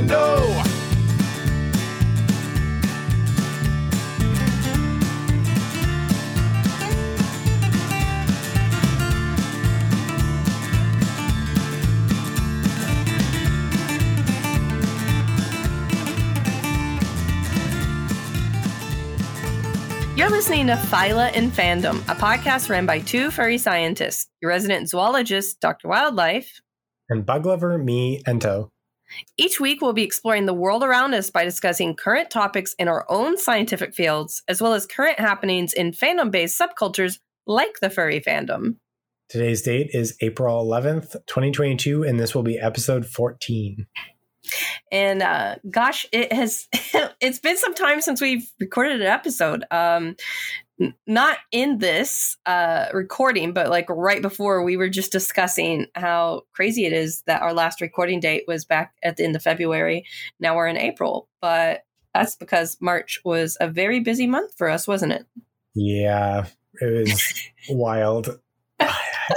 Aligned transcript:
nothing 0.00 0.08
left 0.08 0.08
to 0.08 0.14
know. 0.14 0.64
You're 20.16 20.30
listening 20.30 20.66
to 20.66 20.74
Phyla 20.74 21.32
in 21.34 21.50
Fandom, 21.50 22.00
a 22.00 22.14
podcast 22.14 22.68
ran 22.68 22.86
by 22.86 22.98
two 22.98 23.30
furry 23.30 23.56
scientists, 23.56 24.28
your 24.40 24.50
resident 24.50 24.88
zoologist, 24.88 25.60
Dr. 25.60 25.88
Wildlife, 25.88 26.60
and 27.08 27.24
bug 27.24 27.46
lover 27.46 27.78
me, 27.78 28.20
Ento. 28.26 28.68
Each 29.36 29.60
week, 29.60 29.80
we'll 29.80 29.92
be 29.92 30.02
exploring 30.02 30.46
the 30.46 30.54
world 30.54 30.82
around 30.82 31.14
us 31.14 31.30
by 31.30 31.44
discussing 31.44 31.94
current 31.94 32.30
topics 32.30 32.74
in 32.78 32.88
our 32.88 33.06
own 33.08 33.36
scientific 33.36 33.94
fields, 33.94 34.42
as 34.48 34.60
well 34.60 34.74
as 34.74 34.86
current 34.86 35.18
happenings 35.18 35.72
in 35.72 35.92
fandom 35.92 36.30
based 36.30 36.60
subcultures 36.60 37.18
like 37.46 37.80
the 37.80 37.90
furry 37.90 38.20
fandom. 38.20 38.76
Today's 39.28 39.62
date 39.62 39.90
is 39.92 40.16
April 40.20 40.64
11th, 40.64 41.12
2022, 41.26 42.02
and 42.02 42.18
this 42.18 42.34
will 42.34 42.42
be 42.42 42.58
episode 42.58 43.06
14 43.06 43.86
and 44.90 45.22
uh, 45.22 45.56
gosh 45.70 46.06
it 46.12 46.32
has 46.32 46.68
it's 47.20 47.38
been 47.38 47.56
some 47.56 47.74
time 47.74 48.00
since 48.00 48.20
we've 48.20 48.50
recorded 48.60 49.00
an 49.00 49.06
episode 49.06 49.64
um 49.70 50.16
not 51.06 51.38
in 51.50 51.78
this 51.78 52.36
uh 52.46 52.86
recording 52.92 53.52
but 53.52 53.68
like 53.68 53.88
right 53.88 54.22
before 54.22 54.62
we 54.62 54.76
were 54.76 54.88
just 54.88 55.10
discussing 55.12 55.86
how 55.94 56.42
crazy 56.52 56.86
it 56.86 56.92
is 56.92 57.22
that 57.22 57.42
our 57.42 57.52
last 57.52 57.80
recording 57.80 58.20
date 58.20 58.44
was 58.46 58.64
back 58.64 58.94
at 59.02 59.16
the 59.16 59.24
end 59.24 59.36
of 59.36 59.42
february. 59.42 60.04
Now 60.40 60.56
we're 60.56 60.68
in 60.68 60.76
april 60.76 61.28
but 61.40 61.84
that's 62.14 62.36
because 62.36 62.76
march 62.80 63.20
was 63.24 63.56
a 63.60 63.68
very 63.68 64.00
busy 64.00 64.26
month 64.26 64.52
for 64.56 64.68
us 64.68 64.86
wasn't 64.86 65.12
it? 65.12 65.26
Yeah 65.74 66.46
it 66.80 67.08
was 67.08 67.32
wild. 67.68 68.38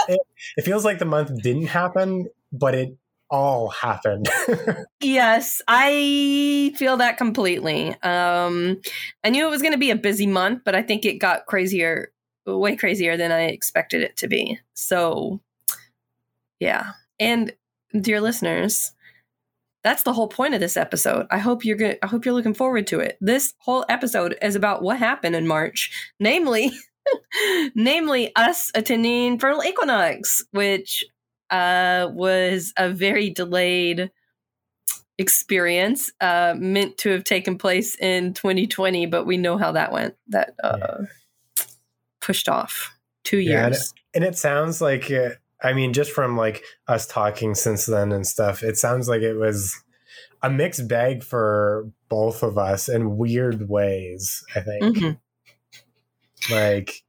It, 0.08 0.22
it 0.56 0.62
feels 0.62 0.86
like 0.86 1.00
the 1.00 1.06
month 1.06 1.42
didn't 1.44 1.68
happen 1.68 2.30
but 2.54 2.74
it 2.76 2.96
all 3.32 3.70
happened. 3.70 4.30
yes, 5.02 5.62
I 5.68 6.74
feel 6.76 6.98
that 6.98 7.18
completely. 7.18 7.90
Um, 8.04 8.82
I 9.24 9.30
knew 9.30 9.48
it 9.48 9.50
was 9.50 9.62
going 9.62 9.74
to 9.74 9.80
be 9.80 9.90
a 9.90 9.96
busy 9.96 10.28
month, 10.28 10.62
but 10.66 10.76
I 10.76 10.82
think 10.82 11.06
it 11.06 11.16
got 11.16 11.46
crazier, 11.48 12.12
way 12.46 12.76
crazier 12.76 13.18
than 13.18 13.32
I 13.32 13.44
expected 13.44 14.02
it 14.02 14.18
to 14.18 14.28
be. 14.28 14.60
So, 14.74 15.40
yeah. 16.60 16.92
And 17.20 17.54
dear 18.00 18.20
listeners, 18.20 18.94
that's 19.84 20.04
the 20.04 20.14
whole 20.14 20.28
point 20.28 20.54
of 20.54 20.60
this 20.60 20.78
episode. 20.78 21.26
I 21.32 21.40
hope 21.40 21.66
you're 21.66 21.78
good. 21.78 21.98
I 22.04 22.08
hope 22.08 22.26
you're 22.26 22.36
looking 22.36 22.54
forward 22.54 22.86
to 22.88 23.00
it. 23.00 23.18
This 23.22 23.54
whole 23.60 23.86
episode 23.90 24.38
is 24.42 24.56
about 24.56 24.84
what 24.84 25.00
happened 25.00 25.36
in 25.36 25.48
March, 25.48 26.12
namely, 26.20 26.72
namely 27.76 28.36
us 28.36 28.72
attending 28.76 29.40
Vernal 29.40 29.64
Equinox, 29.64 30.44
which 30.52 31.04
uh, 31.52 32.10
was 32.12 32.74
a 32.78 32.90
very 32.90 33.30
delayed 33.30 34.10
experience, 35.18 36.12
uh, 36.22 36.56
meant 36.58 36.98
to 36.98 37.10
have 37.10 37.24
taken 37.24 37.58
place 37.58 37.96
in 37.96 38.34
2020, 38.34 39.06
but 39.06 39.26
we 39.26 39.38
know 39.38 39.58
how 39.58 39.72
that 39.74 39.92
went. 39.92 40.16
That 40.28 40.56
uh, 40.64 40.78
yeah. 40.80 41.66
pushed 42.20 42.50
off 42.50 42.98
two 43.24 43.38
yeah, 43.38 43.68
years. 43.68 43.94
And 44.14 44.24
it, 44.24 44.26
and 44.26 44.34
it 44.34 44.38
sounds 44.38 44.82
like, 44.82 45.12
it, 45.12 45.38
I 45.62 45.74
mean, 45.74 45.94
just 45.94 46.12
from 46.12 46.36
like 46.38 46.64
us 46.88 47.06
talking 47.06 47.54
since 47.54 47.86
then 47.86 48.12
and 48.12 48.26
stuff, 48.26 48.64
it 48.64 48.78
sounds 48.78 49.08
like 49.08 49.22
it 49.22 49.36
was 49.36 49.76
a 50.42 50.50
mixed 50.50 50.88
bag 50.88 51.24
for 51.24 51.88
both 52.10 52.42
of 52.42 52.58
us 52.58 52.90
in 52.90 53.18
weird 53.18 53.70
ways, 53.70 54.44
I 54.56 54.62
think. 54.62 54.84
Mm-hmm. 54.84 56.54
Like, 56.54 57.04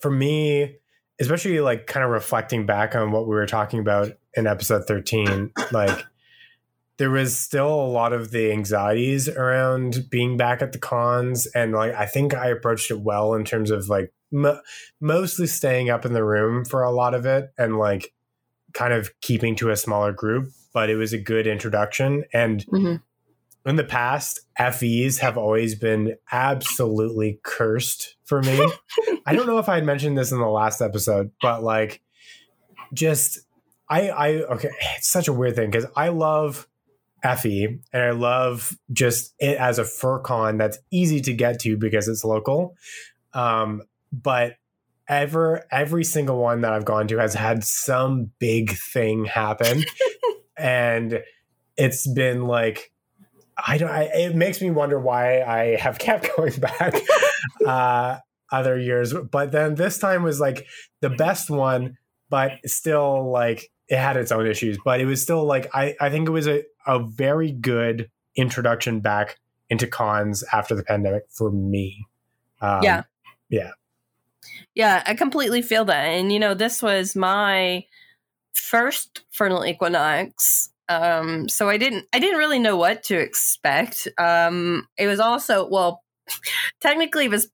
for 0.00 0.10
me, 0.10 0.76
especially 1.20 1.60
like 1.60 1.86
kind 1.86 2.04
of 2.04 2.10
reflecting 2.10 2.66
back 2.66 2.94
on 2.94 3.12
what 3.12 3.26
we 3.26 3.34
were 3.34 3.46
talking 3.46 3.78
about 3.78 4.12
in 4.34 4.46
episode 4.46 4.86
13 4.86 5.50
like 5.72 6.04
there 6.96 7.10
was 7.10 7.36
still 7.36 7.68
a 7.68 7.86
lot 7.88 8.12
of 8.12 8.30
the 8.30 8.52
anxieties 8.52 9.28
around 9.28 10.08
being 10.10 10.36
back 10.36 10.62
at 10.62 10.72
the 10.72 10.78
cons 10.78 11.46
and 11.54 11.72
like 11.72 11.94
i 11.94 12.06
think 12.06 12.34
i 12.34 12.48
approached 12.48 12.90
it 12.90 13.00
well 13.00 13.34
in 13.34 13.44
terms 13.44 13.70
of 13.70 13.88
like 13.88 14.12
m- 14.32 14.60
mostly 15.00 15.46
staying 15.46 15.90
up 15.90 16.04
in 16.04 16.12
the 16.12 16.24
room 16.24 16.64
for 16.64 16.82
a 16.82 16.90
lot 16.90 17.14
of 17.14 17.26
it 17.26 17.50
and 17.58 17.78
like 17.78 18.12
kind 18.72 18.92
of 18.92 19.10
keeping 19.20 19.54
to 19.54 19.70
a 19.70 19.76
smaller 19.76 20.12
group 20.12 20.48
but 20.72 20.90
it 20.90 20.96
was 20.96 21.12
a 21.12 21.18
good 21.18 21.46
introduction 21.46 22.24
and 22.32 22.66
mm-hmm 22.66 22.96
in 23.66 23.76
the 23.76 23.84
past, 23.84 24.40
FEs 24.58 25.18
have 25.18 25.38
always 25.38 25.74
been 25.74 26.16
absolutely 26.30 27.40
cursed 27.42 28.16
for 28.24 28.42
me. 28.42 28.60
I 29.26 29.34
don't 29.34 29.46
know 29.46 29.58
if 29.58 29.68
I 29.68 29.76
had 29.76 29.84
mentioned 29.84 30.18
this 30.18 30.32
in 30.32 30.38
the 30.38 30.46
last 30.46 30.82
episode, 30.82 31.30
but 31.40 31.62
like, 31.62 32.02
just 32.92 33.40
I 33.88 34.10
I 34.10 34.28
okay, 34.42 34.70
it's 34.96 35.08
such 35.08 35.28
a 35.28 35.32
weird 35.32 35.56
thing 35.56 35.70
because 35.70 35.86
I 35.96 36.08
love 36.08 36.68
FE 37.22 37.64
and 37.92 38.02
I 38.02 38.10
love 38.10 38.76
just 38.92 39.34
it 39.38 39.56
as 39.56 39.78
a 39.78 39.84
fur 39.84 40.18
con 40.18 40.58
that's 40.58 40.78
easy 40.90 41.20
to 41.22 41.32
get 41.32 41.60
to 41.60 41.78
because 41.78 42.06
it's 42.06 42.24
local. 42.24 42.76
Um, 43.32 43.82
but 44.12 44.56
ever 45.08 45.64
every 45.70 46.04
single 46.04 46.38
one 46.38 46.60
that 46.62 46.72
I've 46.72 46.84
gone 46.84 47.08
to 47.08 47.18
has 47.18 47.34
had 47.34 47.64
some 47.64 48.30
big 48.38 48.72
thing 48.76 49.24
happen, 49.24 49.84
and 50.56 51.22
it's 51.76 52.06
been 52.12 52.46
like 52.46 52.92
I 53.56 53.78
don't. 53.78 53.90
I, 53.90 54.04
it 54.04 54.34
makes 54.34 54.60
me 54.60 54.70
wonder 54.70 54.98
why 54.98 55.42
I 55.42 55.76
have 55.76 55.98
kept 55.98 56.30
going 56.36 56.54
back 56.58 56.94
uh, 57.66 58.18
other 58.50 58.78
years, 58.78 59.12
but 59.12 59.52
then 59.52 59.74
this 59.74 59.98
time 59.98 60.22
was 60.22 60.40
like 60.40 60.66
the 61.00 61.10
best 61.10 61.50
one, 61.50 61.96
but 62.30 62.52
still 62.66 63.30
like 63.30 63.70
it 63.88 63.98
had 63.98 64.16
its 64.16 64.32
own 64.32 64.46
issues. 64.46 64.78
But 64.84 65.00
it 65.00 65.06
was 65.06 65.22
still 65.22 65.44
like 65.44 65.70
I. 65.74 65.94
I 66.00 66.10
think 66.10 66.28
it 66.28 66.32
was 66.32 66.48
a 66.48 66.64
a 66.86 67.00
very 67.00 67.52
good 67.52 68.10
introduction 68.36 69.00
back 69.00 69.38
into 69.70 69.86
cons 69.86 70.44
after 70.52 70.74
the 70.74 70.82
pandemic 70.82 71.24
for 71.30 71.50
me. 71.50 72.06
Um, 72.60 72.82
yeah. 72.82 73.02
Yeah. 73.48 73.70
Yeah, 74.74 75.02
I 75.06 75.14
completely 75.14 75.62
feel 75.62 75.84
that. 75.86 76.04
And 76.04 76.32
you 76.32 76.38
know, 76.38 76.54
this 76.54 76.82
was 76.82 77.16
my 77.16 77.84
first 78.52 79.22
Vernal 79.36 79.64
Equinox 79.64 80.70
um, 80.88 81.48
so 81.48 81.68
I 81.68 81.76
didn't 81.76 82.06
I 82.12 82.18
didn't 82.18 82.38
really 82.38 82.58
know 82.58 82.76
what 82.76 83.02
to 83.04 83.18
expect. 83.18 84.08
Um, 84.18 84.86
it 84.98 85.06
was 85.06 85.20
also 85.20 85.68
well, 85.68 86.02
technically 86.80 87.26
it 87.26 87.30
was 87.30 87.48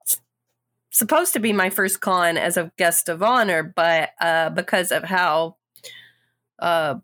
supposed 0.91 1.33
to 1.35 1.41
be 1.41 1.53
my 1.53 1.71
first 1.71 2.01
con 2.01 2.37
as 2.37 2.57
a 2.57 2.73
guest 2.77 3.09
of 3.09 3.23
honor, 3.23 3.63
but 3.63 4.11
uh, 4.21 4.51
because 4.51 4.91
of 4.93 5.05
how 5.05 5.57
uh, 6.59 6.97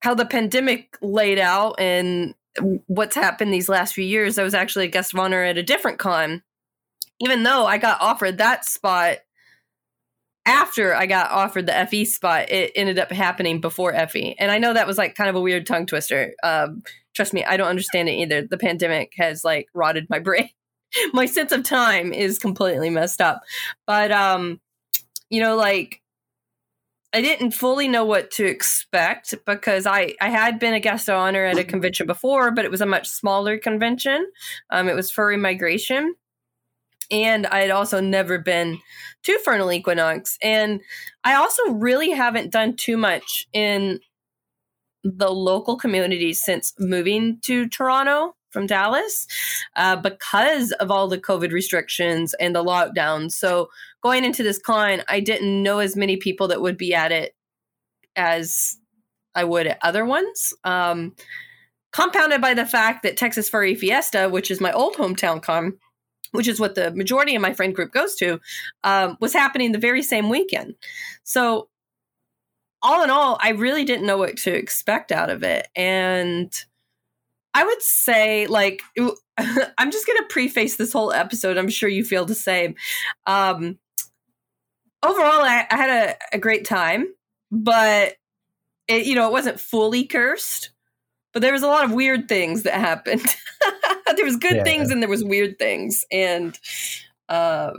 how 0.00 0.14
the 0.14 0.26
pandemic 0.26 0.96
laid 1.00 1.38
out 1.38 1.74
and 1.78 2.34
what's 2.86 3.16
happened 3.16 3.52
these 3.52 3.68
last 3.68 3.94
few 3.94 4.04
years, 4.04 4.38
I 4.38 4.44
was 4.44 4.54
actually 4.54 4.86
a 4.86 4.90
guest 4.90 5.12
of 5.12 5.20
honor 5.20 5.42
at 5.42 5.58
a 5.58 5.62
different 5.62 5.98
con. 5.98 6.42
Even 7.20 7.42
though 7.44 7.64
I 7.64 7.78
got 7.78 8.00
offered 8.00 8.38
that 8.38 8.64
spot 8.64 9.18
after 10.46 10.94
I 10.94 11.06
got 11.06 11.30
offered 11.30 11.66
the 11.66 11.86
FE 11.90 12.04
spot, 12.04 12.50
it 12.50 12.72
ended 12.74 12.98
up 12.98 13.10
happening 13.10 13.60
before 13.60 13.94
FE. 14.08 14.36
And 14.38 14.50
I 14.50 14.58
know 14.58 14.74
that 14.74 14.86
was 14.86 14.98
like 14.98 15.14
kind 15.14 15.30
of 15.30 15.36
a 15.36 15.40
weird 15.40 15.66
tongue 15.66 15.86
twister. 15.86 16.34
Um, 16.42 16.82
trust 17.14 17.32
me, 17.32 17.44
I 17.44 17.56
don't 17.56 17.68
understand 17.68 18.08
it 18.08 18.12
either. 18.12 18.42
The 18.42 18.58
pandemic 18.58 19.12
has 19.16 19.44
like 19.44 19.68
rotted 19.74 20.08
my 20.10 20.18
brain. 20.20 20.50
my 21.12 21.26
sense 21.26 21.52
of 21.52 21.64
time 21.64 22.12
is 22.12 22.38
completely 22.38 22.90
messed 22.90 23.20
up. 23.20 23.42
But 23.86 24.12
um, 24.12 24.60
you 25.30 25.40
know, 25.40 25.56
like 25.56 26.02
I 27.14 27.22
didn't 27.22 27.52
fully 27.52 27.88
know 27.88 28.04
what 28.04 28.32
to 28.32 28.44
expect 28.44 29.34
because 29.46 29.86
I, 29.86 30.14
I 30.20 30.30
had 30.30 30.58
been 30.58 30.74
a 30.74 30.80
guest 30.80 31.08
of 31.08 31.14
honor 31.14 31.44
at 31.44 31.58
a 31.58 31.64
convention 31.64 32.06
before, 32.06 32.50
but 32.50 32.64
it 32.64 32.72
was 32.72 32.80
a 32.80 32.86
much 32.86 33.08
smaller 33.08 33.56
convention. 33.56 34.26
Um, 34.68 34.88
it 34.88 34.96
was 34.96 35.12
furry 35.12 35.36
migration 35.36 36.16
and 37.10 37.46
I 37.46 37.60
had 37.60 37.70
also 37.70 38.00
never 38.00 38.38
been 38.38 38.78
to 39.24 39.40
Vernal 39.44 39.72
Equinox. 39.72 40.38
And 40.42 40.80
I 41.24 41.34
also 41.34 41.62
really 41.70 42.10
haven't 42.10 42.52
done 42.52 42.76
too 42.76 42.96
much 42.96 43.46
in 43.52 44.00
the 45.02 45.30
local 45.30 45.76
communities 45.76 46.42
since 46.42 46.72
moving 46.78 47.38
to 47.42 47.68
Toronto 47.68 48.34
from 48.50 48.66
Dallas 48.66 49.26
uh, 49.76 49.96
because 49.96 50.72
of 50.72 50.90
all 50.90 51.08
the 51.08 51.18
COVID 51.18 51.52
restrictions 51.52 52.34
and 52.34 52.54
the 52.54 52.64
lockdowns. 52.64 53.32
So 53.32 53.68
going 54.02 54.24
into 54.24 54.42
this 54.42 54.58
con, 54.58 55.02
I 55.08 55.20
didn't 55.20 55.62
know 55.62 55.80
as 55.80 55.96
many 55.96 56.16
people 56.16 56.48
that 56.48 56.62
would 56.62 56.78
be 56.78 56.94
at 56.94 57.12
it 57.12 57.34
as 58.16 58.78
I 59.34 59.44
would 59.44 59.66
at 59.66 59.78
other 59.82 60.04
ones. 60.04 60.54
Um, 60.62 61.14
compounded 61.92 62.40
by 62.40 62.54
the 62.54 62.64
fact 62.66 63.02
that 63.02 63.16
Texas 63.16 63.48
Furry 63.48 63.74
Fiesta, 63.74 64.28
which 64.28 64.50
is 64.50 64.60
my 64.60 64.72
old 64.72 64.94
hometown 64.94 65.42
con, 65.42 65.78
which 66.34 66.48
is 66.48 66.58
what 66.58 66.74
the 66.74 66.90
majority 66.90 67.36
of 67.36 67.42
my 67.42 67.54
friend 67.54 67.74
group 67.74 67.92
goes 67.92 68.16
to, 68.16 68.40
um, 68.82 69.16
was 69.20 69.32
happening 69.32 69.70
the 69.70 69.78
very 69.78 70.02
same 70.02 70.28
weekend. 70.28 70.74
So, 71.22 71.68
all 72.82 73.04
in 73.04 73.10
all, 73.10 73.38
I 73.40 73.50
really 73.50 73.84
didn't 73.84 74.04
know 74.04 74.18
what 74.18 74.36
to 74.38 74.52
expect 74.52 75.12
out 75.12 75.30
of 75.30 75.44
it. 75.44 75.68
And 75.76 76.52
I 77.54 77.64
would 77.64 77.80
say 77.80 78.46
like 78.48 78.82
I'm 78.98 79.90
just 79.92 80.06
gonna 80.06 80.26
preface 80.28 80.76
this 80.76 80.92
whole 80.92 81.12
episode. 81.12 81.56
I'm 81.56 81.68
sure 81.68 81.88
you 81.88 82.04
feel 82.04 82.24
the 82.24 82.34
same. 82.34 82.74
Um, 83.26 83.78
overall, 85.04 85.42
I, 85.44 85.66
I 85.70 85.76
had 85.76 85.90
a, 85.90 86.36
a 86.36 86.38
great 86.38 86.64
time, 86.64 87.06
but 87.52 88.16
it, 88.88 89.06
you 89.06 89.14
know, 89.14 89.28
it 89.28 89.32
wasn't 89.32 89.60
fully 89.60 90.04
cursed. 90.04 90.70
But 91.32 91.42
there 91.42 91.52
was 91.52 91.62
a 91.62 91.68
lot 91.68 91.84
of 91.84 91.92
weird 91.92 92.28
things 92.28 92.64
that 92.64 92.74
happened. 92.74 93.24
there 94.14 94.24
was 94.24 94.36
good 94.36 94.56
yeah. 94.56 94.64
things 94.64 94.90
and 94.90 95.02
there 95.02 95.08
was 95.08 95.24
weird 95.24 95.58
things, 95.58 96.04
and 96.10 96.58
uh, 97.28 97.72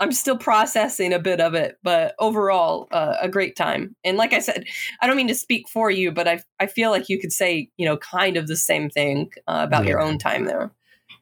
I'm 0.00 0.12
still 0.12 0.36
processing 0.36 1.12
a 1.12 1.18
bit 1.18 1.40
of 1.40 1.54
it, 1.54 1.78
but 1.82 2.14
overall, 2.18 2.88
uh, 2.90 3.16
a 3.20 3.28
great 3.28 3.56
time. 3.56 3.94
And 4.04 4.16
like 4.16 4.32
I 4.32 4.40
said, 4.40 4.64
I 5.00 5.06
don't 5.06 5.16
mean 5.16 5.28
to 5.28 5.34
speak 5.34 5.68
for 5.68 5.90
you, 5.90 6.12
but 6.12 6.26
I 6.28 6.42
I 6.58 6.66
feel 6.66 6.90
like 6.90 7.08
you 7.08 7.18
could 7.18 7.32
say 7.32 7.70
you 7.76 7.86
know 7.86 7.96
kind 7.96 8.36
of 8.36 8.46
the 8.46 8.56
same 8.56 8.90
thing 8.90 9.30
uh, 9.46 9.64
about 9.66 9.84
yeah. 9.84 9.90
your 9.90 10.00
own 10.00 10.18
time 10.18 10.44
there. 10.44 10.72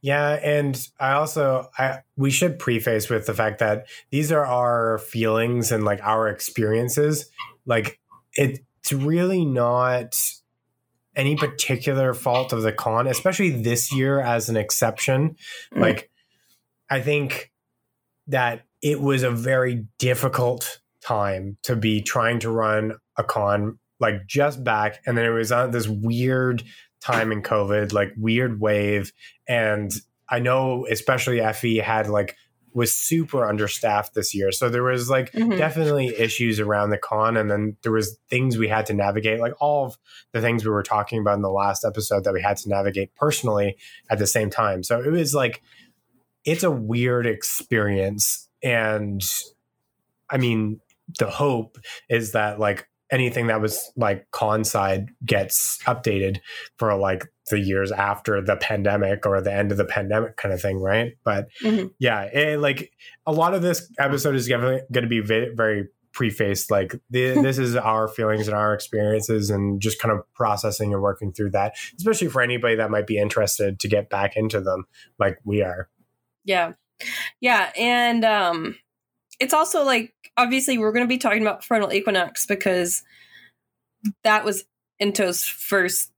Yeah, 0.00 0.32
and 0.42 0.88
I 0.98 1.12
also 1.12 1.70
I 1.78 2.00
we 2.16 2.30
should 2.30 2.58
preface 2.58 3.08
with 3.08 3.26
the 3.26 3.34
fact 3.34 3.60
that 3.60 3.86
these 4.10 4.32
are 4.32 4.44
our 4.44 4.98
feelings 4.98 5.70
and 5.70 5.84
like 5.84 6.00
our 6.02 6.28
experiences. 6.28 7.30
Like 7.66 8.00
it's 8.34 8.92
really 8.92 9.44
not 9.44 10.18
any 11.14 11.36
particular 11.36 12.14
fault 12.14 12.52
of 12.52 12.62
the 12.62 12.72
con, 12.72 13.06
especially 13.06 13.50
this 13.50 13.92
year 13.92 14.20
as 14.20 14.48
an 14.48 14.56
exception. 14.56 15.36
Mm. 15.74 15.80
Like 15.80 16.10
I 16.90 17.00
think 17.00 17.50
that 18.28 18.64
it 18.82 19.00
was 19.00 19.22
a 19.22 19.30
very 19.30 19.86
difficult 19.98 20.80
time 21.02 21.56
to 21.62 21.76
be 21.76 22.00
trying 22.00 22.38
to 22.40 22.50
run 22.50 22.94
a 23.16 23.24
con 23.24 23.78
like 24.00 24.26
just 24.26 24.62
back 24.62 25.00
and 25.06 25.16
then 25.16 25.24
it 25.24 25.30
was 25.30 25.52
on 25.52 25.70
this 25.70 25.88
weird 25.88 26.62
time 27.00 27.32
in 27.32 27.42
covid 27.42 27.92
like 27.92 28.12
weird 28.16 28.60
wave 28.60 29.12
and 29.48 29.92
i 30.28 30.38
know 30.38 30.86
especially 30.90 31.40
fe 31.52 31.76
had 31.78 32.08
like 32.08 32.36
was 32.74 32.92
super 32.92 33.46
understaffed 33.46 34.14
this 34.14 34.34
year 34.34 34.50
so 34.52 34.68
there 34.68 34.82
was 34.82 35.10
like 35.10 35.30
mm-hmm. 35.32 35.56
definitely 35.56 36.08
issues 36.18 36.58
around 36.58 36.90
the 36.90 36.98
con 36.98 37.36
and 37.36 37.50
then 37.50 37.76
there 37.82 37.92
was 37.92 38.18
things 38.30 38.56
we 38.56 38.68
had 38.68 38.86
to 38.86 38.94
navigate 38.94 39.40
like 39.40 39.54
all 39.60 39.86
of 39.86 39.98
the 40.32 40.40
things 40.40 40.64
we 40.64 40.70
were 40.70 40.82
talking 40.82 41.18
about 41.18 41.34
in 41.34 41.42
the 41.42 41.50
last 41.50 41.84
episode 41.84 42.24
that 42.24 42.32
we 42.32 42.40
had 42.40 42.56
to 42.56 42.68
navigate 42.68 43.14
personally 43.14 43.76
at 44.10 44.18
the 44.18 44.26
same 44.26 44.50
time 44.50 44.82
so 44.82 45.00
it 45.00 45.10
was 45.10 45.34
like 45.34 45.62
it's 46.44 46.62
a 46.62 46.70
weird 46.70 47.26
experience. 47.26 48.48
And 48.62 49.22
I 50.30 50.38
mean, 50.38 50.80
the 51.18 51.30
hope 51.30 51.78
is 52.08 52.32
that 52.32 52.58
like 52.58 52.88
anything 53.12 53.46
that 53.46 53.60
was 53.60 53.92
like 53.96 54.28
con 54.32 54.64
side 54.64 55.10
gets 55.24 55.78
updated 55.84 56.38
for 56.78 56.94
like 56.96 57.24
the 57.50 57.58
years 57.58 57.92
after 57.92 58.40
the 58.40 58.56
pandemic 58.56 59.26
or 59.26 59.40
the 59.40 59.52
end 59.52 59.70
of 59.70 59.78
the 59.78 59.84
pandemic 59.84 60.36
kind 60.36 60.54
of 60.54 60.60
thing 60.60 60.80
right 60.80 61.12
but 61.24 61.48
mm-hmm. 61.62 61.86
yeah 61.98 62.22
it, 62.22 62.58
like 62.58 62.90
a 63.26 63.32
lot 63.32 63.54
of 63.54 63.62
this 63.62 63.92
episode 63.98 64.34
is 64.34 64.48
going 64.48 64.80
to 64.92 65.06
be 65.06 65.20
very, 65.20 65.54
very 65.54 65.88
prefaced 66.12 66.70
like 66.70 66.94
the, 67.10 67.32
this 67.42 67.58
is 67.58 67.76
our 67.76 68.08
feelings 68.08 68.48
and 68.48 68.56
our 68.56 68.74
experiences 68.74 69.50
and 69.50 69.80
just 69.80 70.00
kind 70.00 70.12
of 70.12 70.20
processing 70.34 70.92
and 70.92 71.02
working 71.02 71.32
through 71.32 71.50
that 71.50 71.74
especially 71.98 72.28
for 72.28 72.42
anybody 72.42 72.74
that 72.76 72.90
might 72.90 73.06
be 73.06 73.18
interested 73.18 73.78
to 73.78 73.88
get 73.88 74.08
back 74.08 74.36
into 74.36 74.60
them 74.60 74.84
like 75.18 75.38
we 75.44 75.62
are 75.62 75.88
yeah. 76.44 76.72
Yeah. 77.40 77.70
And 77.76 78.24
um 78.24 78.76
it's 79.42 79.54
also 79.54 79.84
like 79.84 80.14
obviously 80.36 80.78
we're 80.78 80.92
gonna 80.92 81.06
be 81.06 81.18
talking 81.18 81.42
about 81.42 81.64
Vernal 81.64 81.92
Equinox 81.92 82.46
because 82.46 83.02
that 84.22 84.44
was 84.44 84.64
Ento's 85.02 85.44
first 85.44 86.12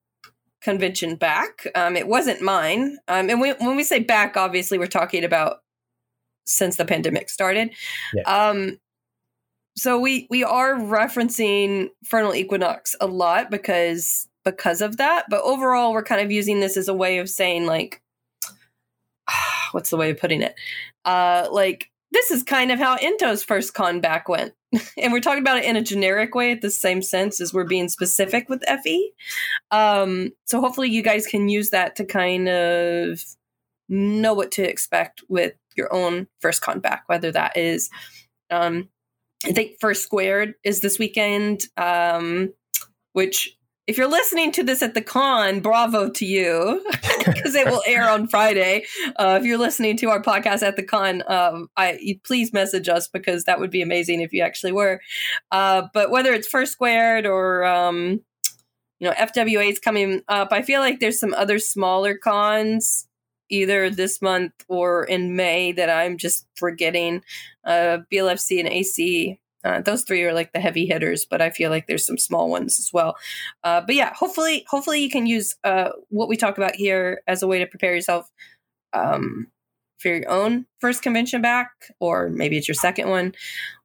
convention 0.60 1.16
back. 1.16 1.66
Um 1.74 1.96
it 1.96 2.06
wasn't 2.06 2.42
mine. 2.42 2.98
Um 3.08 3.30
and 3.30 3.40
we, 3.40 3.52
when 3.52 3.76
we 3.76 3.82
say 3.82 4.00
back, 4.00 4.36
obviously 4.36 4.78
we're 4.78 4.86
talking 4.86 5.24
about 5.24 5.60
since 6.46 6.76
the 6.76 6.84
pandemic 6.84 7.30
started. 7.30 7.70
Yeah. 8.12 8.22
Um 8.22 8.78
so 9.76 9.98
we 9.98 10.26
we 10.30 10.44
are 10.44 10.74
referencing 10.74 11.88
Vernal 12.08 12.34
Equinox 12.34 12.94
a 13.00 13.06
lot 13.06 13.50
because 13.50 14.28
because 14.44 14.82
of 14.82 14.98
that 14.98 15.24
but 15.30 15.40
overall 15.42 15.94
we're 15.94 16.02
kind 16.02 16.20
of 16.20 16.30
using 16.30 16.60
this 16.60 16.76
as 16.76 16.88
a 16.88 16.94
way 16.94 17.18
of 17.18 17.30
saying 17.30 17.64
like 17.64 18.02
what's 19.72 19.88
the 19.88 19.96
way 19.96 20.10
of 20.10 20.18
putting 20.18 20.42
it? 20.42 20.54
Uh, 21.04 21.48
like 21.50 21.90
this 22.14 22.30
is 22.30 22.42
kind 22.42 22.72
of 22.72 22.78
how 22.78 22.96
Ento's 22.96 23.44
first 23.44 23.74
con 23.74 24.00
back 24.00 24.28
went. 24.28 24.54
and 24.96 25.12
we're 25.12 25.20
talking 25.20 25.42
about 25.42 25.58
it 25.58 25.64
in 25.64 25.76
a 25.76 25.82
generic 25.82 26.34
way 26.34 26.52
at 26.52 26.62
the 26.62 26.70
same 26.70 27.02
sense 27.02 27.40
as 27.40 27.52
we're 27.52 27.64
being 27.64 27.88
specific 27.88 28.48
with 28.48 28.64
FE. 28.82 29.10
Um, 29.70 30.30
so 30.44 30.60
hopefully 30.60 30.88
you 30.88 31.02
guys 31.02 31.26
can 31.26 31.48
use 31.48 31.70
that 31.70 31.96
to 31.96 32.04
kind 32.04 32.48
of 32.48 33.22
know 33.88 34.32
what 34.32 34.52
to 34.52 34.62
expect 34.68 35.22
with 35.28 35.54
your 35.76 35.92
own 35.92 36.28
first 36.40 36.62
con 36.62 36.80
back, 36.80 37.02
whether 37.06 37.30
that 37.32 37.56
is 37.56 37.90
um, 38.50 38.88
I 39.44 39.52
think 39.52 39.72
Fur 39.80 39.94
Squared 39.94 40.54
is 40.64 40.80
this 40.80 40.98
weekend, 40.98 41.62
um, 41.76 42.54
which 43.12 43.56
if 43.86 43.98
you're 43.98 44.08
listening 44.08 44.50
to 44.52 44.62
this 44.62 44.82
at 44.82 44.94
the 44.94 45.02
con, 45.02 45.60
bravo 45.60 46.08
to 46.08 46.24
you 46.24 46.82
because 47.26 47.54
it 47.54 47.66
will 47.66 47.82
air 47.86 48.08
on 48.08 48.26
Friday. 48.26 48.84
Uh, 49.16 49.38
if 49.40 49.44
you're 49.44 49.58
listening 49.58 49.96
to 49.98 50.08
our 50.08 50.22
podcast 50.22 50.62
at 50.62 50.76
the 50.76 50.82
con, 50.82 51.22
um, 51.26 51.68
I 51.76 52.18
please 52.24 52.52
message 52.52 52.88
us 52.88 53.08
because 53.08 53.44
that 53.44 53.60
would 53.60 53.70
be 53.70 53.82
amazing 53.82 54.20
if 54.20 54.32
you 54.32 54.42
actually 54.42 54.72
were. 54.72 55.00
Uh, 55.50 55.88
but 55.92 56.10
whether 56.10 56.32
it's 56.32 56.48
Fur 56.48 56.64
Squared 56.64 57.26
or 57.26 57.64
um, 57.64 58.22
you 59.00 59.08
know 59.08 59.12
FWA 59.12 59.70
is 59.70 59.78
coming 59.78 60.22
up, 60.28 60.48
I 60.52 60.62
feel 60.62 60.80
like 60.80 61.00
there's 61.00 61.20
some 61.20 61.34
other 61.34 61.58
smaller 61.58 62.16
cons 62.16 63.06
either 63.50 63.90
this 63.90 64.22
month 64.22 64.52
or 64.68 65.04
in 65.04 65.36
May 65.36 65.72
that 65.72 65.90
I'm 65.90 66.16
just 66.16 66.46
forgetting. 66.56 67.22
Uh, 67.64 67.98
BLFC 68.10 68.60
and 68.60 68.68
AC 68.68 69.38
uh, 69.64 69.80
those 69.80 70.04
three 70.04 70.22
are 70.24 70.34
like 70.34 70.52
the 70.52 70.60
heavy 70.60 70.86
hitters, 70.86 71.24
but 71.24 71.40
I 71.40 71.50
feel 71.50 71.70
like 71.70 71.86
there's 71.86 72.06
some 72.06 72.18
small 72.18 72.50
ones 72.50 72.78
as 72.78 72.90
well. 72.92 73.16
Uh, 73.62 73.80
but 73.80 73.94
yeah, 73.94 74.12
hopefully, 74.14 74.64
hopefully 74.68 75.00
you 75.00 75.10
can 75.10 75.26
use 75.26 75.56
uh, 75.64 75.90
what 76.08 76.28
we 76.28 76.36
talk 76.36 76.58
about 76.58 76.76
here 76.76 77.22
as 77.26 77.42
a 77.42 77.46
way 77.46 77.58
to 77.58 77.66
prepare 77.66 77.94
yourself 77.94 78.30
um, 78.92 79.48
for 79.98 80.08
your 80.08 80.28
own 80.28 80.66
first 80.80 81.02
convention 81.02 81.40
back, 81.40 81.70
or 81.98 82.28
maybe 82.28 82.58
it's 82.58 82.68
your 82.68 82.74
second 82.74 83.08
one, 83.08 83.34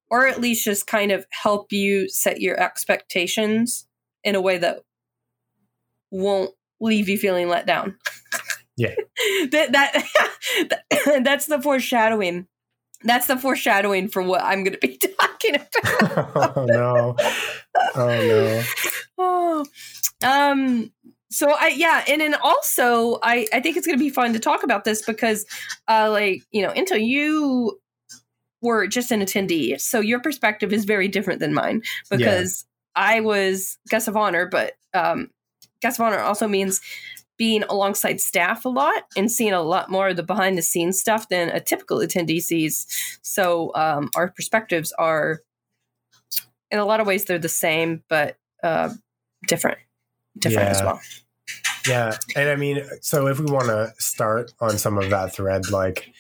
or 0.10 0.28
at 0.28 0.42
least 0.42 0.66
just 0.66 0.86
kind 0.86 1.12
of 1.12 1.26
help 1.30 1.72
you 1.72 2.10
set 2.10 2.42
your 2.42 2.60
expectations 2.60 3.88
in 4.24 4.36
a 4.36 4.42
way 4.42 4.58
that 4.58 4.82
won't 6.12 6.52
leave 6.82 7.08
you 7.08 7.18
feeling 7.18 7.48
let 7.48 7.66
down. 7.66 7.96
Yeah, 8.76 8.96
that, 9.52 9.72
that 10.70 11.24
that's 11.24 11.46
the 11.46 11.62
foreshadowing 11.62 12.48
that's 13.04 13.28
the 13.28 13.38
foreshadowing 13.38 14.10
for 14.10 14.22
what 14.22 14.42
I'm 14.44 14.64
going 14.64 14.78
to 14.78 14.88
be 14.88 14.98
talking 15.20 15.56
about. 15.56 16.58
oh 16.58 16.66
no! 16.66 17.16
Oh 17.96 18.08
no! 18.08 18.64
Oh, 19.22 19.66
um. 20.24 20.92
So 21.32 21.52
I 21.52 21.68
yeah, 21.76 22.04
and 22.08 22.22
then 22.22 22.36
also 22.36 23.20
I 23.22 23.48
I 23.54 23.60
think 23.60 23.78
it's 23.78 23.86
going 23.86 23.98
to 23.98 24.04
be 24.04 24.10
fun 24.10 24.34
to 24.34 24.40
talk 24.40 24.64
about 24.64 24.86
this 24.86 25.06
because, 25.06 25.46
uh, 25.88 26.10
like 26.10 26.44
you 26.52 26.62
know, 26.62 26.72
Ento 26.72 27.00
you 27.00 27.80
were 28.62 28.88
just 28.88 29.12
an 29.12 29.20
attendee, 29.22 29.80
so 29.80 30.00
your 30.00 30.20
perspective 30.20 30.74
is 30.74 30.86
very 30.86 31.08
different 31.08 31.40
than 31.40 31.54
mine 31.54 31.84
because 32.10 32.66
yeah. 32.96 33.04
I 33.04 33.20
was 33.20 33.78
guest 33.90 34.08
of 34.08 34.16
honor, 34.16 34.48
but 34.48 34.74
um, 34.94 35.30
guest 35.82 36.00
of 36.00 36.06
honor 36.06 36.20
also 36.20 36.48
means 36.48 36.82
being 37.40 37.64
alongside 37.64 38.20
staff 38.20 38.66
a 38.66 38.70
lot 38.70 39.04
and 39.16 39.32
seeing 39.32 39.54
a 39.54 39.62
lot 39.62 39.90
more 39.90 40.10
of 40.10 40.18
the 40.18 40.24
behind 40.24 40.58
the 40.58 40.62
scenes 40.62 41.00
stuff 41.00 41.30
than 41.30 41.48
a 41.50 41.62
typical 41.62 42.00
attendee 42.00 42.42
sees. 42.42 42.86
So 43.22 43.74
um, 43.74 44.12
our 44.16 44.28
perspectives 44.28 44.92
are, 45.00 45.40
in 46.70 46.80
a 46.80 46.86
lot 46.86 47.00
of 47.00 47.08
ways, 47.08 47.26
they're 47.26 47.40
the 47.40 47.50
same 47.50 48.04
but 48.10 48.38
uh, 48.62 48.90
different, 49.48 49.80
different 50.38 50.68
yeah. 50.68 50.72
as 50.72 50.84
well. 50.84 51.02
Yeah, 51.88 52.18
and 52.36 52.50
I 52.50 52.58
mean, 52.58 52.84
so 53.02 53.28
if 53.28 53.40
we 53.40 53.50
want 53.50 53.68
to 53.68 53.94
start 53.98 54.52
on 54.60 54.78
some 54.78 54.98
of 54.98 55.10
that 55.10 55.34
thread, 55.34 55.72
like 55.72 56.12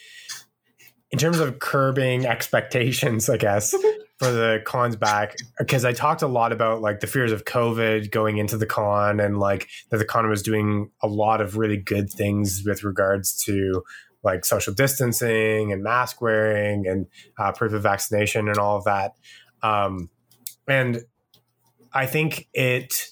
in 1.11 1.19
terms 1.19 1.39
of 1.39 1.59
curbing 1.59 2.25
expectations, 2.25 3.29
I 3.29 3.37
guess. 3.37 3.75
for 4.19 4.31
the 4.31 4.61
cons 4.65 4.97
back 4.97 5.37
because 5.57 5.85
I 5.85 5.93
talked 5.93 6.21
a 6.21 6.27
lot 6.27 6.51
about 6.51 6.81
like 6.81 6.99
the 6.99 7.07
fears 7.07 7.31
of 7.31 7.45
COVID 7.45 8.11
going 8.11 8.37
into 8.37 8.57
the 8.57 8.65
con 8.65 9.21
and 9.21 9.39
like 9.39 9.69
that 9.89 9.97
the 9.97 10.05
con 10.05 10.29
was 10.29 10.43
doing 10.43 10.91
a 11.01 11.07
lot 11.07 11.39
of 11.39 11.55
really 11.55 11.77
good 11.77 12.11
things 12.11 12.61
with 12.65 12.83
regards 12.83 13.41
to 13.45 13.81
like 14.21 14.43
social 14.43 14.73
distancing 14.73 15.71
and 15.71 15.81
mask 15.81 16.21
wearing 16.21 16.85
and 16.85 17.07
uh, 17.37 17.53
proof 17.53 17.71
of 17.71 17.81
vaccination 17.81 18.49
and 18.49 18.57
all 18.57 18.75
of 18.75 18.83
that. 18.83 19.13
Um, 19.63 20.09
and 20.67 21.05
I 21.93 22.05
think 22.05 22.49
it 22.53 23.07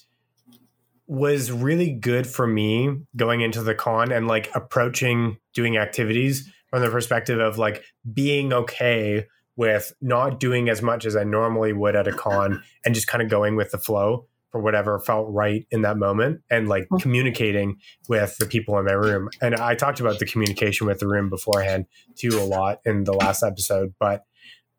was 1.06 1.50
really 1.50 1.90
good 1.90 2.26
for 2.26 2.46
me 2.46 2.94
going 3.16 3.40
into 3.40 3.62
the 3.62 3.74
con 3.74 4.12
and 4.12 4.28
like 4.28 4.50
approaching 4.54 5.38
doing 5.54 5.78
activities 5.78 6.52
from 6.68 6.82
the 6.82 6.90
perspective 6.90 7.40
of 7.40 7.56
like 7.56 7.82
being 8.12 8.52
okay 8.52 9.26
with 9.58 9.92
not 10.00 10.38
doing 10.40 10.68
as 10.70 10.80
much 10.80 11.04
as 11.04 11.16
I 11.16 11.24
normally 11.24 11.72
would 11.72 11.96
at 11.96 12.06
a 12.08 12.12
con 12.12 12.62
and 12.86 12.94
just 12.94 13.08
kind 13.08 13.20
of 13.22 13.28
going 13.28 13.56
with 13.56 13.72
the 13.72 13.78
flow 13.78 14.26
for 14.52 14.62
whatever 14.62 14.98
felt 15.00 15.26
right 15.30 15.66
in 15.70 15.82
that 15.82 15.98
moment 15.98 16.40
and 16.48 16.68
like 16.68 16.86
Mhm. 16.90 17.02
communicating 17.02 17.76
with 18.08 18.36
the 18.38 18.46
people 18.46 18.78
in 18.78 18.86
my 18.86 18.92
room. 18.92 19.28
And 19.42 19.54
I 19.56 19.74
talked 19.74 20.00
about 20.00 20.20
the 20.20 20.24
communication 20.26 20.86
with 20.86 21.00
the 21.00 21.08
room 21.08 21.28
beforehand 21.28 21.84
too 22.16 22.38
a 22.40 22.44
lot 22.46 22.80
in 22.86 23.04
the 23.04 23.12
last 23.12 23.42
episode, 23.42 23.92
but 23.98 24.24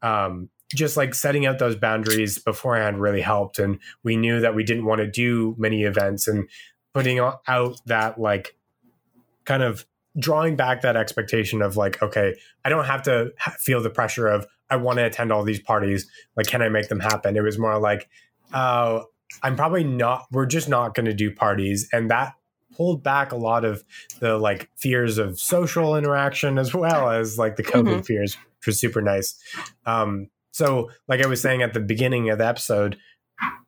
um, 0.02 0.50
just 0.74 0.96
like 0.98 1.14
setting 1.14 1.46
out 1.46 1.60
those 1.60 1.76
boundaries 1.76 2.40
beforehand 2.40 3.02
really 3.02 3.22
helped. 3.22 3.60
And 3.60 3.80
we 4.04 4.16
knew 4.16 4.40
that 4.40 4.56
we 4.56 4.64
didn't 4.64 4.86
want 4.86 5.00
to 5.02 5.08
do 5.12 5.56
many 5.58 5.84
events 5.84 6.28
and 6.28 6.48
putting 6.94 7.20
out 7.20 7.42
that 7.86 8.20
like 8.20 8.56
kind 9.46 9.62
of 9.62 9.86
drawing 10.18 10.56
back 10.56 10.82
that 10.82 10.96
expectation 10.96 11.62
of 11.62 11.78
like, 11.78 12.02
okay, 12.02 12.36
I 12.66 12.70
don't 12.70 12.86
have 12.86 13.04
to 13.04 13.32
feel 13.60 13.82
the 13.82 13.90
pressure 13.90 14.28
of 14.28 14.48
I 14.70 14.76
want 14.76 15.00
to 15.00 15.06
attend 15.06 15.32
all 15.32 15.44
these 15.44 15.60
parties. 15.60 16.10
Like, 16.36 16.48
can 16.48 16.62
I 16.62 16.70
make 16.70 16.90
them 16.90 17.00
happen? 17.00 17.36
It 17.36 17.42
was 17.42 17.58
more 17.58 17.80
like, 17.80 18.10
oh, 18.54 19.06
I'm 19.44 19.56
probably 19.56 19.84
not. 19.84 20.26
We're 20.32 20.46
just 20.46 20.70
not 20.70 20.96
going 20.96 21.06
to 21.06 21.14
do 21.14 21.32
parties, 21.32 21.88
and 21.94 22.10
that 22.10 22.34
pulled 22.76 23.04
back 23.04 23.32
a 23.32 23.36
lot 23.36 23.66
of 23.66 23.84
the 24.20 24.38
like 24.38 24.70
fears 24.76 25.18
of 25.18 25.40
social 25.40 25.98
interaction 25.98 26.58
as 26.58 26.74
well 26.74 27.10
as 27.10 27.38
like 27.38 27.56
the 27.58 27.64
COVID 27.64 28.06
fears, 28.06 28.36
which 28.36 28.68
was 28.68 28.80
super 28.80 29.02
nice. 29.02 29.38
Um, 29.86 30.30
so, 30.52 30.90
like 31.08 31.22
I 31.22 31.28
was 31.28 31.42
saying 31.42 31.62
at 31.62 31.74
the 31.74 31.80
beginning 31.80 32.30
of 32.30 32.38
the 32.38 32.48
episode, 32.48 32.98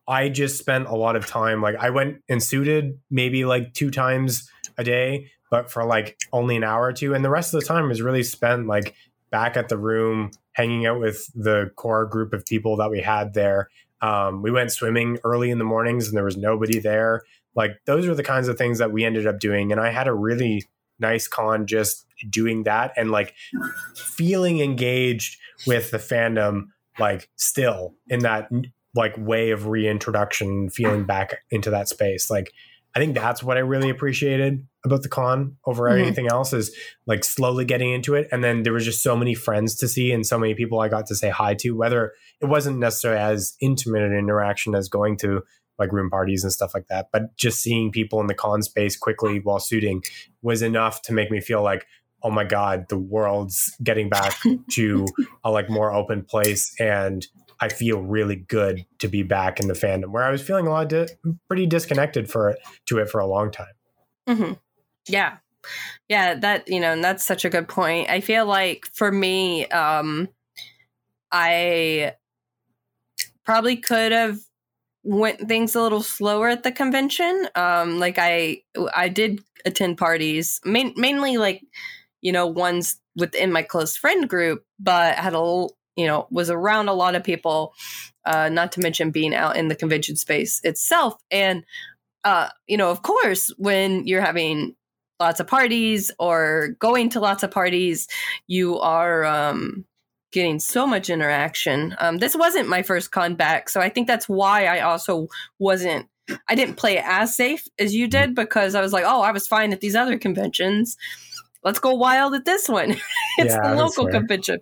I 0.08 0.28
just 0.28 0.58
spent 0.58 0.88
a 0.88 0.96
lot 0.96 1.14
of 1.14 1.26
time. 1.26 1.62
Like, 1.62 1.76
I 1.76 1.90
went 1.90 2.22
and 2.28 2.42
suited 2.42 2.98
maybe 3.10 3.44
like 3.44 3.72
two 3.74 3.90
times 3.90 4.50
a 4.82 4.84
day, 4.84 5.30
but 5.50 5.70
for 5.70 5.84
like 5.84 6.18
only 6.32 6.56
an 6.56 6.64
hour 6.64 6.84
or 6.84 6.92
two, 6.92 7.14
and 7.14 7.24
the 7.24 7.30
rest 7.30 7.54
of 7.54 7.60
the 7.60 7.66
time 7.66 7.88
was 7.88 8.02
really 8.02 8.22
spent 8.22 8.66
like 8.66 8.94
back 9.30 9.56
at 9.56 9.68
the 9.68 9.78
room, 9.78 10.30
hanging 10.52 10.86
out 10.86 11.00
with 11.00 11.26
the 11.34 11.70
core 11.76 12.06
group 12.06 12.32
of 12.32 12.44
people 12.44 12.76
that 12.76 12.90
we 12.90 13.00
had 13.00 13.34
there. 13.34 13.68
Um, 14.02 14.42
we 14.42 14.50
went 14.50 14.72
swimming 14.72 15.18
early 15.24 15.50
in 15.50 15.58
the 15.58 15.64
mornings, 15.64 16.08
and 16.08 16.16
there 16.16 16.24
was 16.24 16.36
nobody 16.36 16.78
there. 16.78 17.22
Like, 17.54 17.72
those 17.86 18.06
are 18.06 18.14
the 18.14 18.22
kinds 18.22 18.48
of 18.48 18.58
things 18.58 18.78
that 18.78 18.92
we 18.92 19.04
ended 19.04 19.26
up 19.26 19.38
doing, 19.38 19.72
and 19.72 19.80
I 19.80 19.90
had 19.90 20.08
a 20.08 20.14
really 20.14 20.66
nice 20.98 21.28
con 21.28 21.66
just 21.66 22.06
doing 22.30 22.62
that 22.62 22.92
and 22.96 23.10
like 23.10 23.34
feeling 23.94 24.60
engaged 24.60 25.38
with 25.66 25.90
the 25.90 25.98
fandom 25.98 26.68
like 26.98 27.28
still 27.36 27.94
in 28.08 28.20
that 28.20 28.48
like 28.94 29.14
way 29.18 29.50
of 29.50 29.66
reintroduction 29.66 30.70
feeling 30.70 31.04
back 31.04 31.38
into 31.50 31.70
that 31.70 31.88
space 31.88 32.30
like 32.30 32.52
i 32.94 32.98
think 32.98 33.14
that's 33.14 33.42
what 33.42 33.56
i 33.56 33.60
really 33.60 33.88
appreciated 33.90 34.66
about 34.84 35.02
the 35.02 35.08
con 35.08 35.56
over 35.66 35.84
Mhm. 35.84 36.00
anything 36.02 36.26
else 36.28 36.52
is 36.52 36.74
like 37.06 37.24
slowly 37.24 37.64
getting 37.64 37.92
into 37.92 38.14
it 38.14 38.28
and 38.32 38.42
then 38.42 38.62
there 38.62 38.72
was 38.72 38.84
just 38.84 39.02
so 39.02 39.16
many 39.16 39.34
friends 39.34 39.74
to 39.76 39.88
see 39.88 40.12
and 40.12 40.26
so 40.26 40.38
many 40.38 40.54
people 40.54 40.80
i 40.80 40.88
got 40.88 41.06
to 41.06 41.14
say 41.14 41.30
hi 41.30 41.54
to 41.54 41.72
whether 41.72 42.12
it 42.40 42.46
wasn't 42.46 42.78
necessarily 42.78 43.20
as 43.20 43.56
intimate 43.60 44.02
an 44.02 44.12
interaction 44.12 44.74
as 44.74 44.88
going 44.88 45.16
to 45.18 45.42
like 45.78 45.92
room 45.92 46.10
parties 46.10 46.42
and 46.44 46.52
stuff 46.52 46.74
like 46.74 46.86
that 46.88 47.08
but 47.12 47.36
just 47.36 47.62
seeing 47.62 47.90
people 47.90 48.20
in 48.20 48.26
the 48.26 48.34
con 48.34 48.62
space 48.62 48.96
quickly 48.96 49.40
while 49.40 49.58
suiting 49.58 50.02
was 50.42 50.62
enough 50.62 51.02
to 51.02 51.12
make 51.12 51.30
me 51.30 51.40
feel 51.40 51.62
like 51.62 51.86
oh 52.22 52.30
my 52.30 52.44
god 52.44 52.86
the 52.88 52.98
world's 52.98 53.74
getting 53.82 54.08
back 54.08 54.34
to 54.70 55.06
a 55.44 55.50
like 55.50 55.68
more 55.70 55.92
open 55.92 56.22
place 56.22 56.74
and 56.78 57.26
i 57.62 57.68
feel 57.68 58.02
really 58.02 58.36
good 58.36 58.84
to 58.98 59.08
be 59.08 59.22
back 59.22 59.58
in 59.58 59.68
the 59.68 59.74
fandom 59.74 60.10
where 60.10 60.22
i 60.22 60.30
was 60.30 60.42
feeling 60.42 60.66
a 60.66 60.70
lot 60.70 60.88
di- 60.88 61.08
pretty 61.48 61.66
disconnected 61.66 62.30
for 62.30 62.54
to 62.84 62.98
it 62.98 63.08
for 63.08 63.20
a 63.20 63.26
long 63.26 63.50
time 63.50 63.74
hmm 64.28 64.52
Yeah. 65.08 65.38
Yeah, 66.08 66.34
that, 66.34 66.68
you 66.68 66.80
know, 66.80 66.92
and 66.92 67.04
that's 67.04 67.24
such 67.24 67.44
a 67.44 67.50
good 67.50 67.68
point. 67.68 68.10
I 68.10 68.20
feel 68.20 68.46
like 68.46 68.84
for 68.92 69.10
me, 69.12 69.66
um, 69.68 70.28
I 71.30 72.14
probably 73.44 73.76
could 73.76 74.12
have 74.12 74.38
went 75.04 75.48
things 75.48 75.74
a 75.74 75.82
little 75.82 76.02
slower 76.02 76.48
at 76.48 76.62
the 76.62 76.72
convention. 76.72 77.48
Um, 77.54 77.98
like 77.98 78.18
I, 78.18 78.62
I 78.94 79.08
did 79.08 79.40
attend 79.64 79.98
parties, 79.98 80.60
main, 80.64 80.94
mainly 80.96 81.38
like, 81.38 81.62
you 82.20 82.32
know, 82.32 82.46
ones 82.46 83.00
within 83.16 83.52
my 83.52 83.62
close 83.62 83.96
friend 83.96 84.28
group, 84.28 84.64
but 84.78 85.14
had 85.16 85.34
a, 85.34 85.66
you 85.96 86.06
know, 86.06 86.26
was 86.30 86.50
around 86.50 86.88
a 86.88 86.94
lot 86.94 87.14
of 87.14 87.24
people, 87.24 87.74
uh, 88.24 88.48
not 88.48 88.72
to 88.72 88.80
mention 88.80 89.10
being 89.10 89.34
out 89.34 89.56
in 89.56 89.68
the 89.68 89.76
convention 89.76 90.16
space 90.16 90.60
itself. 90.64 91.14
And, 91.30 91.64
uh, 92.24 92.48
you 92.66 92.76
know, 92.76 92.90
of 92.90 93.02
course, 93.02 93.52
when 93.58 94.06
you're 94.06 94.22
having 94.22 94.74
lots 95.20 95.40
of 95.40 95.46
parties 95.46 96.10
or 96.18 96.76
going 96.78 97.08
to 97.10 97.20
lots 97.20 97.42
of 97.42 97.50
parties, 97.50 98.08
you 98.46 98.78
are 98.80 99.24
um, 99.24 99.84
getting 100.32 100.58
so 100.58 100.86
much 100.86 101.10
interaction. 101.10 101.94
Um, 101.98 102.18
this 102.18 102.34
wasn't 102.34 102.68
my 102.68 102.82
first 102.82 103.12
con 103.12 103.34
back, 103.34 103.68
so 103.68 103.80
I 103.80 103.88
think 103.88 104.06
that's 104.06 104.28
why 104.28 104.66
I 104.66 104.80
also 104.80 105.28
wasn't. 105.58 106.08
I 106.48 106.54
didn't 106.54 106.76
play 106.76 106.98
it 106.98 107.04
as 107.04 107.36
safe 107.36 107.66
as 107.78 107.94
you 107.94 108.06
did 108.06 108.34
because 108.34 108.74
I 108.74 108.80
was 108.80 108.92
like, 108.92 109.04
oh, 109.06 109.22
I 109.22 109.32
was 109.32 109.48
fine 109.48 109.72
at 109.72 109.80
these 109.80 109.96
other 109.96 110.16
conventions. 110.18 110.96
Let's 111.64 111.78
go 111.78 111.94
wild 111.94 112.34
at 112.34 112.44
this 112.44 112.68
one. 112.68 112.90
it's 113.38 113.54
Yeah, 113.54 113.60
the 113.62 113.74
local 113.76 114.08
convention. 114.08 114.60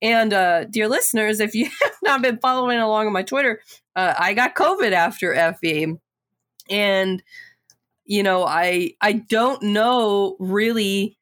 And 0.00 0.32
uh, 0.32 0.64
dear 0.64 0.88
listeners, 0.88 1.40
if 1.40 1.54
you 1.54 1.64
have 1.82 1.96
not 2.02 2.22
been 2.22 2.38
following 2.38 2.78
along 2.78 3.06
on 3.06 3.12
my 3.12 3.22
Twitter, 3.22 3.60
uh, 3.94 4.14
I 4.16 4.34
got 4.34 4.54
COVID 4.54 4.92
after 4.92 5.54
FE, 5.60 5.94
and 6.70 7.22
you 8.04 8.22
know, 8.22 8.44
I 8.44 8.92
I 9.00 9.12
don't 9.12 9.62
know 9.62 10.36
really 10.38 11.16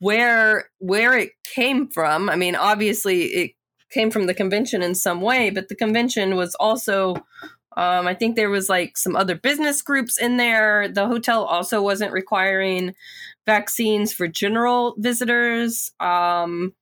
where 0.00 0.68
where 0.78 1.16
it 1.16 1.30
came 1.44 1.88
from. 1.88 2.28
I 2.28 2.36
mean, 2.36 2.56
obviously 2.56 3.22
it 3.24 3.52
came 3.90 4.10
from 4.10 4.26
the 4.26 4.34
convention 4.34 4.82
in 4.82 4.94
some 4.94 5.20
way, 5.20 5.50
but 5.50 5.68
the 5.68 5.74
convention 5.74 6.36
was 6.36 6.54
also 6.56 7.14
um, 7.78 8.08
I 8.08 8.14
think 8.14 8.34
there 8.34 8.50
was 8.50 8.68
like 8.68 8.98
some 8.98 9.14
other 9.14 9.36
business 9.36 9.82
groups 9.82 10.18
in 10.18 10.36
there. 10.36 10.88
The 10.88 11.06
hotel 11.06 11.44
also 11.44 11.80
wasn't 11.80 12.12
requiring 12.12 12.94
vaccines 13.48 14.12
for 14.12 14.28
general 14.28 14.94
visitors. 14.98 15.90
Um, 15.98 16.74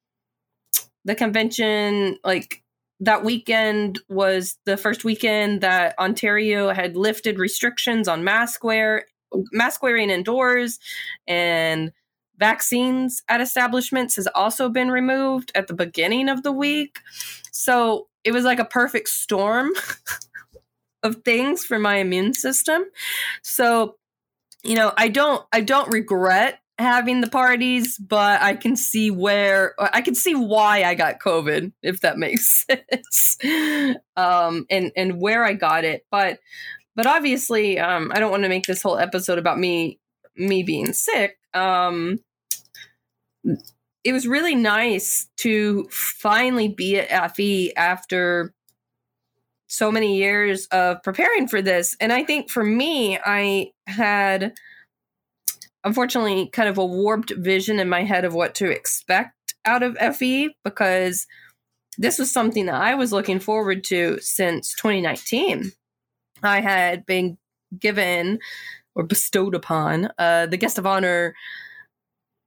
the 1.05 1.15
convention, 1.15 2.19
like 2.25 2.65
that 2.99 3.25
weekend, 3.25 4.01
was 4.09 4.59
the 4.67 4.77
first 4.77 5.05
weekend 5.05 5.61
that 5.61 5.97
Ontario 5.97 6.71
had 6.71 6.97
lifted 6.97 7.39
restrictions 7.39 8.09
on 8.09 8.25
mask 8.25 8.65
wear, 8.65 9.07
mask 9.53 9.81
wearing 9.81 10.11
indoors, 10.11 10.81
and 11.29 11.93
vaccines 12.37 13.23
at 13.29 13.41
establishments 13.41 14.17
has 14.17 14.27
also 14.35 14.69
been 14.69 14.91
removed 14.91 15.53
at 15.55 15.69
the 15.69 15.75
beginning 15.75 16.29
of 16.29 16.43
the 16.43 16.53
week. 16.53 16.99
So 17.53 18.09
it 18.25 18.33
was 18.33 18.45
like 18.45 18.59
a 18.59 18.65
perfect 18.65 19.09
storm 19.09 19.71
of 21.05 21.23
things 21.25 21.65
for 21.65 21.79
my 21.79 21.99
immune 21.99 22.35
system. 22.35 22.87
So, 23.43 23.99
you 24.67 24.75
know, 24.75 24.93
I 24.97 25.09
don't 25.09 25.45
I 25.53 25.61
don't 25.61 25.91
regret 25.93 26.61
having 26.79 27.21
the 27.21 27.31
parties, 27.31 27.97
but 27.99 28.43
I 28.43 28.55
can 28.55 28.77
see 28.77 29.11
where 29.11 29.75
I 29.79 30.03
can 30.03 30.15
see 30.15 30.35
why 30.35 30.85
I 30.85 30.95
got 30.95 31.21
COVID, 31.21 31.73
if 31.83 32.01
that 32.01 32.19
makes 32.19 32.67
sense. 32.71 33.39
um 34.17 34.67
and 34.71 34.93
and 34.97 35.21
where 35.21 35.45
I 35.45 35.55
got 35.55 35.85
it. 35.85 36.07
But 36.11 36.41
but 36.95 37.07
obviously, 37.07 37.79
um, 37.79 38.11
I 38.15 38.21
don't 38.21 38.31
want 38.31 38.45
to 38.45 38.49
make 38.49 38.65
this 38.67 38.83
whole 38.83 38.99
episode 38.99 39.39
about 39.39 39.59
me 39.59 40.01
me 40.37 40.63
being 40.63 40.93
sick. 40.93 41.39
Um 41.55 42.21
it 44.05 44.13
was 44.13 44.27
really 44.27 44.55
nice 44.55 45.29
to 45.39 45.89
finally 45.91 46.69
be 46.69 46.99
at 46.99 47.35
FE 47.37 47.75
after 47.75 48.55
so 49.67 49.91
many 49.91 50.17
years 50.17 50.67
of 50.67 51.03
preparing 51.03 51.49
for 51.49 51.61
this. 51.61 51.97
And 52.01 52.13
I 52.13 52.25
think 52.25 52.51
for 52.51 52.63
me, 52.63 53.19
I 53.25 53.73
had 53.87 54.55
unfortunately 55.85 56.49
kind 56.49 56.69
of 56.69 56.79
a 56.79 56.85
warped 56.85 57.33
vision 57.37 57.79
in 57.79 57.89
my 57.89 58.03
head 58.03 58.25
of 58.25 58.35
what 58.35 58.55
to 58.57 58.71
expect 58.71 59.55
out 59.65 59.83
of 59.83 59.97
FE 60.17 60.55
because 60.65 61.27
this 61.99 62.19
was 62.19 62.33
something 62.33 62.67
that 62.67 62.75
I 62.75 62.95
was 62.95 63.13
looking 63.13 63.39
forward 63.39 63.85
to 63.85 64.19
since 64.21 64.75
2019. 64.75 65.73
I 66.43 66.61
had 66.61 67.07
been 67.07 67.39
given 67.79 68.39
or 68.95 69.05
bestowed 69.05 69.55
upon 69.55 70.11
uh, 70.19 70.47
the 70.47 70.57
guest 70.57 70.79
of 70.79 70.87
honor 70.87 71.35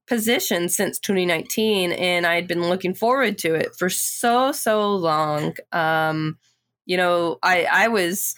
position 0.08 0.70
since 0.70 0.98
2019 1.00 1.92
and 1.92 2.26
I'd 2.26 2.48
been 2.48 2.68
looking 2.68 2.96
forward 2.96 3.38
to 3.40 3.54
it 3.54 3.76
for 3.76 3.90
so 3.92 4.52
so 4.52 4.96
long 4.96 5.56
um 5.72 6.40
you 6.90 6.98
know 6.98 7.38
I 7.44 7.66
I 7.72 7.88
was 7.88 8.36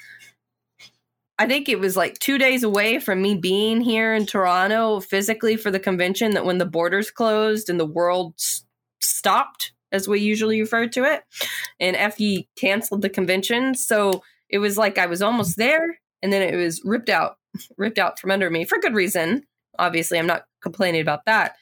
I 1.40 1.48
think 1.48 1.70
it 1.70 1.80
was 1.80 1.98
like 1.98 2.20
2 2.20 2.38
days 2.38 2.64
away 2.64 3.00
from 3.00 3.22
me 3.22 3.34
being 3.36 3.82
here 3.82 4.14
in 4.14 4.28
Toronto 4.28 5.00
physically 5.00 5.56
for 5.56 5.72
the 5.72 5.80
convention 5.80 6.32
that 6.32 6.46
when 6.46 6.60
the 6.60 6.68
borders 6.68 7.10
closed 7.10 7.70
and 7.70 7.80
the 7.80 7.86
world 7.86 8.36
s- 8.38 8.64
stopped 9.00 9.74
as 9.92 10.08
we 10.08 10.20
usually 10.20 10.62
refer 10.62 10.88
to 10.88 11.04
it 11.04 11.24
and 11.80 12.14
FE 12.14 12.48
canceled 12.58 13.02
the 13.02 13.10
convention. 13.10 13.74
So 13.74 14.22
it 14.50 14.60
was 14.60 14.78
like 14.78 14.98
I 14.98 15.08
was 15.08 15.22
almost 15.22 15.58
there 15.58 16.00
and 16.22 16.32
then 16.32 16.42
it 16.44 16.56
was 16.58 16.82
ripped 16.84 17.10
out 17.10 17.38
ripped 17.78 17.98
out 17.98 18.20
from 18.20 18.32
under 18.32 18.50
me 18.50 18.66
for 18.66 18.78
good 18.80 18.94
reason. 18.94 19.44
Obviously 19.80 20.20
i'm 20.20 20.28
not 20.28 20.44
complaining 20.62 21.02
about 21.02 21.26
that. 21.26 21.56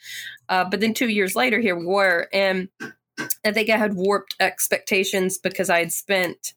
Uh, 0.49 0.65
but 0.65 0.79
then 0.79 0.93
two 0.95 1.07
years 1.07 1.35
later 1.35 1.59
here 1.59 1.77
we 1.77 1.85
were 1.85 2.27
and 2.33 2.69
i 3.45 3.51
think 3.51 3.69
i 3.69 3.77
had 3.77 3.93
warped 3.93 4.35
expectations 4.39 5.37
because 5.37 5.69
i 5.69 5.79
had 5.79 5.91
spent 5.91 6.53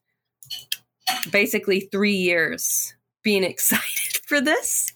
basically 1.31 1.89
three 1.93 2.15
years 2.15 2.95
being 3.23 3.45
excited 3.53 4.21
for 4.27 4.41
this 4.41 4.93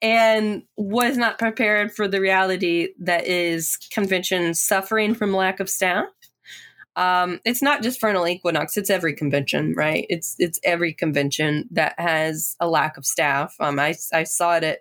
and 0.00 0.62
was 0.76 1.16
not 1.16 1.38
prepared 1.38 1.92
for 1.92 2.08
the 2.08 2.20
reality 2.20 2.88
that 3.00 3.26
is 3.26 3.76
convention 3.92 4.54
suffering 4.54 5.14
from 5.14 5.34
lack 5.34 5.60
of 5.60 5.68
staff. 5.68 6.06
Um, 6.96 7.40
it's 7.44 7.62
not 7.62 7.82
just 7.82 8.00
Vernal 8.00 8.26
Equinox; 8.26 8.76
it's 8.76 8.90
every 8.90 9.14
convention, 9.14 9.72
right? 9.76 10.04
It's 10.08 10.34
it's 10.38 10.58
every 10.64 10.92
convention 10.92 11.68
that 11.70 11.94
has 11.96 12.56
a 12.58 12.68
lack 12.68 12.96
of 12.96 13.06
staff. 13.06 13.54
Um, 13.60 13.78
I 13.78 13.94
I 14.12 14.24
saw 14.24 14.56
it 14.56 14.64
at 14.64 14.78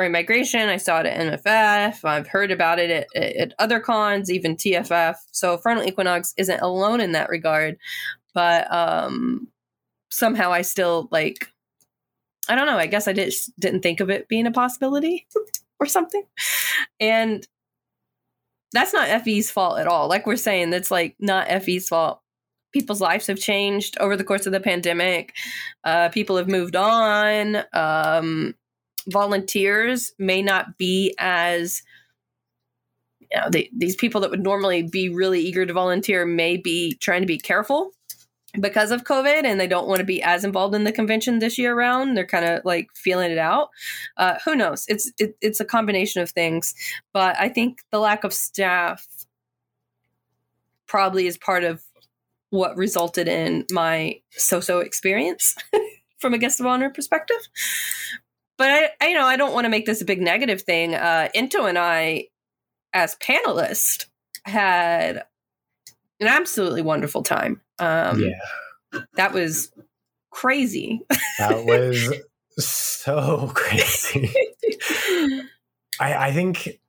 Furry 0.00 0.08
Migration, 0.08 0.70
I 0.70 0.78
saw 0.78 1.00
it 1.00 1.06
at 1.06 1.44
MFF. 1.44 2.06
I've 2.06 2.26
heard 2.26 2.50
about 2.50 2.78
it 2.78 3.06
at, 3.14 3.22
at 3.22 3.52
other 3.58 3.80
cons, 3.80 4.30
even 4.30 4.56
TFF. 4.56 5.16
So 5.30 5.58
Vernal 5.58 5.84
Equinox 5.84 6.32
isn't 6.38 6.62
alone 6.62 7.02
in 7.02 7.12
that 7.12 7.28
regard, 7.28 7.76
but 8.34 8.72
um, 8.72 9.48
somehow 10.10 10.52
I 10.52 10.62
still 10.62 11.08
like 11.10 11.50
I 12.48 12.56
don't 12.56 12.66
know. 12.66 12.78
I 12.78 12.86
guess 12.86 13.06
I 13.06 13.12
just 13.12 13.58
didn't 13.60 13.82
think 13.82 14.00
of 14.00 14.10
it 14.10 14.28
being 14.28 14.46
a 14.46 14.50
possibility 14.50 15.26
or 15.80 15.86
something. 15.86 16.24
And 16.98 17.46
that's 18.72 18.92
not 18.92 19.22
FE's 19.22 19.50
fault 19.50 19.78
at 19.78 19.86
all. 19.86 20.08
Like 20.08 20.26
we're 20.26 20.36
saying, 20.36 20.70
that's 20.70 20.90
like 20.90 21.14
not 21.20 21.48
FE's 21.62 21.88
fault. 21.88 22.20
People's 22.72 23.00
lives 23.00 23.26
have 23.28 23.38
changed 23.38 23.96
over 24.00 24.16
the 24.16 24.24
course 24.24 24.46
of 24.46 24.52
the 24.52 24.60
pandemic. 24.60 25.34
Uh, 25.84 26.08
people 26.08 26.36
have 26.36 26.48
moved 26.48 26.76
on. 26.76 27.58
Um, 27.72 28.54
volunteers 29.08 30.12
may 30.18 30.42
not 30.42 30.76
be 30.76 31.14
as 31.18 31.82
you 33.20 33.28
know, 33.36 33.48
they, 33.50 33.70
these 33.76 33.96
people 33.96 34.20
that 34.20 34.30
would 34.30 34.42
normally 34.42 34.82
be 34.82 35.08
really 35.08 35.40
eager 35.40 35.64
to 35.64 35.72
volunteer 35.72 36.26
may 36.26 36.56
be 36.56 36.96
trying 37.00 37.20
to 37.20 37.26
be 37.26 37.38
careful 37.38 37.92
because 38.58 38.90
of 38.90 39.04
COVID 39.04 39.44
and 39.44 39.60
they 39.60 39.66
don't 39.66 39.86
want 39.86 40.00
to 40.00 40.04
be 40.04 40.22
as 40.22 40.44
involved 40.44 40.74
in 40.74 40.84
the 40.84 40.92
convention 40.92 41.38
this 41.38 41.58
year 41.58 41.74
around. 41.74 42.14
They're 42.14 42.26
kind 42.26 42.44
of 42.44 42.64
like 42.64 42.88
feeling 42.94 43.30
it 43.30 43.38
out. 43.38 43.68
Uh, 44.16 44.38
who 44.44 44.56
knows? 44.56 44.84
It's 44.88 45.12
it, 45.18 45.36
it's 45.40 45.60
a 45.60 45.64
combination 45.64 46.22
of 46.22 46.30
things, 46.30 46.74
but 47.12 47.36
I 47.38 47.48
think 47.48 47.78
the 47.92 48.00
lack 48.00 48.24
of 48.24 48.32
staff 48.32 49.06
probably 50.86 51.26
is 51.26 51.38
part 51.38 51.62
of 51.62 51.82
what 52.50 52.76
resulted 52.76 53.28
in 53.28 53.64
my 53.70 54.20
so-so 54.32 54.80
experience 54.80 55.54
from 56.18 56.34
a 56.34 56.38
guest 56.38 56.58
of 56.58 56.66
honor 56.66 56.90
perspective. 56.90 57.38
But 58.58 58.70
I, 58.70 58.90
I 59.00 59.08
you 59.08 59.14
know, 59.14 59.24
I 59.24 59.36
don't 59.36 59.54
want 59.54 59.66
to 59.66 59.70
make 59.70 59.86
this 59.86 60.02
a 60.02 60.04
big 60.04 60.20
negative 60.20 60.62
thing. 60.62 60.94
Uh, 60.94 61.28
Ento 61.34 61.68
and 61.68 61.78
I, 61.78 62.26
as 62.92 63.14
panelists, 63.16 64.06
had 64.44 65.24
an 66.18 66.26
absolutely 66.26 66.82
wonderful 66.82 67.22
time. 67.22 67.60
Um, 67.80 68.20
yeah, 68.20 69.00
that 69.14 69.32
was 69.32 69.72
crazy. 70.30 71.02
that 71.38 71.64
was 71.64 72.14
so 72.58 73.50
crazy. 73.54 74.32
I, 75.98 76.28
I 76.28 76.32
think, 76.32 76.80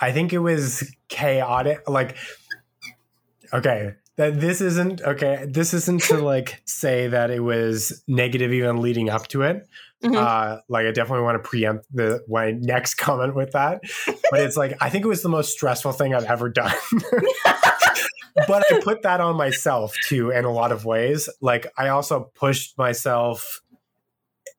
I 0.00 0.12
think 0.12 0.32
it 0.32 0.38
was 0.38 0.90
chaotic. 1.08 1.88
Like, 1.88 2.16
okay, 3.52 3.94
that 4.16 4.40
this 4.40 4.60
isn't 4.60 5.02
okay. 5.02 5.46
This 5.48 5.74
isn't 5.74 6.02
to 6.04 6.18
like 6.24 6.62
say 6.64 7.08
that 7.08 7.30
it 7.30 7.40
was 7.40 8.02
negative 8.08 8.52
even 8.52 8.80
leading 8.80 9.10
up 9.10 9.28
to 9.28 9.42
it. 9.42 9.68
Mm-hmm. 10.02 10.16
Uh, 10.16 10.58
like 10.68 10.86
I 10.86 10.90
definitely 10.90 11.24
want 11.24 11.42
to 11.42 11.48
preempt 11.48 11.86
the 11.92 12.22
my 12.28 12.52
next 12.52 12.94
comment 12.94 13.34
with 13.34 13.52
that, 13.52 13.80
but 14.30 14.40
it's 14.40 14.56
like 14.56 14.76
I 14.80 14.90
think 14.90 15.04
it 15.04 15.08
was 15.08 15.22
the 15.22 15.28
most 15.28 15.52
stressful 15.52 15.92
thing 15.92 16.14
I've 16.14 16.24
ever 16.24 16.48
done 16.48 16.74
but 18.46 18.64
I 18.70 18.80
put 18.80 19.02
that 19.02 19.20
on 19.20 19.36
myself 19.36 19.94
too 20.06 20.30
in 20.30 20.44
a 20.44 20.52
lot 20.52 20.72
of 20.72 20.84
ways. 20.84 21.28
Like 21.40 21.66
I 21.76 21.88
also 21.88 22.30
pushed 22.34 22.76
myself 22.78 23.62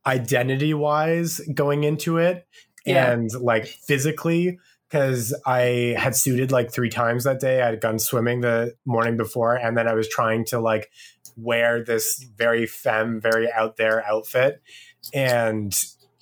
identity 0.05 0.73
wise 0.73 1.41
going 1.53 1.83
into 1.83 2.17
it 2.17 2.47
yeah. 2.85 3.11
and 3.11 3.29
like 3.41 3.65
physically 3.65 4.57
because 4.89 5.37
I 5.45 5.95
had 5.97 6.15
suited 6.15 6.51
like 6.51 6.71
three 6.71 6.89
times 6.89 7.25
that 7.25 7.39
day. 7.39 7.61
I 7.61 7.67
had 7.67 7.81
gone 7.81 7.99
swimming 7.99 8.41
the 8.41 8.75
morning 8.85 9.17
before, 9.17 9.55
and 9.55 9.77
then 9.77 9.87
I 9.87 9.93
was 9.93 10.07
trying 10.07 10.45
to 10.45 10.59
like 10.59 10.89
wear 11.35 11.83
this 11.83 12.23
very 12.37 12.65
femme, 12.65 13.19
very 13.19 13.51
out 13.51 13.77
there 13.77 14.05
outfit. 14.05 14.61
And 15.13 15.73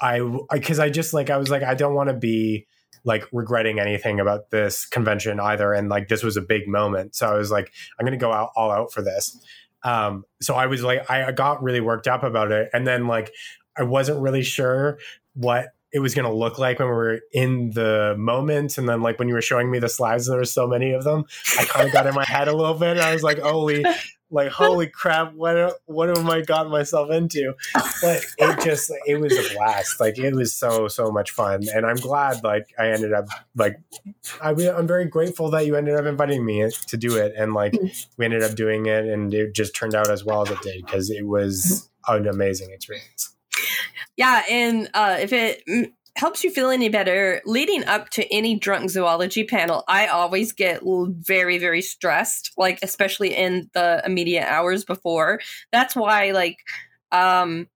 I, 0.01 0.19
because 0.51 0.79
I, 0.79 0.85
I 0.85 0.89
just 0.89 1.13
like, 1.13 1.29
I 1.29 1.37
was 1.37 1.49
like, 1.49 1.63
I 1.63 1.75
don't 1.75 1.93
want 1.93 2.09
to 2.09 2.15
be 2.15 2.65
like 3.05 3.23
regretting 3.31 3.79
anything 3.79 4.19
about 4.19 4.49
this 4.49 4.85
convention 4.85 5.39
either. 5.39 5.73
And 5.73 5.89
like 5.89 6.07
this 6.07 6.23
was 6.23 6.35
a 6.35 6.41
big 6.41 6.67
moment. 6.67 7.15
So 7.15 7.27
I 7.27 7.37
was 7.37 7.51
like, 7.51 7.71
I'm 7.99 8.05
to 8.05 8.17
go 8.17 8.33
out 8.33 8.51
all 8.55 8.71
out 8.71 8.91
for 8.91 9.01
this. 9.01 9.39
Um, 9.83 10.25
so 10.41 10.55
I 10.55 10.65
was 10.65 10.83
like, 10.83 11.09
I 11.09 11.31
got 11.31 11.61
really 11.61 11.79
worked 11.79 12.07
up 12.07 12.23
about 12.23 12.51
it. 12.51 12.69
And 12.73 12.85
then 12.87 13.07
like, 13.07 13.31
I 13.77 13.83
wasn't 13.83 14.19
really 14.19 14.41
sure 14.41 14.97
what 15.35 15.67
it 15.91 15.99
was 15.99 16.13
going 16.15 16.25
to 16.25 16.33
look 16.33 16.57
like 16.57 16.79
when 16.79 16.89
we 16.89 16.93
were 16.93 17.19
in 17.31 17.69
the 17.71 18.15
moment. 18.17 18.77
And 18.77 18.89
then 18.89 19.01
like 19.01 19.19
when 19.19 19.29
you 19.29 19.33
were 19.33 19.41
showing 19.41 19.71
me 19.71 19.79
the 19.79 19.87
slides, 19.87 20.27
there 20.27 20.37
were 20.37 20.43
so 20.43 20.67
many 20.67 20.91
of 20.91 21.03
them. 21.03 21.25
I 21.57 21.65
kind 21.65 21.87
of 21.87 21.93
got 21.93 22.07
in 22.07 22.15
my 22.15 22.25
head 22.25 22.47
a 22.47 22.55
little 22.55 22.73
bit. 22.73 22.97
I 22.97 23.13
was 23.13 23.23
like, 23.23 23.39
holy, 23.39 23.85
like 24.35 24.51
holy 24.51 24.87
crap 24.87 25.33
what 25.33 25.79
what 25.85 26.09
have 26.09 26.29
i 26.29 26.41
gotten 26.41 26.71
myself 26.71 27.09
into? 27.09 27.53
But 28.01 28.25
it 28.37 28.63
just 28.63 28.91
it 29.07 29.19
was 29.19 29.33
a 29.33 29.53
blast. 29.55 29.99
Like 29.99 30.19
it 30.19 30.35
was 30.35 30.53
so 30.53 30.87
so 30.89 31.09
much 31.09 31.31
fun. 31.31 31.63
And 31.73 31.85
i'm 31.85 31.95
glad 31.95 32.43
like 32.43 32.67
i 32.77 32.89
ended 32.89 33.13
up 33.13 33.25
like 33.55 33.79
I, 34.41 34.49
i'm 34.49 34.87
very 34.87 35.05
grateful 35.05 35.49
that 35.51 35.65
you 35.65 35.75
ended 35.75 35.95
up 35.95 36.05
inviting 36.05 36.45
me 36.45 36.69
to 36.87 36.97
do 36.97 37.15
it. 37.17 37.33
And 37.37 37.53
like 37.53 37.73
mm. 37.73 38.07
we 38.17 38.25
ended 38.25 38.43
up 38.43 38.55
doing 38.55 38.85
it 38.87 39.05
and 39.05 39.33
it 39.33 39.55
just 39.55 39.73
turned 39.73 39.95
out 39.95 40.11
as 40.11 40.25
well 40.25 40.41
as 40.41 40.51
it 40.51 40.61
did 40.61 40.85
because 40.85 41.09
it 41.09 41.25
was 41.25 41.89
mm. 42.07 42.17
an 42.17 42.27
amazing 42.27 42.71
experience. 42.71 43.33
Yeah 44.17 44.43
and 44.51 44.89
uh 44.93 45.17
if 45.19 45.31
it 45.31 45.63
mm, 45.65 45.91
helps 46.15 46.43
you 46.43 46.49
feel 46.49 46.69
any 46.69 46.89
better. 46.89 47.41
Leading 47.45 47.85
up 47.85 48.09
to 48.11 48.25
any 48.33 48.57
drunk 48.57 48.89
zoology 48.89 49.43
panel 49.43 49.83
i 49.87 50.07
always 50.07 50.53
get 50.53 50.81
very 50.83 51.57
very 51.57 51.81
stressed 51.81 52.51
like 52.57 52.79
especially 52.81 53.35
in 53.35 53.69
the 53.73 54.01
immediate 54.05 54.45
hours 54.45 54.85
before. 54.85 55.39
That's 55.71 55.95
why 55.95 56.31
like 56.31 56.59
um 57.11 57.67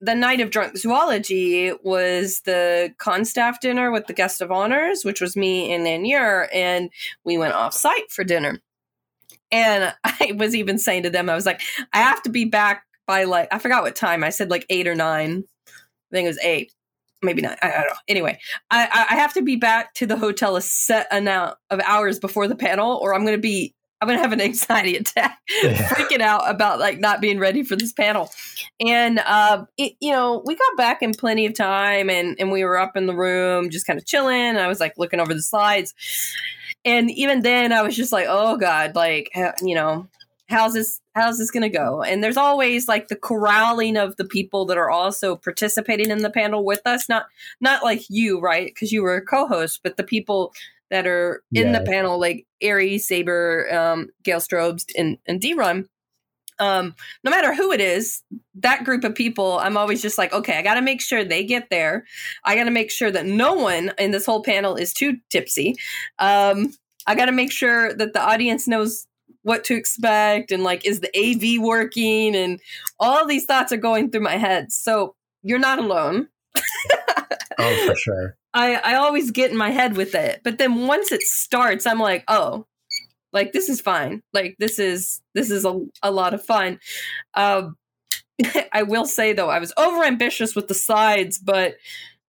the 0.00 0.14
night 0.14 0.40
of 0.40 0.50
drunk 0.50 0.76
zoology 0.76 1.72
was 1.82 2.40
the 2.42 2.94
con 2.98 3.24
staff 3.24 3.60
dinner 3.60 3.90
with 3.90 4.06
the 4.06 4.12
guest 4.12 4.40
of 4.40 4.52
honors 4.52 5.04
which 5.04 5.20
was 5.20 5.36
me 5.36 5.72
and 5.72 5.84
Lanier, 5.84 6.48
and 6.52 6.90
we 7.24 7.38
went 7.38 7.54
off 7.54 7.74
site 7.74 8.10
for 8.10 8.24
dinner. 8.24 8.60
And 9.50 9.94
i 10.04 10.32
was 10.36 10.54
even 10.54 10.78
saying 10.78 11.04
to 11.04 11.10
them 11.10 11.30
i 11.30 11.34
was 11.34 11.46
like 11.46 11.60
i 11.92 11.98
have 11.98 12.22
to 12.22 12.30
be 12.30 12.44
back 12.44 12.84
by 13.06 13.24
like 13.24 13.48
i 13.52 13.58
forgot 13.58 13.82
what 13.82 13.96
time. 13.96 14.24
I 14.24 14.30
said 14.30 14.50
like 14.50 14.66
eight 14.70 14.88
or 14.88 14.94
nine. 14.94 15.44
I 15.66 16.16
think 16.16 16.24
it 16.24 16.28
was 16.28 16.38
eight 16.38 16.72
maybe 17.22 17.42
not. 17.42 17.58
I, 17.62 17.68
I, 17.68 17.76
don't 17.78 17.88
know. 17.88 17.96
Anyway, 18.08 18.38
I, 18.70 19.06
I 19.10 19.16
have 19.16 19.34
to 19.34 19.42
be 19.42 19.56
back 19.56 19.94
to 19.94 20.06
the 20.06 20.16
hotel 20.16 20.56
a 20.56 20.62
set 20.62 21.06
amount 21.10 21.56
of 21.70 21.80
hours 21.84 22.18
before 22.18 22.48
the 22.48 22.56
panel, 22.56 22.98
or 23.02 23.14
I'm 23.14 23.22
going 23.22 23.36
to 23.36 23.40
be 23.40 23.74
I'm 24.00 24.06
going 24.06 24.18
to 24.18 24.22
have 24.22 24.32
an 24.32 24.40
anxiety 24.40 24.96
attack, 24.96 25.38
yeah. 25.62 25.88
freaking 25.88 26.20
out 26.20 26.48
about 26.48 26.78
like 26.78 27.00
not 27.00 27.20
being 27.20 27.38
ready 27.38 27.62
for 27.62 27.76
this 27.76 27.92
panel. 27.92 28.30
And 28.84 29.18
uh, 29.18 29.64
it, 29.76 29.94
you 30.00 30.12
know, 30.12 30.42
we 30.44 30.54
got 30.54 30.76
back 30.76 31.02
in 31.02 31.12
plenty 31.12 31.46
of 31.46 31.54
time, 31.54 32.08
and 32.10 32.36
and 32.38 32.52
we 32.52 32.64
were 32.64 32.78
up 32.78 32.96
in 32.96 33.06
the 33.06 33.14
room 33.14 33.70
just 33.70 33.86
kind 33.86 33.98
of 33.98 34.06
chilling. 34.06 34.56
I 34.56 34.68
was 34.68 34.80
like 34.80 34.94
looking 34.96 35.20
over 35.20 35.34
the 35.34 35.42
slides, 35.42 35.94
and 36.84 37.10
even 37.10 37.42
then, 37.42 37.72
I 37.72 37.82
was 37.82 37.96
just 37.96 38.12
like, 38.12 38.26
oh 38.28 38.56
god, 38.56 38.94
like 38.94 39.30
you 39.62 39.74
know, 39.74 40.06
how's 40.48 40.74
this 40.74 41.00
how's 41.14 41.38
this 41.38 41.50
going 41.50 41.62
to 41.62 41.68
go 41.68 42.02
and 42.02 42.22
there's 42.24 42.36
always 42.36 42.88
like 42.88 43.08
the 43.08 43.16
corralling 43.16 43.96
of 43.96 44.16
the 44.16 44.24
people 44.24 44.64
that 44.64 44.78
are 44.78 44.90
also 44.90 45.36
participating 45.36 46.10
in 46.10 46.18
the 46.18 46.30
panel 46.30 46.64
with 46.64 46.80
us 46.86 47.08
not 47.08 47.26
not 47.60 47.82
like 47.82 48.02
you 48.08 48.40
right 48.40 48.66
because 48.66 48.92
you 48.92 49.02
were 49.02 49.16
a 49.16 49.24
co-host 49.24 49.80
but 49.82 49.96
the 49.96 50.04
people 50.04 50.52
that 50.90 51.06
are 51.06 51.42
in 51.52 51.68
yeah. 51.68 51.78
the 51.78 51.84
panel 51.84 52.18
like 52.18 52.46
Ari, 52.64 52.98
Saber, 52.98 53.72
um, 53.74 54.08
Gail 54.22 54.38
Strobes, 54.38 54.84
and, 54.96 55.18
and 55.26 55.40
D-Run. 55.40 55.88
Um, 56.60 56.96
no 57.22 57.30
matter 57.30 57.54
who 57.54 57.70
it 57.70 57.80
is, 57.80 58.22
that 58.56 58.84
group 58.84 59.04
of 59.04 59.14
people, 59.14 59.58
I'm 59.58 59.76
always 59.76 60.02
just 60.02 60.18
like, 60.18 60.32
okay, 60.32 60.58
I 60.58 60.62
got 60.62 60.74
to 60.74 60.82
make 60.82 61.00
sure 61.00 61.22
they 61.22 61.44
get 61.44 61.70
there. 61.70 62.04
I 62.44 62.56
got 62.56 62.64
to 62.64 62.72
make 62.72 62.90
sure 62.90 63.10
that 63.10 63.26
no 63.26 63.54
one 63.54 63.92
in 63.96 64.10
this 64.10 64.26
whole 64.26 64.42
panel 64.42 64.74
is 64.74 64.92
too 64.92 65.18
tipsy. 65.30 65.76
Um, 66.18 66.74
I 67.06 67.14
got 67.14 67.26
to 67.26 67.32
make 67.32 67.52
sure 67.52 67.94
that 67.94 68.12
the 68.12 68.20
audience 68.20 68.66
knows 68.66 69.06
what 69.48 69.64
to 69.64 69.74
expect 69.74 70.52
and 70.52 70.62
like 70.62 70.84
is 70.84 71.00
the 71.00 71.10
AV 71.16 71.60
working 71.60 72.36
and 72.36 72.60
all 73.00 73.26
these 73.26 73.46
thoughts 73.46 73.72
are 73.72 73.78
going 73.78 74.10
through 74.10 74.20
my 74.20 74.36
head. 74.36 74.70
So 74.70 75.14
you're 75.42 75.58
not 75.58 75.78
alone. 75.78 76.28
oh, 77.58 77.86
for 77.86 77.94
sure. 77.96 78.36
I 78.52 78.74
I 78.74 78.94
always 78.96 79.30
get 79.30 79.50
in 79.50 79.56
my 79.56 79.70
head 79.70 79.96
with 79.96 80.14
it, 80.14 80.42
but 80.44 80.58
then 80.58 80.86
once 80.86 81.12
it 81.12 81.22
starts, 81.22 81.86
I'm 81.86 81.98
like, 81.98 82.24
oh, 82.28 82.66
like 83.32 83.52
this 83.52 83.70
is 83.70 83.80
fine. 83.80 84.22
Like 84.34 84.56
this 84.58 84.78
is 84.78 85.22
this 85.34 85.50
is 85.50 85.64
a, 85.64 85.80
a 86.02 86.10
lot 86.10 86.34
of 86.34 86.44
fun. 86.44 86.78
Um, 87.32 87.76
I 88.72 88.82
will 88.82 89.06
say 89.06 89.32
though, 89.32 89.48
I 89.48 89.58
was 89.60 89.72
over 89.78 90.04
ambitious 90.04 90.54
with 90.54 90.68
the 90.68 90.74
slides, 90.74 91.38
but 91.38 91.76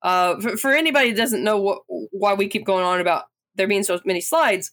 uh, 0.04 0.40
for, 0.40 0.56
for 0.56 0.72
anybody 0.72 1.10
who 1.10 1.16
doesn't 1.18 1.44
know 1.44 1.60
what, 1.60 1.82
why 1.88 2.34
we 2.34 2.48
keep 2.48 2.66
going 2.66 2.86
on 2.86 3.02
about 3.02 3.26
there 3.56 3.68
being 3.68 3.84
so 3.84 4.00
many 4.06 4.22
slides, 4.22 4.72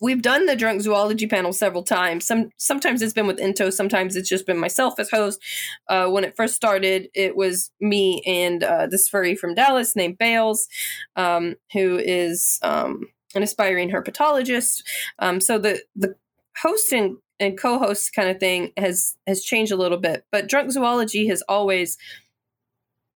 we've 0.00 0.22
done 0.22 0.46
the 0.46 0.56
drunk 0.56 0.82
zoology 0.82 1.26
panel 1.26 1.52
several 1.52 1.82
times. 1.82 2.26
Some 2.26 2.50
sometimes 2.56 3.02
it's 3.02 3.12
been 3.12 3.26
with 3.26 3.38
Ento, 3.38 3.72
sometimes 3.72 4.16
it's 4.16 4.28
just 4.28 4.46
been 4.46 4.58
myself 4.58 4.98
as 4.98 5.10
host. 5.10 5.42
Uh, 5.88 6.08
when 6.08 6.24
it 6.24 6.36
first 6.36 6.54
started, 6.54 7.08
it 7.14 7.36
was 7.36 7.70
me 7.80 8.22
and 8.26 8.62
uh, 8.62 8.86
this 8.86 9.08
furry 9.08 9.34
from 9.34 9.54
Dallas 9.54 9.96
named 9.96 10.18
Bales, 10.18 10.68
um, 11.16 11.56
who 11.72 11.98
is 11.98 12.58
um, 12.62 13.08
an 13.34 13.42
aspiring 13.42 13.90
herpetologist. 13.90 14.82
Um, 15.18 15.40
so 15.40 15.58
the 15.58 15.82
the 15.96 16.14
host 16.62 16.92
and, 16.92 17.16
and 17.40 17.58
co-host 17.58 18.12
kind 18.14 18.28
of 18.28 18.38
thing 18.38 18.72
has 18.76 19.16
has 19.26 19.42
changed 19.42 19.72
a 19.72 19.76
little 19.76 19.98
bit, 19.98 20.24
but 20.30 20.48
drunk 20.48 20.70
zoology 20.70 21.26
has 21.28 21.42
always 21.48 21.98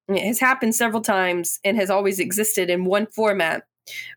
it 0.08 0.24
has 0.24 0.40
happened 0.40 0.74
several 0.74 1.02
times 1.02 1.60
and 1.64 1.76
has 1.76 1.90
always 1.90 2.18
existed 2.18 2.70
in 2.70 2.84
one 2.84 3.06
format. 3.06 3.64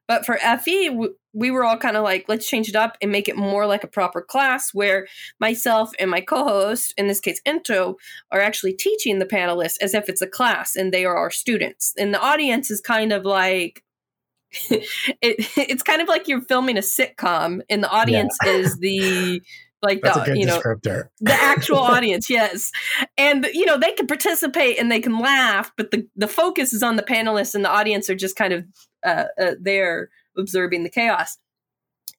But 0.07 0.25
for 0.25 0.37
FE, 0.37 1.09
we 1.33 1.51
were 1.51 1.63
all 1.63 1.77
kind 1.77 1.95
of 1.95 2.03
like, 2.03 2.25
let's 2.27 2.47
change 2.47 2.67
it 2.67 2.75
up 2.75 2.97
and 3.01 3.11
make 3.11 3.29
it 3.29 3.37
more 3.37 3.65
like 3.65 3.83
a 3.83 3.87
proper 3.87 4.21
class 4.21 4.73
where 4.73 5.07
myself 5.39 5.91
and 5.99 6.11
my 6.11 6.21
co 6.21 6.43
host, 6.43 6.93
in 6.97 7.07
this 7.07 7.19
case, 7.19 7.41
Ento, 7.47 7.95
are 8.31 8.41
actually 8.41 8.73
teaching 8.73 9.19
the 9.19 9.25
panelists 9.25 9.77
as 9.81 9.93
if 9.93 10.09
it's 10.09 10.21
a 10.21 10.27
class 10.27 10.75
and 10.75 10.93
they 10.93 11.05
are 11.05 11.15
our 11.15 11.31
students. 11.31 11.93
And 11.97 12.13
the 12.13 12.21
audience 12.21 12.69
is 12.69 12.81
kind 12.81 13.13
of 13.13 13.25
like, 13.25 13.83
it, 14.69 14.85
it's 15.21 15.83
kind 15.83 16.01
of 16.01 16.09
like 16.09 16.27
you're 16.27 16.41
filming 16.41 16.77
a 16.77 16.81
sitcom 16.81 17.61
and 17.69 17.83
the 17.83 17.89
audience 17.89 18.37
yeah. 18.43 18.51
is 18.51 18.77
the 18.79 19.41
like 19.81 20.01
That's 20.01 20.25
the 20.25 20.37
you 20.37 20.45
know 20.45 20.59
descriptor. 20.59 21.09
the 21.19 21.33
actual 21.33 21.79
audience 21.95 22.29
yes. 22.29 22.71
And 23.17 23.47
you 23.53 23.65
know 23.65 23.77
they 23.77 23.93
can 23.93 24.07
participate 24.07 24.79
and 24.79 24.91
they 24.91 24.99
can 24.99 25.19
laugh 25.19 25.71
but 25.77 25.91
the 25.91 26.07
the 26.15 26.27
focus 26.27 26.73
is 26.73 26.83
on 26.83 26.95
the 26.95 27.03
panelists 27.03 27.55
and 27.55 27.65
the 27.65 27.69
audience 27.69 28.09
are 28.09 28.15
just 28.15 28.35
kind 28.35 28.53
of 28.53 28.65
uh, 29.03 29.25
uh, 29.39 29.51
there 29.59 30.09
observing 30.37 30.83
the 30.83 30.89
chaos. 30.89 31.37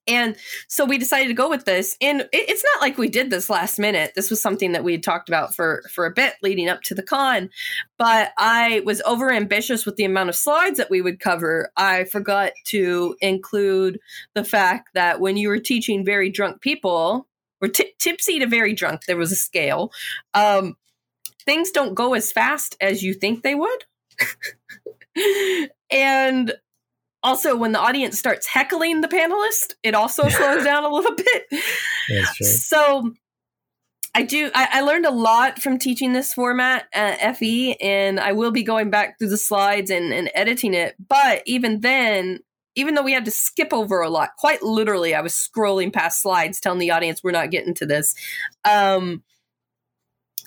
And 0.05 0.35
so 0.67 0.83
we 0.83 0.97
decided 0.97 1.29
to 1.29 1.33
go 1.33 1.49
with 1.49 1.63
this. 1.63 1.95
And 2.01 2.21
it, 2.21 2.27
it's 2.33 2.63
not 2.73 2.81
like 2.81 2.97
we 2.97 3.07
did 3.07 3.29
this 3.29 3.49
last 3.49 3.79
minute. 3.79 4.11
This 4.15 4.29
was 4.29 4.41
something 4.41 4.73
that 4.73 4.83
we 4.83 4.91
had 4.91 5.03
talked 5.03 5.29
about 5.29 5.55
for 5.55 5.83
for 5.93 6.05
a 6.05 6.11
bit 6.11 6.33
leading 6.43 6.67
up 6.67 6.81
to 6.83 6.95
the 6.95 7.03
con. 7.03 7.49
But 7.97 8.33
i 8.37 8.81
was 8.85 9.01
over 9.05 9.31
ambitious 9.31 9.85
with 9.85 9.95
the 9.95 10.03
amount 10.03 10.29
of 10.29 10.35
slides 10.35 10.77
that 10.77 10.89
we 10.89 11.01
would 11.01 11.19
cover. 11.19 11.71
I 11.77 12.03
forgot 12.05 12.51
to 12.65 13.15
include 13.21 13.99
the 14.35 14.43
fact 14.43 14.89
that 14.93 15.21
when 15.21 15.37
you 15.37 15.47
were 15.47 15.59
teaching 15.59 16.03
very 16.03 16.29
drunk 16.29 16.61
people 16.61 17.27
or 17.63 17.69
t- 17.69 17.93
tipsy 17.97 18.39
to 18.39 18.47
very 18.47 18.73
drunk. 18.73 19.05
There 19.05 19.17
was 19.17 19.31
a 19.31 19.37
scale. 19.37 19.91
Um, 20.33 20.75
things 21.45 21.71
don't 21.71 21.95
go 21.95 22.13
as 22.13 22.31
fast 22.31 22.75
as 22.81 23.01
you 23.01 23.13
think 23.13 23.41
they 23.41 23.55
would. 23.55 23.85
and 25.91 26.53
also, 27.23 27.55
when 27.55 27.71
the 27.71 27.79
audience 27.79 28.19
starts 28.19 28.45
heckling 28.45 28.99
the 28.99 29.07
panelist, 29.07 29.75
it 29.81 29.95
also 29.95 30.27
slows 30.27 30.65
down 30.65 30.83
a 30.83 30.89
little 30.89 31.15
bit. 31.15 31.63
So, 32.45 33.13
I 34.13 34.23
do. 34.23 34.51
I, 34.53 34.67
I, 34.73 34.81
learned 34.81 35.05
a 35.05 35.11
lot 35.11 35.59
from 35.59 35.79
teaching 35.79 36.11
this 36.11 36.33
format 36.33 36.85
at 36.93 37.37
FE, 37.37 37.75
and 37.75 38.19
I 38.19 38.33
will 38.33 38.51
be 38.51 38.63
going 38.63 38.89
back 38.89 39.17
through 39.17 39.29
the 39.29 39.37
slides 39.37 39.89
and, 39.89 40.13
and 40.13 40.29
editing 40.35 40.73
it. 40.73 40.95
But 40.99 41.41
even 41.45 41.79
then, 41.79 42.39
even 42.75 42.95
though 42.95 43.03
we 43.03 43.13
had 43.13 43.25
to 43.25 43.31
skip 43.31 43.73
over 43.73 44.01
a 44.01 44.09
lot, 44.09 44.31
quite 44.37 44.63
literally, 44.63 45.13
I 45.13 45.21
was 45.21 45.33
scrolling 45.33 45.93
past 45.93 46.21
slides 46.21 46.59
telling 46.59 46.79
the 46.79 46.91
audience 46.91 47.23
we're 47.23 47.31
not 47.31 47.51
getting 47.51 47.73
to 47.75 47.85
this. 47.85 48.15
Um, 48.65 49.23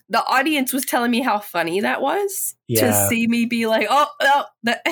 the 0.09 0.25
audience 0.25 0.73
was 0.73 0.85
telling 0.85 1.11
me 1.11 1.21
how 1.21 1.39
funny 1.39 1.81
that 1.81 2.01
was 2.01 2.55
yeah. 2.69 2.87
to 2.87 3.09
see 3.09 3.27
me 3.27 3.47
be 3.47 3.67
like, 3.67 3.87
oh, 3.91 4.07
oh 4.21 4.45
that. 4.63 4.83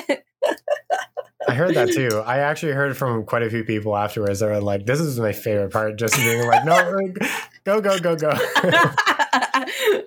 I 1.47 1.53
heard 1.53 1.75
that 1.75 1.91
too. 1.91 2.19
I 2.25 2.39
actually 2.39 2.73
heard 2.73 2.97
from 2.97 3.23
quite 3.25 3.43
a 3.43 3.49
few 3.49 3.63
people 3.63 3.95
afterwards 3.95 4.39
that 4.39 4.47
were 4.47 4.59
like, 4.59 4.85
"This 4.85 4.99
is 4.99 5.19
my 5.19 5.31
favorite 5.31 5.71
part," 5.71 5.97
just 5.97 6.15
being 6.15 6.45
like, 6.45 6.65
"No, 6.65 6.99
go, 7.65 7.81
go, 7.81 7.99
go, 7.99 8.15
go." 8.15 8.31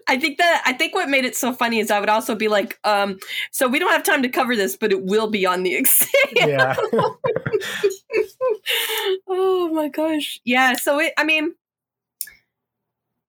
I 0.06 0.18
think 0.18 0.38
that 0.38 0.62
I 0.66 0.72
think 0.72 0.94
what 0.94 1.08
made 1.08 1.24
it 1.24 1.34
so 1.36 1.52
funny 1.52 1.78
is 1.80 1.90
I 1.90 2.00
would 2.00 2.08
also 2.08 2.34
be 2.34 2.48
like, 2.48 2.78
um, 2.84 3.18
"So 3.50 3.68
we 3.68 3.78
don't 3.78 3.92
have 3.92 4.02
time 4.02 4.22
to 4.22 4.28
cover 4.28 4.54
this, 4.54 4.76
but 4.76 4.92
it 4.92 5.04
will 5.04 5.30
be 5.30 5.46
on 5.46 5.62
the 5.62 5.74
exam." 5.76 6.10
Yeah. 6.34 6.76
oh 9.28 9.70
my 9.72 9.88
gosh! 9.88 10.40
Yeah. 10.44 10.74
So 10.74 10.98
it. 11.00 11.12
I 11.16 11.24
mean, 11.24 11.54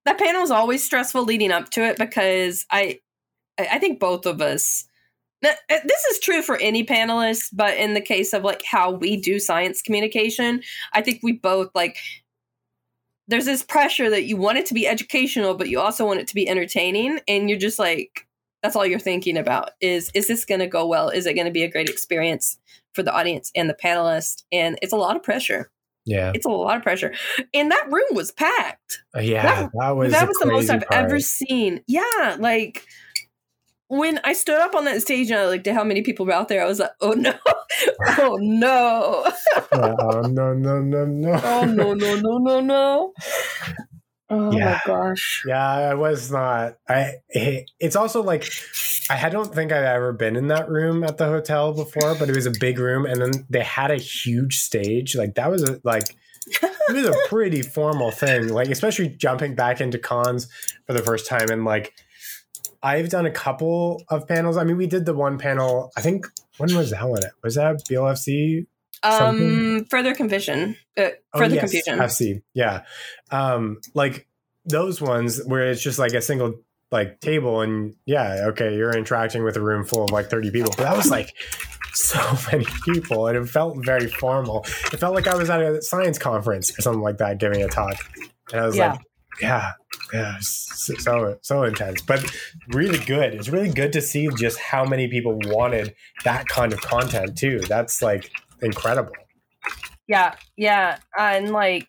that 0.06 0.18
panel 0.18 0.44
is 0.44 0.52
always 0.52 0.84
stressful 0.84 1.24
leading 1.24 1.52
up 1.52 1.70
to 1.72 1.84
it 1.84 1.98
because 1.98 2.66
I, 2.72 3.00
I 3.58 3.80
think 3.80 4.00
both 4.00 4.26
of 4.26 4.42
us 4.42 4.86
now, 5.42 5.52
uh, 5.70 5.80
this 5.86 6.06
is 6.06 6.20
true 6.20 6.42
for 6.42 6.58
any 6.58 6.84
panelist, 6.86 7.50
but 7.54 7.78
in 7.78 7.94
the 7.94 8.02
case 8.02 8.34
of 8.34 8.44
like 8.44 8.64
how 8.64 8.92
we 8.92 9.16
do 9.16 9.40
science 9.40 9.82
communication, 9.82 10.62
I 10.94 11.02
think 11.02 11.22
we 11.24 11.34
both 11.34 11.70
like 11.74 11.98
there's 13.30 13.46
this 13.46 13.64
pressure 13.64 14.10
that 14.10 14.26
you 14.26 14.36
want 14.36 14.58
it 14.58 14.66
to 14.66 14.74
be 14.74 14.88
educational, 14.88 15.54
but 15.54 15.70
you 15.70 15.80
also 15.80 16.06
want 16.06 16.20
it 16.20 16.28
to 16.28 16.36
be 16.36 16.50
entertaining, 16.50 17.20
and 17.28 17.50
you're 17.50 17.60
just 17.60 17.80
like 17.80 18.28
that's 18.62 18.76
all 18.76 18.86
you're 18.86 19.00
thinking 19.00 19.38
about 19.38 19.72
is 19.80 20.12
is 20.14 20.28
this 20.28 20.44
going 20.46 20.60
to 20.60 20.68
go 20.68 20.86
well? 20.86 21.10
Is 21.10 21.26
it 21.26 21.36
going 21.36 21.46
to 21.46 21.52
be 21.52 21.64
a 21.64 21.72
great 21.72 21.90
experience 21.90 22.58
for 22.94 23.04
the 23.04 23.14
audience 23.14 23.52
and 23.56 23.70
the 23.70 23.76
panelists? 23.76 24.44
And 24.52 24.78
it's 24.82 24.92
a 24.92 24.98
lot 24.98 25.16
of 25.16 25.24
pressure. 25.24 25.72
Yeah, 26.06 26.32
it's 26.34 26.46
a 26.46 26.50
lot 26.50 26.78
of 26.78 26.84
pressure, 26.84 27.14
and 27.54 27.72
that 27.72 27.86
room 27.92 28.08
was 28.12 28.32
packed. 28.32 29.04
Uh, 29.16 29.20
yeah, 29.20 29.44
that, 29.44 29.72
that 29.80 29.90
was 29.92 30.12
that 30.12 30.28
was 30.28 30.38
the 30.38 30.48
most 30.48 30.70
I've 30.70 30.88
part. 30.88 31.06
ever 31.06 31.20
seen. 31.20 31.84
Yeah, 31.88 32.38
like 32.40 32.88
when 33.90 34.20
I 34.24 34.34
stood 34.34 34.60
up 34.60 34.76
on 34.76 34.86
that 34.86 35.02
stage 35.02 35.32
uh, 35.32 35.36
and 35.36 35.44
I 35.44 35.48
looked 35.48 35.68
at 35.68 35.74
how 35.74 35.84
many 35.84 36.04
people 36.04 36.26
were 36.26 36.32
out 36.32 36.48
there, 36.48 36.64
I 36.64 36.68
was 36.68 36.80
like, 36.80 36.92
oh 37.02 37.12
no, 37.14 37.34
oh 38.18 38.38
no. 38.40 39.30
oh 39.72 40.22
no, 40.22 40.54
no, 40.54 40.80
no, 40.80 41.06
no. 41.06 41.42
oh 41.44 41.66
no, 41.66 41.94
no, 41.94 42.16
no, 42.16 42.38
no, 42.38 42.60
no. 42.62 43.14
Oh 44.30 44.52
yeah. 44.52 44.80
my 44.86 44.94
gosh. 44.94 45.44
Yeah, 45.48 45.68
I 45.68 45.96
was 45.96 46.32
not. 46.32 46.78
I. 46.88 47.14
It's 47.30 47.96
also 47.96 48.22
like 48.22 48.48
I 49.10 49.28
don't 49.30 49.54
think 49.54 49.72
I've 49.72 49.84
ever 49.84 50.14
been 50.14 50.36
in 50.36 50.48
that 50.50 50.70
room 50.70 51.04
at 51.04 51.18
the 51.18 51.26
hotel 51.26 51.74
before, 51.74 52.14
but 52.14 52.30
it 52.30 52.36
was 52.36 52.46
a 52.46 52.54
big 52.60 52.78
room, 52.78 53.08
and 53.08 53.20
then 53.20 53.32
they 53.50 53.64
had 53.64 53.90
a 53.90 53.98
huge 53.98 54.60
stage. 54.60 55.16
Like 55.16 55.34
that 55.34 55.50
was 55.50 55.64
a, 55.64 55.82
like 55.84 56.16
it 56.62 56.94
was 56.94 57.08
a 57.08 57.16
pretty 57.28 57.64
formal 57.64 58.12
thing. 58.12 58.50
Like 58.50 58.70
especially 58.70 59.10
jumping 59.10 59.56
back 59.56 59.82
into 59.82 59.98
cons 59.98 60.48
for 60.86 60.94
the 60.94 61.02
first 61.02 61.26
time, 61.26 61.50
and 61.50 61.66
like 61.66 61.96
I've 62.82 63.10
done 63.10 63.26
a 63.26 63.32
couple 63.32 64.04
of 64.10 64.28
panels. 64.28 64.58
I 64.58 64.64
mean, 64.64 64.78
we 64.78 64.88
did 64.88 65.06
the 65.06 65.14
one 65.14 65.38
panel. 65.38 65.92
I 65.98 66.02
think 66.02 66.26
when 66.58 66.76
was 66.76 66.92
that 66.92 67.08
one? 67.08 67.24
It 67.24 67.32
was 67.44 67.56
that 67.56 67.84
BLFC? 67.90 68.68
Um, 69.04 69.86
further 69.90 70.14
confusion. 70.14 70.76
Uh, 70.98 71.10
oh, 71.34 71.40
further 71.40 71.56
yes, 71.56 71.62
confusion. 71.62 72.00
FC. 72.00 72.42
Yeah. 72.54 72.84
Um, 73.32 73.80
like 73.94 74.28
those 74.66 75.02
ones 75.02 75.42
where 75.46 75.70
it's 75.70 75.82
just 75.82 76.00
like 76.00 76.14
a 76.14 76.22
single 76.22 76.56
like 76.92 77.20
table 77.20 77.62
and 77.62 77.96
yeah, 78.06 78.46
okay, 78.48 78.76
you're 78.76 78.96
interacting 78.96 79.44
with 79.44 79.56
a 79.58 79.62
room 79.62 79.86
full 79.86 80.04
of 80.04 80.12
like 80.12 80.30
30 80.30 80.52
people. 80.52 80.74
But 80.76 80.84
that 80.84 80.98
was 80.98 81.10
like 81.10 81.34
so 81.94 82.20
many 82.52 82.66
people 82.84 83.28
and 83.28 83.38
it 83.38 83.48
felt 83.48 83.78
very 83.86 84.08
formal. 84.08 84.66
It 84.92 84.98
felt 84.98 85.16
like 85.16 85.28
I 85.28 85.36
was 85.36 85.50
at 85.50 85.62
a 85.62 85.82
science 85.82 86.18
conference 86.18 86.78
or 86.78 86.82
something 86.82 87.02
like 87.02 87.18
that 87.18 87.40
giving 87.40 87.62
a 87.62 87.68
talk. 87.68 87.96
And 88.52 88.62
I 88.62 88.66
was 88.66 88.76
yeah. 88.76 88.92
like, 88.92 89.02
yeah, 89.42 89.72
yeah, 90.14 90.38
so 90.42 91.38
so 91.42 91.64
intense, 91.64 92.02
but 92.02 92.26
really 92.70 92.98
good. 93.06 93.34
It's 93.34 93.50
really 93.50 93.70
good 93.70 93.94
to 93.94 94.02
see 94.02 94.28
just 94.38 94.60
how 94.60 94.86
many 94.86 95.08
people 95.08 95.40
wanted 95.46 95.96
that 96.24 96.48
kind 96.48 96.74
of 96.74 96.82
content 96.82 97.38
too. 97.38 97.60
That's 97.60 98.02
like 98.02 98.32
incredible. 98.62 99.14
Yeah, 100.08 100.36
yeah, 100.58 100.98
uh, 101.18 101.22
and 101.22 101.52
like 101.52 101.86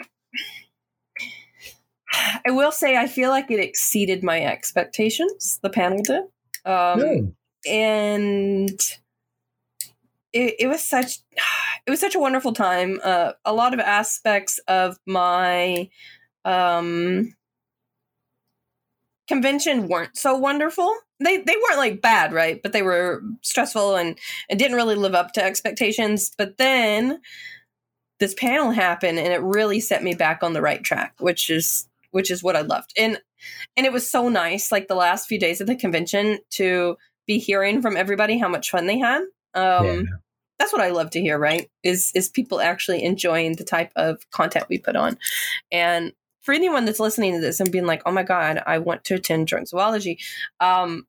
I 2.46 2.50
will 2.50 2.72
say, 2.72 2.96
I 2.96 3.06
feel 3.06 3.30
like 3.30 3.50
it 3.50 3.60
exceeded 3.60 4.22
my 4.22 4.42
expectations. 4.42 5.58
The 5.62 5.70
panel 5.70 6.02
did, 6.02 6.24
um, 6.66 7.34
and 7.66 8.80
it, 10.32 10.54
it 10.58 10.66
was 10.68 10.82
such 10.82 11.18
it 11.86 11.90
was 11.90 12.00
such 12.00 12.14
a 12.14 12.20
wonderful 12.20 12.52
time. 12.52 13.00
Uh, 13.02 13.32
a 13.44 13.54
lot 13.54 13.74
of 13.74 13.80
aspects 13.80 14.60
of 14.68 14.98
my 15.06 15.88
um 16.44 17.34
convention 19.30 19.86
weren't 19.86 20.16
so 20.18 20.36
wonderful. 20.36 20.92
They 21.20 21.36
they 21.36 21.54
weren't 21.54 21.78
like 21.78 22.02
bad, 22.02 22.32
right? 22.32 22.60
But 22.60 22.72
they 22.72 22.82
were 22.82 23.22
stressful 23.42 23.94
and 23.94 24.18
it 24.48 24.58
didn't 24.58 24.76
really 24.76 24.96
live 24.96 25.14
up 25.14 25.32
to 25.34 25.44
expectations. 25.44 26.32
But 26.36 26.58
then 26.58 27.20
this 28.18 28.34
panel 28.34 28.72
happened 28.72 29.20
and 29.20 29.32
it 29.32 29.40
really 29.40 29.78
set 29.78 30.02
me 30.02 30.14
back 30.14 30.42
on 30.42 30.52
the 30.52 30.60
right 30.60 30.82
track, 30.82 31.14
which 31.20 31.48
is 31.48 31.88
which 32.10 32.28
is 32.28 32.42
what 32.42 32.56
I 32.56 32.62
loved. 32.62 32.92
And 32.98 33.20
and 33.76 33.86
it 33.86 33.92
was 33.92 34.10
so 34.10 34.28
nice 34.28 34.72
like 34.72 34.88
the 34.88 34.96
last 34.96 35.28
few 35.28 35.38
days 35.38 35.60
of 35.60 35.68
the 35.68 35.76
convention 35.76 36.40
to 36.54 36.96
be 37.28 37.38
hearing 37.38 37.82
from 37.82 37.96
everybody 37.96 38.36
how 38.36 38.48
much 38.48 38.70
fun 38.70 38.86
they 38.86 38.98
had. 38.98 39.22
Um 39.54 39.86
yeah. 39.86 40.02
That's 40.58 40.72
what 40.72 40.82
I 40.82 40.90
love 40.90 41.10
to 41.10 41.20
hear, 41.20 41.38
right? 41.38 41.70
Is 41.84 42.10
is 42.16 42.28
people 42.28 42.60
actually 42.60 43.04
enjoying 43.04 43.54
the 43.54 43.64
type 43.64 43.92
of 43.94 44.28
content 44.32 44.66
we 44.68 44.78
put 44.78 44.96
on, 44.96 45.18
and 45.70 46.12
for 46.42 46.52
anyone 46.54 46.84
that's 46.84 47.00
listening 47.00 47.34
to 47.34 47.40
this 47.40 47.60
and 47.60 47.72
being 47.72 47.86
like, 47.86 48.02
"Oh 48.06 48.12
my 48.12 48.22
god, 48.22 48.62
I 48.66 48.78
want 48.78 49.04
to 49.04 49.14
attend 49.14 49.46
drunk 49.46 49.68
zoology," 49.68 50.18
um, 50.60 51.06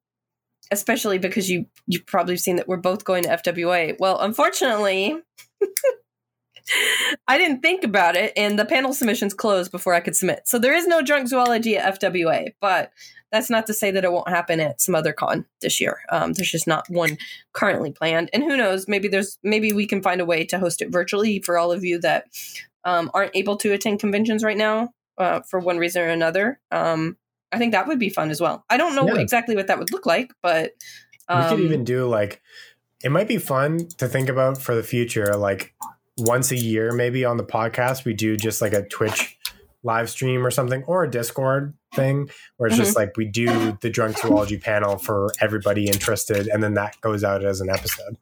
especially 0.71 1.17
because 1.17 1.49
you 1.49 1.65
you've 1.87 2.05
probably 2.05 2.37
seen 2.37 2.55
that 2.57 2.67
we're 2.67 2.77
both 2.77 3.03
going 3.03 3.23
to 3.23 3.29
FWA. 3.29 3.95
Well, 3.99 4.19
unfortunately, 4.19 5.17
I 7.27 7.37
didn't 7.37 7.61
think 7.61 7.83
about 7.83 8.15
it, 8.15 8.33
and 8.35 8.57
the 8.57 8.65
panel 8.65 8.93
submissions 8.93 9.33
closed 9.33 9.71
before 9.71 9.93
I 9.93 9.99
could 9.99 10.15
submit. 10.15 10.43
So 10.45 10.59
there 10.59 10.75
is 10.75 10.87
no 10.87 11.01
drunk 11.01 11.27
zoology 11.27 11.77
at 11.77 11.99
FWA, 11.99 12.53
but 12.59 12.91
that's 13.31 13.49
not 13.49 13.65
to 13.67 13.73
say 13.73 13.91
that 13.91 14.03
it 14.03 14.11
won't 14.11 14.29
happen 14.29 14.59
at 14.59 14.81
some 14.81 14.93
other 14.93 15.13
con 15.13 15.45
this 15.61 15.79
year. 15.79 15.99
Um, 16.09 16.33
there's 16.33 16.51
just 16.51 16.67
not 16.67 16.89
one 16.89 17.17
currently 17.53 17.91
planned, 17.91 18.29
and 18.33 18.43
who 18.43 18.57
knows? 18.57 18.87
Maybe 18.87 19.07
there's 19.07 19.37
maybe 19.43 19.73
we 19.73 19.87
can 19.87 20.01
find 20.01 20.21
a 20.21 20.25
way 20.25 20.45
to 20.45 20.59
host 20.59 20.81
it 20.81 20.91
virtually 20.91 21.41
for 21.41 21.57
all 21.57 21.71
of 21.71 21.83
you 21.83 21.99
that 22.01 22.27
um, 22.83 23.11
aren't 23.13 23.35
able 23.35 23.57
to 23.57 23.73
attend 23.73 23.99
conventions 23.99 24.43
right 24.43 24.57
now 24.57 24.91
uh, 25.21 25.41
for 25.49 25.59
one 25.59 25.77
reason 25.77 26.01
or 26.01 26.07
another. 26.07 26.59
Um, 26.71 27.17
I 27.51 27.57
think 27.57 27.71
that 27.73 27.87
would 27.87 27.99
be 27.99 28.09
fun 28.09 28.29
as 28.31 28.41
well. 28.41 28.65
I 28.69 28.77
don't 28.77 28.95
know 28.95 29.05
Yeah. 29.07 29.21
exactly 29.21 29.55
what 29.55 29.67
that 29.67 29.77
would 29.79 29.91
look 29.91 30.05
like, 30.05 30.31
but 30.41 30.71
we 31.29 31.35
could 31.35 31.53
um, 31.53 31.61
even 31.61 31.83
do 31.83 32.07
like 32.07 32.41
it 33.03 33.11
might 33.11 33.27
be 33.27 33.37
fun 33.37 33.87
to 33.97 34.07
think 34.07 34.27
about 34.29 34.61
for 34.61 34.75
the 34.75 34.83
future 34.83 35.35
like 35.37 35.73
once 36.17 36.51
a 36.51 36.57
year 36.57 36.91
maybe 36.91 37.23
on 37.23 37.37
the 37.37 37.43
podcast 37.43 38.03
we 38.05 38.13
do 38.13 38.35
just 38.35 38.61
like 38.61 38.73
a 38.73 38.85
twitch 38.87 39.37
live 39.83 40.09
stream 40.09 40.45
or 40.45 40.51
something 40.51 40.83
or 40.87 41.03
a 41.03 41.09
discord 41.09 41.73
thing 41.95 42.29
where 42.57 42.67
it's 42.67 42.75
Mm-hmm. 42.75 42.83
just 42.83 42.95
like 42.97 43.15
we 43.17 43.25
do 43.25 43.77
the 43.81 43.89
drunk 43.89 44.17
zoology 44.17 44.57
panel 44.57 44.97
for 44.97 45.29
everybody 45.39 45.87
interested 45.87 46.47
and 46.47 46.61
then 46.61 46.73
that 46.73 46.99
goes 47.01 47.23
out 47.23 47.45
as 47.45 47.61
an 47.61 47.69
episode 47.69 48.17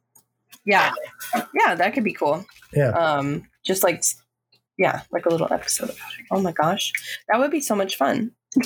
yeah, 0.66 0.92
yeah, 1.54 1.74
that 1.74 1.94
could 1.94 2.04
be 2.04 2.12
cool. 2.12 2.44
Yeah. 2.74 2.90
Um, 2.90 3.48
just 3.64 3.82
like, 3.82 4.04
yeah, 4.80 5.02
like 5.12 5.26
a 5.26 5.28
little 5.28 5.52
episode 5.52 5.90
about 5.90 6.12
it. 6.18 6.26
Oh 6.32 6.40
my 6.40 6.50
gosh, 6.52 6.92
that 7.28 7.38
would 7.38 7.50
be 7.52 7.60
so 7.60 7.76
much 7.76 7.96
fun. 7.96 8.32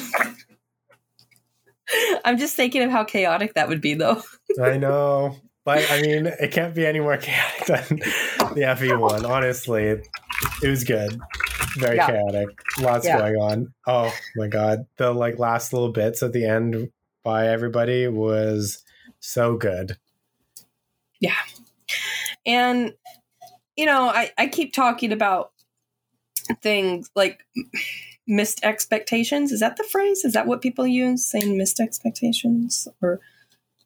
I'm 2.24 2.38
just 2.38 2.57
thinking 2.57 2.83
of 2.83 2.90
how 2.90 3.05
chaotic 3.05 3.55
that 3.55 3.68
would 3.68 3.81
be, 3.83 3.94
though. 3.94 4.22
i 4.62 4.77
know 4.79 5.37
but 5.64 5.90
i 5.90 6.00
mean 6.00 6.27
it 6.27 6.53
can't 6.53 6.74
be 6.74 6.87
any 6.87 7.00
more 7.00 7.16
chaotic 7.16 7.66
than 7.66 7.98
the 8.55 8.74
fe 8.79 8.94
one 8.94 9.24
honestly 9.27 9.85
it, 9.85 10.07
was 10.62 10.85
good 10.85 11.18
very 11.77 11.96
Yeah. 11.96 12.07
chaotic 12.07 12.48
lots 12.81 13.05
Yeah. 13.07 13.18
going 13.18 13.35
on 13.37 13.74
oh 13.87 14.12
my 14.37 14.46
god 14.48 14.87
the 14.98 15.12
like 15.12 15.38
last 15.38 15.72
little 15.72 15.90
bits 15.92 16.22
at 16.22 16.33
the 16.33 16.44
end 16.46 16.90
by 17.24 17.48
everybody 17.48 18.07
was 18.09 18.83
so 19.20 19.57
good 19.57 19.96
Yeah, 21.20 21.33
And, 22.44 22.92
you 23.77 23.87
know, 23.87 24.09
I, 24.09 24.31
I 24.37 24.46
keep 24.48 24.74
talking 24.74 25.11
about 25.12 25.53
things 26.62 27.11
like 27.14 27.44
missed 28.26 28.61
expectations. 28.62 29.52
Is 29.52 29.61
that 29.61 29.76
the 29.76 29.85
phrase? 29.85 30.24
Is 30.24 30.33
that 30.33 30.46
what 30.46 30.62
people 30.62 30.87
use? 30.87 31.24
Saying 31.24 31.57
missed 31.57 31.80
expectations 31.80 32.88
or 33.02 33.20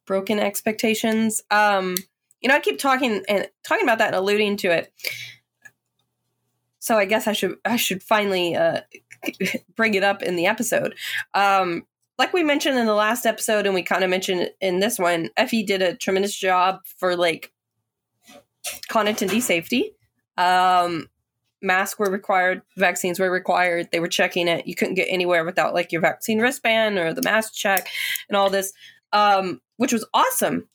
broken 0.07 0.39
expectations? 0.39 1.43
Um, 1.51 1.97
you 2.41 2.49
know, 2.49 2.55
I 2.55 2.61
keep 2.61 2.79
talking 2.79 3.25
and 3.29 3.49
talking 3.67 3.85
about 3.85 3.99
that 3.99 4.09
and 4.09 4.17
alluding 4.17 4.57
to 4.59 4.69
it. 4.69 4.93
So 6.79 6.97
I 6.97 7.05
guess 7.05 7.27
I 7.27 7.33
should 7.33 7.57
I 7.65 7.77
should 7.77 8.03
finally 8.03 8.55
uh, 8.55 8.81
bring 9.77 9.95
it 9.95 10.05
up 10.05 10.23
in 10.23 10.37
the 10.37 10.47
episode. 10.47 10.95
Um, 11.35 11.87
like 12.19 12.33
we 12.33 12.43
mentioned 12.43 12.79
in 12.79 12.87
the 12.87 12.95
last 12.95 13.27
episode, 13.27 13.67
and 13.67 13.75
we 13.75 13.83
kind 13.83 14.03
of 14.03 14.11
mentioned 14.11 14.51
in 14.61 14.81
this 14.81 14.99
one, 14.99 15.31
FE 15.49 15.63
did 15.65 15.83
a 15.83 15.95
tremendous 15.95 16.35
job 16.35 16.81
for 16.99 17.17
like 17.17 17.53
con 18.89 19.07
attendee 19.07 19.43
safety. 19.43 19.93
Um, 20.37 21.09
masks 21.63 21.99
were 21.99 22.11
required, 22.11 22.63
vaccines 22.77 23.19
were 23.19 23.31
required. 23.31 23.89
They 23.91 24.01
were 24.01 24.09
checking 24.09 24.49
it. 24.49 24.67
You 24.67 24.75
couldn't 24.75 24.95
get 24.95 25.09
anywhere 25.11 25.45
without 25.45 25.75
like 25.75 25.93
your 25.93 26.01
vaccine 26.01 26.41
wristband 26.41 26.99
or 26.99 27.13
the 27.13 27.23
mask 27.23 27.55
check 27.55 27.89
and 28.29 28.37
all 28.37 28.51
this, 28.51 28.73
um, 29.13 29.61
which 29.77 29.93
was 29.93 30.07
awesome. 30.15 30.69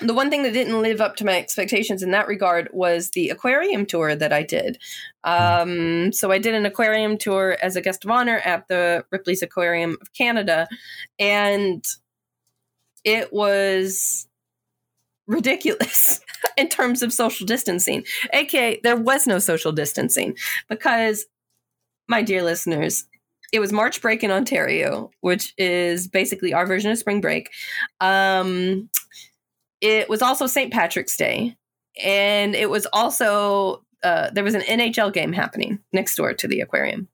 The 0.00 0.12
one 0.12 0.28
thing 0.28 0.42
that 0.42 0.52
didn't 0.52 0.82
live 0.82 1.00
up 1.00 1.16
to 1.16 1.24
my 1.24 1.38
expectations 1.38 2.02
in 2.02 2.10
that 2.10 2.28
regard 2.28 2.68
was 2.72 3.10
the 3.10 3.30
aquarium 3.30 3.86
tour 3.86 4.14
that 4.14 4.30
I 4.30 4.42
did. 4.42 4.78
Um, 5.24 6.12
so 6.12 6.30
I 6.30 6.38
did 6.38 6.54
an 6.54 6.66
aquarium 6.66 7.16
tour 7.16 7.56
as 7.62 7.76
a 7.76 7.80
guest 7.80 8.04
of 8.04 8.10
honor 8.10 8.38
at 8.44 8.68
the 8.68 9.06
Ripley's 9.10 9.42
Aquarium 9.42 9.96
of 10.02 10.12
Canada, 10.12 10.68
and 11.18 11.82
it 13.04 13.32
was 13.32 14.28
ridiculous 15.26 16.20
in 16.56 16.68
terms 16.68 17.02
of 17.02 17.12
social 17.12 17.46
distancing. 17.46 18.04
AKA, 18.32 18.80
there 18.82 18.96
was 18.96 19.26
no 19.26 19.38
social 19.38 19.72
distancing 19.72 20.36
because, 20.68 21.26
my 22.08 22.22
dear 22.22 22.42
listeners, 22.42 23.06
it 23.52 23.60
was 23.60 23.72
March 23.72 24.02
break 24.02 24.24
in 24.24 24.30
Ontario, 24.30 25.10
which 25.20 25.54
is 25.56 26.08
basically 26.08 26.52
our 26.52 26.66
version 26.66 26.90
of 26.90 26.98
spring 26.98 27.20
break. 27.20 27.50
Um, 28.00 28.88
it 29.80 30.08
was 30.08 30.22
also 30.22 30.46
St. 30.46 30.72
Patrick's 30.72 31.16
Day, 31.16 31.56
and 32.02 32.54
it 32.54 32.70
was 32.70 32.86
also 32.92 33.84
uh, 34.02 34.30
there 34.30 34.44
was 34.44 34.54
an 34.54 34.62
NHL 34.62 35.12
game 35.12 35.32
happening 35.32 35.78
next 35.92 36.16
door 36.16 36.32
to 36.34 36.48
the 36.48 36.60
aquarium. 36.60 37.08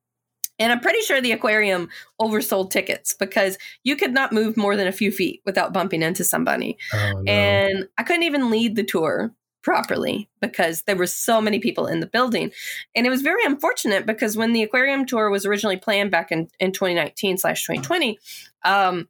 And 0.62 0.70
I'm 0.70 0.78
pretty 0.78 1.00
sure 1.00 1.20
the 1.20 1.32
aquarium 1.32 1.88
oversold 2.20 2.70
tickets 2.70 3.14
because 3.14 3.58
you 3.82 3.96
could 3.96 4.12
not 4.12 4.32
move 4.32 4.56
more 4.56 4.76
than 4.76 4.86
a 4.86 4.92
few 4.92 5.10
feet 5.10 5.42
without 5.44 5.72
bumping 5.72 6.02
into 6.02 6.22
somebody. 6.22 6.78
Oh, 6.94 7.20
no. 7.20 7.32
And 7.32 7.88
I 7.98 8.04
couldn't 8.04 8.22
even 8.22 8.48
lead 8.48 8.76
the 8.76 8.84
tour 8.84 9.34
properly 9.64 10.28
because 10.40 10.82
there 10.82 10.94
were 10.94 11.08
so 11.08 11.40
many 11.40 11.58
people 11.58 11.88
in 11.88 11.98
the 11.98 12.06
building. 12.06 12.52
And 12.94 13.08
it 13.08 13.10
was 13.10 13.22
very 13.22 13.44
unfortunate 13.44 14.06
because 14.06 14.36
when 14.36 14.52
the 14.52 14.62
aquarium 14.62 15.04
tour 15.04 15.30
was 15.30 15.44
originally 15.44 15.78
planned 15.78 16.12
back 16.12 16.30
in, 16.30 16.48
in 16.60 16.70
2019 16.70 17.38
slash 17.38 17.66
2020, 17.66 18.20
um, 18.64 19.08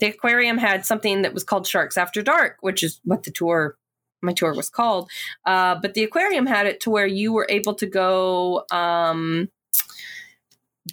the 0.00 0.06
aquarium 0.06 0.56
had 0.56 0.86
something 0.86 1.20
that 1.20 1.34
was 1.34 1.44
called 1.44 1.66
Sharks 1.66 1.98
After 1.98 2.22
Dark, 2.22 2.56
which 2.60 2.82
is 2.82 2.98
what 3.04 3.24
the 3.24 3.30
tour 3.30 3.76
my 4.22 4.32
tour 4.32 4.52
was 4.54 4.70
called. 4.70 5.08
Uh, 5.44 5.76
but 5.80 5.94
the 5.94 6.02
aquarium 6.02 6.46
had 6.46 6.66
it 6.66 6.80
to 6.80 6.90
where 6.90 7.06
you 7.06 7.32
were 7.32 7.46
able 7.48 7.74
to 7.74 7.86
go 7.86 8.64
um, 8.72 9.48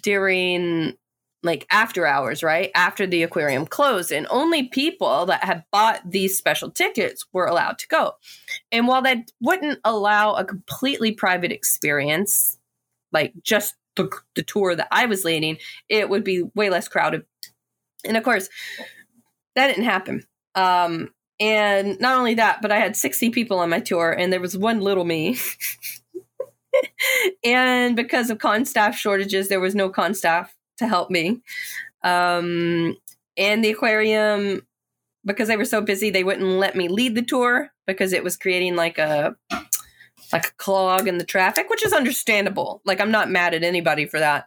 during 0.02 0.94
like 1.42 1.66
after 1.70 2.06
hours, 2.06 2.42
right? 2.42 2.70
After 2.74 3.06
the 3.06 3.22
aquarium 3.22 3.66
closed, 3.66 4.12
and 4.12 4.26
only 4.30 4.64
people 4.64 5.26
that 5.26 5.44
had 5.44 5.64
bought 5.70 6.00
these 6.04 6.36
special 6.36 6.70
tickets 6.70 7.24
were 7.32 7.46
allowed 7.46 7.78
to 7.78 7.88
go. 7.88 8.12
And 8.72 8.86
while 8.88 9.02
that 9.02 9.30
wouldn't 9.40 9.78
allow 9.84 10.34
a 10.34 10.44
completely 10.44 11.12
private 11.12 11.52
experience, 11.52 12.58
like 13.12 13.32
just 13.42 13.74
the, 13.94 14.10
the 14.34 14.42
tour 14.42 14.74
that 14.74 14.88
I 14.90 15.06
was 15.06 15.24
leading, 15.24 15.58
it 15.88 16.10
would 16.10 16.24
be 16.24 16.42
way 16.54 16.68
less 16.68 16.88
crowded. 16.88 17.24
And 18.04 18.16
of 18.16 18.24
course, 18.24 18.48
that 19.54 19.68
didn't 19.68 19.84
happen. 19.84 20.24
Um, 20.54 21.10
and 21.38 22.00
not 22.00 22.16
only 22.16 22.34
that, 22.34 22.62
but 22.62 22.72
I 22.72 22.78
had 22.78 22.96
60 22.96 23.30
people 23.30 23.58
on 23.58 23.70
my 23.70 23.80
tour, 23.80 24.10
and 24.10 24.32
there 24.32 24.40
was 24.40 24.56
one 24.56 24.80
little 24.80 25.04
me. 25.04 25.38
and 27.44 27.96
because 27.96 28.30
of 28.30 28.38
con 28.38 28.64
staff 28.64 28.96
shortages, 28.96 29.48
there 29.48 29.60
was 29.60 29.74
no 29.74 29.88
con 29.88 30.14
staff 30.14 30.54
to 30.78 30.86
help 30.86 31.10
me. 31.10 31.42
Um, 32.02 32.96
and 33.36 33.64
the 33.64 33.70
aquarium, 33.70 34.66
because 35.24 35.48
they 35.48 35.56
were 35.56 35.64
so 35.64 35.80
busy, 35.80 36.10
they 36.10 36.24
wouldn't 36.24 36.46
let 36.46 36.76
me 36.76 36.88
lead 36.88 37.14
the 37.14 37.22
tour 37.22 37.70
because 37.86 38.12
it 38.12 38.24
was 38.24 38.36
creating 38.36 38.76
like 38.76 38.98
a 38.98 39.36
like 40.32 40.48
a 40.48 40.54
clog 40.56 41.06
in 41.06 41.18
the 41.18 41.24
traffic, 41.24 41.70
which 41.70 41.84
is 41.84 41.92
understandable. 41.92 42.82
Like 42.84 43.00
I'm 43.00 43.10
not 43.10 43.30
mad 43.30 43.54
at 43.54 43.62
anybody 43.62 44.06
for 44.06 44.18
that, 44.18 44.46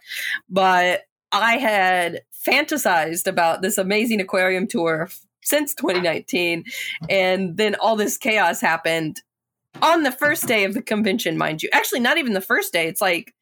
but 0.49 1.03
I 1.31 1.57
had 1.57 2.21
fantasized 2.47 3.27
about 3.27 3.61
this 3.61 3.77
amazing 3.77 4.19
aquarium 4.19 4.67
tour 4.67 5.09
since 5.41 5.73
2019, 5.75 6.63
and 7.09 7.57
then 7.57 7.75
all 7.75 7.95
this 7.95 8.17
chaos 8.17 8.61
happened 8.61 9.21
on 9.81 10.03
the 10.03 10.11
first 10.11 10.47
day 10.47 10.63
of 10.63 10.73
the 10.73 10.81
convention, 10.81 11.37
mind 11.37 11.63
you. 11.63 11.69
Actually, 11.71 11.99
not 11.99 12.17
even 12.17 12.33
the 12.33 12.41
first 12.41 12.73
day. 12.73 12.87
It's 12.87 13.01
like 13.01 13.33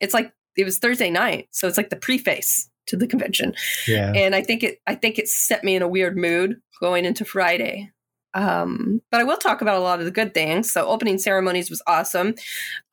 it's 0.00 0.14
like 0.14 0.32
it 0.56 0.64
was 0.64 0.78
Thursday 0.78 1.10
night, 1.10 1.48
so 1.50 1.68
it's 1.68 1.76
like 1.76 1.90
the 1.90 1.96
preface 1.96 2.70
to 2.86 2.96
the 2.96 3.06
convention. 3.06 3.54
yeah. 3.86 4.12
And 4.14 4.34
I 4.34 4.42
think 4.42 4.62
it 4.62 4.78
I 4.86 4.94
think 4.94 5.18
it 5.18 5.28
set 5.28 5.64
me 5.64 5.76
in 5.76 5.82
a 5.82 5.88
weird 5.88 6.16
mood 6.16 6.56
going 6.80 7.04
into 7.04 7.24
Friday. 7.24 7.90
Um, 8.36 9.00
but 9.10 9.20
I 9.20 9.24
will 9.24 9.38
talk 9.38 9.62
about 9.62 9.78
a 9.78 9.80
lot 9.80 9.98
of 9.98 10.04
the 10.04 10.10
good 10.10 10.34
things. 10.34 10.70
So 10.70 10.86
opening 10.86 11.16
ceremonies 11.16 11.70
was 11.70 11.82
awesome. 11.86 12.34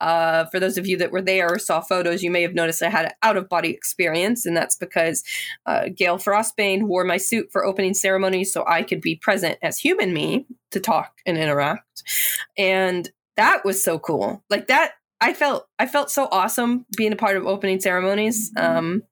Uh, 0.00 0.46
for 0.46 0.58
those 0.58 0.78
of 0.78 0.86
you 0.86 0.96
that 0.96 1.12
were 1.12 1.20
there 1.20 1.48
or 1.52 1.58
saw 1.58 1.82
photos, 1.82 2.22
you 2.22 2.30
may 2.30 2.40
have 2.40 2.54
noticed 2.54 2.82
I 2.82 2.88
had 2.88 3.04
an 3.04 3.12
out 3.22 3.36
of 3.36 3.50
body 3.50 3.68
experience, 3.68 4.46
and 4.46 4.56
that's 4.56 4.74
because 4.74 5.22
uh, 5.66 5.88
Gail 5.94 6.16
Frostbane 6.16 6.84
wore 6.84 7.04
my 7.04 7.18
suit 7.18 7.52
for 7.52 7.64
opening 7.64 7.92
ceremonies 7.92 8.52
so 8.52 8.64
I 8.66 8.82
could 8.82 9.02
be 9.02 9.16
present 9.16 9.58
as 9.62 9.78
human 9.78 10.14
me 10.14 10.46
to 10.70 10.80
talk 10.80 11.12
and 11.26 11.36
interact. 11.36 12.02
And 12.56 13.10
that 13.36 13.66
was 13.66 13.84
so 13.84 13.98
cool. 13.98 14.42
Like 14.48 14.68
that, 14.68 14.92
I 15.20 15.34
felt 15.34 15.66
I 15.78 15.86
felt 15.86 16.10
so 16.10 16.28
awesome 16.32 16.86
being 16.96 17.12
a 17.12 17.16
part 17.16 17.36
of 17.36 17.46
opening 17.46 17.80
ceremonies. 17.80 18.50
Um, 18.56 19.02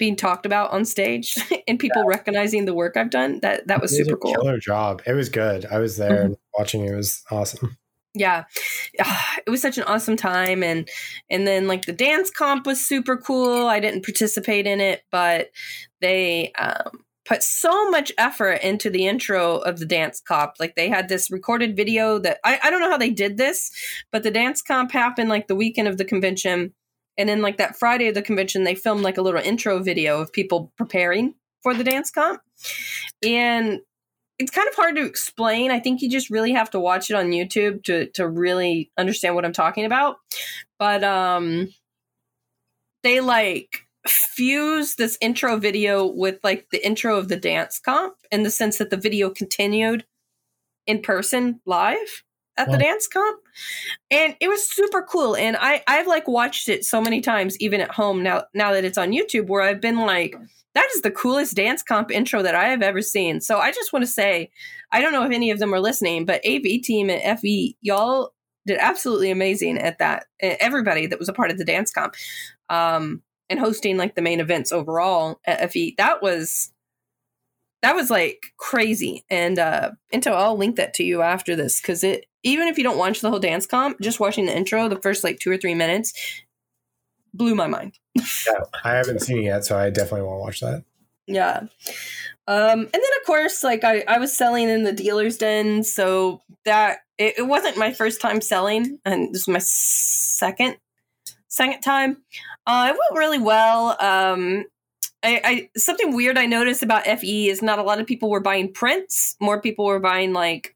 being 0.00 0.16
talked 0.16 0.44
about 0.44 0.72
on 0.72 0.84
stage 0.84 1.36
and 1.68 1.78
people 1.78 2.04
recognizing 2.04 2.64
the 2.64 2.74
work 2.74 2.96
I've 2.96 3.10
done. 3.10 3.38
That 3.42 3.68
that 3.68 3.80
was 3.80 3.92
It 3.92 4.04
super 4.06 4.16
a 4.16 4.18
cool. 4.18 4.34
Killer 4.34 4.58
job. 4.58 5.02
It 5.06 5.12
was 5.12 5.28
good. 5.28 5.64
I 5.66 5.78
was 5.78 5.96
there 5.96 6.22
and 6.24 6.36
watching 6.58 6.84
it. 6.84 6.90
It 6.90 6.96
was 6.96 7.22
awesome. 7.30 7.76
yeah 8.14 8.42
Ah, 9.00 9.36
it 9.46 9.50
was 9.50 9.62
such 9.62 9.78
an 9.78 9.84
awesome 9.84 10.16
time 10.16 10.64
and 10.64 10.88
and 11.30 11.46
then 11.46 11.68
like 11.68 11.84
the 11.84 11.92
dance 11.92 12.28
comp 12.28 12.66
was 12.66 12.84
super 12.84 13.16
cool 13.16 13.68
i 13.68 13.78
didn't 13.78 14.04
participate 14.04 14.66
in 14.66 14.80
it 14.80 15.02
but 15.12 15.50
they 16.00 16.50
um, 16.58 17.04
put 17.24 17.44
so 17.44 17.88
much 17.90 18.10
effort 18.18 18.54
into 18.62 18.90
the 18.90 19.06
intro 19.06 19.58
of 19.58 19.78
the 19.78 19.86
dance 19.86 20.20
comp. 20.20 20.54
Like 20.58 20.74
they 20.74 20.88
had 20.88 21.08
this 21.08 21.30
recorded 21.30 21.76
video 21.76 22.18
that 22.18 22.38
I, 22.44 22.58
I 22.64 22.70
don't 22.70 22.80
know 22.80 22.90
how 22.90 22.98
they 22.98 23.10
did 23.10 23.36
this, 23.36 23.70
but 24.10 24.24
the 24.24 24.32
dance 24.32 24.62
comp 24.62 24.90
happened 24.90 25.28
like 25.28 25.46
the 25.46 25.54
weekend 25.54 25.86
of 25.86 25.96
the 25.96 26.04
convention. 26.04 26.72
And 27.18 27.28
then 27.28 27.42
like 27.42 27.58
that 27.58 27.76
Friday 27.76 28.08
of 28.08 28.14
the 28.14 28.22
convention, 28.22 28.64
they 28.64 28.74
filmed 28.74 29.02
like 29.02 29.18
a 29.18 29.22
little 29.22 29.40
intro 29.40 29.82
video 29.82 30.20
of 30.20 30.32
people 30.32 30.72
preparing 30.76 31.34
for 31.62 31.74
the 31.74 31.84
dance 31.84 32.10
comp. 32.10 32.40
And 33.24 33.80
it's 34.38 34.50
kind 34.50 34.68
of 34.68 34.74
hard 34.74 34.96
to 34.96 35.04
explain. 35.04 35.70
I 35.70 35.80
think 35.80 36.00
you 36.00 36.08
just 36.08 36.30
really 36.30 36.52
have 36.52 36.70
to 36.70 36.80
watch 36.80 37.10
it 37.10 37.14
on 37.14 37.26
YouTube 37.26 37.84
to 37.84 38.06
to 38.14 38.26
really 38.26 38.90
understand 38.96 39.34
what 39.34 39.44
I'm 39.44 39.52
talking 39.52 39.84
about. 39.84 40.16
But 40.78 41.04
um 41.04 41.68
they 43.02 43.20
like 43.20 43.86
fuse 44.06 44.94
this 44.94 45.18
intro 45.20 45.58
video 45.58 46.06
with 46.06 46.38
like 46.42 46.68
the 46.70 46.84
intro 46.84 47.18
of 47.18 47.28
the 47.28 47.36
dance 47.36 47.78
comp 47.78 48.14
in 48.30 48.42
the 48.42 48.50
sense 48.50 48.78
that 48.78 48.88
the 48.88 48.96
video 48.96 49.28
continued 49.28 50.06
in 50.86 51.02
person 51.02 51.60
live 51.66 52.22
at 52.60 52.68
yeah. 52.68 52.76
the 52.76 52.82
dance 52.82 53.08
comp 53.08 53.40
and 54.10 54.36
it 54.40 54.48
was 54.48 54.68
super 54.68 55.02
cool 55.02 55.34
and 55.36 55.56
i 55.60 55.82
i've 55.86 56.06
like 56.06 56.28
watched 56.28 56.68
it 56.68 56.84
so 56.84 57.00
many 57.00 57.20
times 57.20 57.58
even 57.60 57.80
at 57.80 57.90
home 57.90 58.22
now 58.22 58.44
now 58.54 58.72
that 58.72 58.84
it's 58.84 58.98
on 58.98 59.10
youtube 59.10 59.46
where 59.46 59.62
i've 59.62 59.80
been 59.80 59.98
like 59.98 60.34
that 60.74 60.88
is 60.94 61.02
the 61.02 61.10
coolest 61.10 61.56
dance 61.56 61.82
comp 61.82 62.10
intro 62.10 62.42
that 62.42 62.54
I 62.54 62.68
have 62.68 62.82
ever 62.82 63.02
seen. 63.02 63.40
So 63.40 63.58
I 63.58 63.72
just 63.72 63.92
want 63.92 64.04
to 64.04 64.10
say, 64.10 64.50
I 64.92 65.00
don't 65.00 65.12
know 65.12 65.24
if 65.24 65.32
any 65.32 65.50
of 65.50 65.58
them 65.58 65.74
are 65.74 65.80
listening, 65.80 66.24
but 66.24 66.46
AV 66.46 66.82
team 66.82 67.10
at 67.10 67.40
FE, 67.40 67.76
y'all 67.80 68.32
did 68.66 68.78
absolutely 68.78 69.30
amazing 69.30 69.78
at 69.78 69.98
that. 69.98 70.26
Everybody 70.40 71.06
that 71.06 71.18
was 71.18 71.28
a 71.28 71.32
part 71.32 71.50
of 71.50 71.58
the 71.58 71.64
dance 71.64 71.90
comp, 71.90 72.14
um, 72.68 73.22
and 73.48 73.58
hosting 73.58 73.96
like 73.96 74.14
the 74.14 74.22
main 74.22 74.38
events 74.38 74.70
overall 74.70 75.40
at 75.44 75.72
FE, 75.72 75.94
that 75.98 76.22
was 76.22 76.72
that 77.82 77.94
was 77.94 78.10
like 78.10 78.52
crazy. 78.56 79.24
And 79.30 79.58
uh 79.58 79.92
Ento, 80.12 80.32
I'll 80.32 80.56
link 80.56 80.76
that 80.76 80.94
to 80.94 81.04
you 81.04 81.22
after 81.22 81.56
this 81.56 81.80
because 81.80 82.04
it 82.04 82.26
even 82.42 82.68
if 82.68 82.78
you 82.78 82.84
don't 82.84 82.98
watch 82.98 83.20
the 83.20 83.30
whole 83.30 83.38
dance 83.38 83.66
comp, 83.66 84.00
just 84.00 84.20
watching 84.20 84.46
the 84.46 84.56
intro, 84.56 84.88
the 84.88 85.00
first 85.00 85.24
like 85.24 85.38
two 85.38 85.50
or 85.50 85.56
three 85.56 85.74
minutes, 85.74 86.12
blew 87.34 87.54
my 87.54 87.66
mind. 87.66 87.98
yeah, 88.14 88.64
I 88.84 88.92
haven't 88.92 89.20
seen 89.20 89.38
it 89.38 89.44
yet, 89.44 89.64
so 89.64 89.78
I 89.78 89.90
definitely 89.90 90.26
want 90.26 90.38
to 90.38 90.40
watch 90.40 90.60
that. 90.60 90.84
Yeah. 91.26 91.60
Um, 92.46 92.80
and 92.80 92.92
then 92.92 93.02
of 93.20 93.26
course, 93.26 93.62
like 93.62 93.84
I, 93.84 94.02
I 94.08 94.18
was 94.18 94.36
selling 94.36 94.68
in 94.68 94.82
the 94.82 94.92
dealer's 94.92 95.38
den, 95.38 95.84
so 95.84 96.42
that 96.64 96.98
it, 97.18 97.38
it 97.38 97.42
wasn't 97.42 97.76
my 97.76 97.92
first 97.92 98.20
time 98.20 98.40
selling, 98.40 98.98
and 99.04 99.32
this 99.32 99.46
was 99.46 99.52
my 99.52 99.60
second 99.60 100.76
second 101.48 101.82
time. 101.82 102.16
Uh, 102.66 102.92
it 102.92 102.98
went 102.98 103.18
really 103.18 103.38
well. 103.38 103.96
Um, 104.00 104.64
I, 105.22 105.40
I 105.44 105.68
something 105.78 106.14
weird 106.14 106.38
I 106.38 106.46
noticed 106.46 106.82
about 106.82 107.04
FE 107.04 107.48
is 107.48 107.62
not 107.62 107.78
a 107.78 107.82
lot 107.82 108.00
of 108.00 108.06
people 108.06 108.30
were 108.30 108.40
buying 108.40 108.72
prints. 108.72 109.36
More 109.40 109.60
people 109.60 109.84
were 109.84 110.00
buying 110.00 110.32
like 110.32 110.74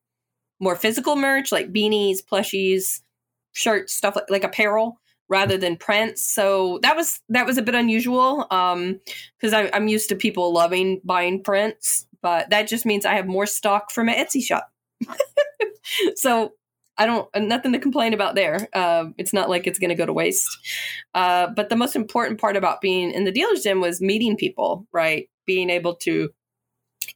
more 0.60 0.76
physical 0.76 1.16
merch, 1.16 1.50
like 1.50 1.72
beanies, 1.72 2.18
plushies, 2.24 3.00
shirts, 3.52 3.94
stuff 3.94 4.16
like 4.16 4.30
like 4.30 4.44
apparel 4.44 5.00
rather 5.28 5.56
than 5.56 5.76
prints. 5.76 6.22
So 6.22 6.78
that 6.82 6.96
was 6.96 7.20
that 7.30 7.46
was 7.46 7.56
a 7.58 7.62
bit 7.62 7.74
unusual 7.74 8.46
um 8.50 9.00
because 9.38 9.54
I'm 9.54 9.88
used 9.88 10.10
to 10.10 10.16
people 10.16 10.52
loving 10.52 11.00
buying 11.04 11.42
prints, 11.42 12.06
but 12.20 12.50
that 12.50 12.68
just 12.68 12.84
means 12.84 13.06
I 13.06 13.14
have 13.14 13.26
more 13.26 13.46
stock 13.46 13.90
from 13.90 14.08
an 14.08 14.14
Etsy 14.14 14.42
shop. 14.42 14.70
so 16.16 16.52
I 16.96 17.06
don't 17.06 17.28
nothing 17.36 17.72
to 17.72 17.78
complain 17.78 18.14
about 18.14 18.34
there. 18.34 18.68
Uh, 18.72 19.06
it's 19.18 19.32
not 19.32 19.50
like 19.50 19.66
it's 19.66 19.78
going 19.78 19.90
to 19.90 19.96
go 19.96 20.06
to 20.06 20.12
waste. 20.12 20.46
Uh, 21.14 21.48
but 21.48 21.68
the 21.68 21.76
most 21.76 21.96
important 21.96 22.40
part 22.40 22.56
about 22.56 22.80
being 22.80 23.10
in 23.10 23.24
the 23.24 23.32
dealer's 23.32 23.62
gym 23.62 23.80
was 23.80 24.00
meeting 24.00 24.36
people, 24.36 24.86
right? 24.92 25.28
Being 25.46 25.70
able 25.70 25.96
to 25.96 26.30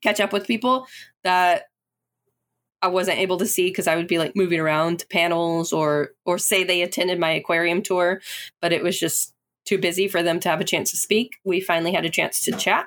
catch 0.02 0.20
up 0.20 0.32
with 0.32 0.46
people 0.46 0.86
that 1.24 1.64
I 2.82 2.88
wasn't 2.88 3.18
able 3.18 3.38
to 3.38 3.46
see 3.46 3.68
because 3.68 3.86
I 3.86 3.96
would 3.96 4.06
be 4.06 4.18
like 4.18 4.36
moving 4.36 4.60
around 4.60 5.00
to 5.00 5.06
panels 5.08 5.72
or 5.72 6.10
or 6.24 6.38
say 6.38 6.64
they 6.64 6.82
attended 6.82 7.18
my 7.18 7.30
aquarium 7.30 7.82
tour, 7.82 8.20
but 8.60 8.72
it 8.72 8.82
was 8.82 8.98
just 8.98 9.34
too 9.64 9.78
busy 9.78 10.08
for 10.08 10.22
them 10.22 10.40
to 10.40 10.48
have 10.48 10.60
a 10.60 10.64
chance 10.64 10.90
to 10.90 10.96
speak. 10.96 11.36
We 11.44 11.60
finally 11.60 11.92
had 11.92 12.04
a 12.04 12.10
chance 12.10 12.42
to 12.44 12.52
chat, 12.52 12.86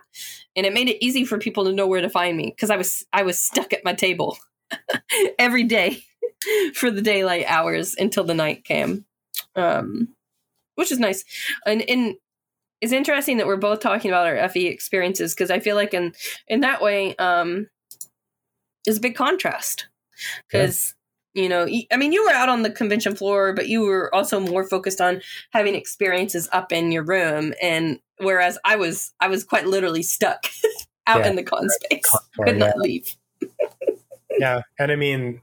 and 0.55 0.65
it 0.65 0.73
made 0.73 0.89
it 0.89 1.03
easy 1.03 1.25
for 1.25 1.37
people 1.37 1.65
to 1.65 1.73
know 1.73 1.87
where 1.87 2.01
to 2.01 2.09
find 2.09 2.37
me 2.37 2.53
because 2.55 2.69
I 2.69 2.77
was 2.77 3.05
I 3.11 3.23
was 3.23 3.39
stuck 3.39 3.73
at 3.73 3.85
my 3.85 3.93
table 3.93 4.37
every 5.39 5.63
day 5.63 6.03
for 6.73 6.91
the 6.91 7.01
daylight 7.01 7.45
hours 7.47 7.95
until 7.97 8.23
the 8.23 8.33
night 8.33 8.63
came, 8.63 9.05
um, 9.55 10.09
which 10.75 10.91
is 10.91 10.99
nice. 10.99 11.23
And 11.65 11.81
in 11.81 12.17
it's 12.81 12.91
interesting 12.91 13.37
that 13.37 13.45
we're 13.45 13.57
both 13.57 13.79
talking 13.79 14.09
about 14.09 14.25
our 14.25 14.49
FE 14.49 14.65
experiences 14.65 15.35
because 15.35 15.51
I 15.51 15.59
feel 15.59 15.75
like 15.75 15.93
in 15.93 16.13
in 16.47 16.61
that 16.61 16.81
way, 16.81 17.15
um, 17.17 17.67
is 18.87 18.97
a 18.97 19.01
big 19.01 19.15
contrast. 19.15 19.87
Because 20.47 20.93
yeah. 21.33 21.43
you 21.43 21.49
know 21.49 21.67
i 21.91 21.97
mean 21.97 22.11
you 22.11 22.23
were 22.23 22.31
out 22.31 22.49
on 22.49 22.61
the 22.61 22.69
convention 22.69 23.15
floor 23.15 23.53
but 23.53 23.67
you 23.67 23.81
were 23.81 24.13
also 24.13 24.39
more 24.39 24.67
focused 24.67 25.01
on 25.01 25.19
having 25.51 25.73
experiences 25.73 26.47
up 26.51 26.71
in 26.71 26.91
your 26.91 27.03
room. 27.03 27.53
And 27.61 27.99
whereas 28.17 28.57
i 28.65 28.75
was 28.75 29.13
i 29.19 29.27
was 29.27 29.43
quite 29.43 29.67
literally 29.67 30.03
stuck 30.03 30.45
out 31.07 31.21
yeah. 31.21 31.29
in 31.29 31.35
the 31.35 31.43
con 31.43 31.67
space. 31.69 32.17
Could 32.43 32.57
not 32.57 32.77
leave. 32.77 33.15
Yeah. 34.39 34.61
And 34.79 34.91
i 34.91 34.95
mean 34.95 35.41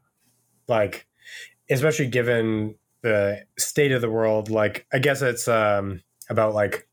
like 0.69 1.07
especially 1.71 2.07
given 2.07 2.75
the 3.03 3.43
state 3.59 3.93
of 3.93 4.01
the 4.01 4.11
world 4.11 4.51
like 4.51 4.87
i 4.93 4.99
guess 4.99 5.23
it's 5.23 5.49
um 5.49 6.03
about 6.31 6.55
like 6.55 6.89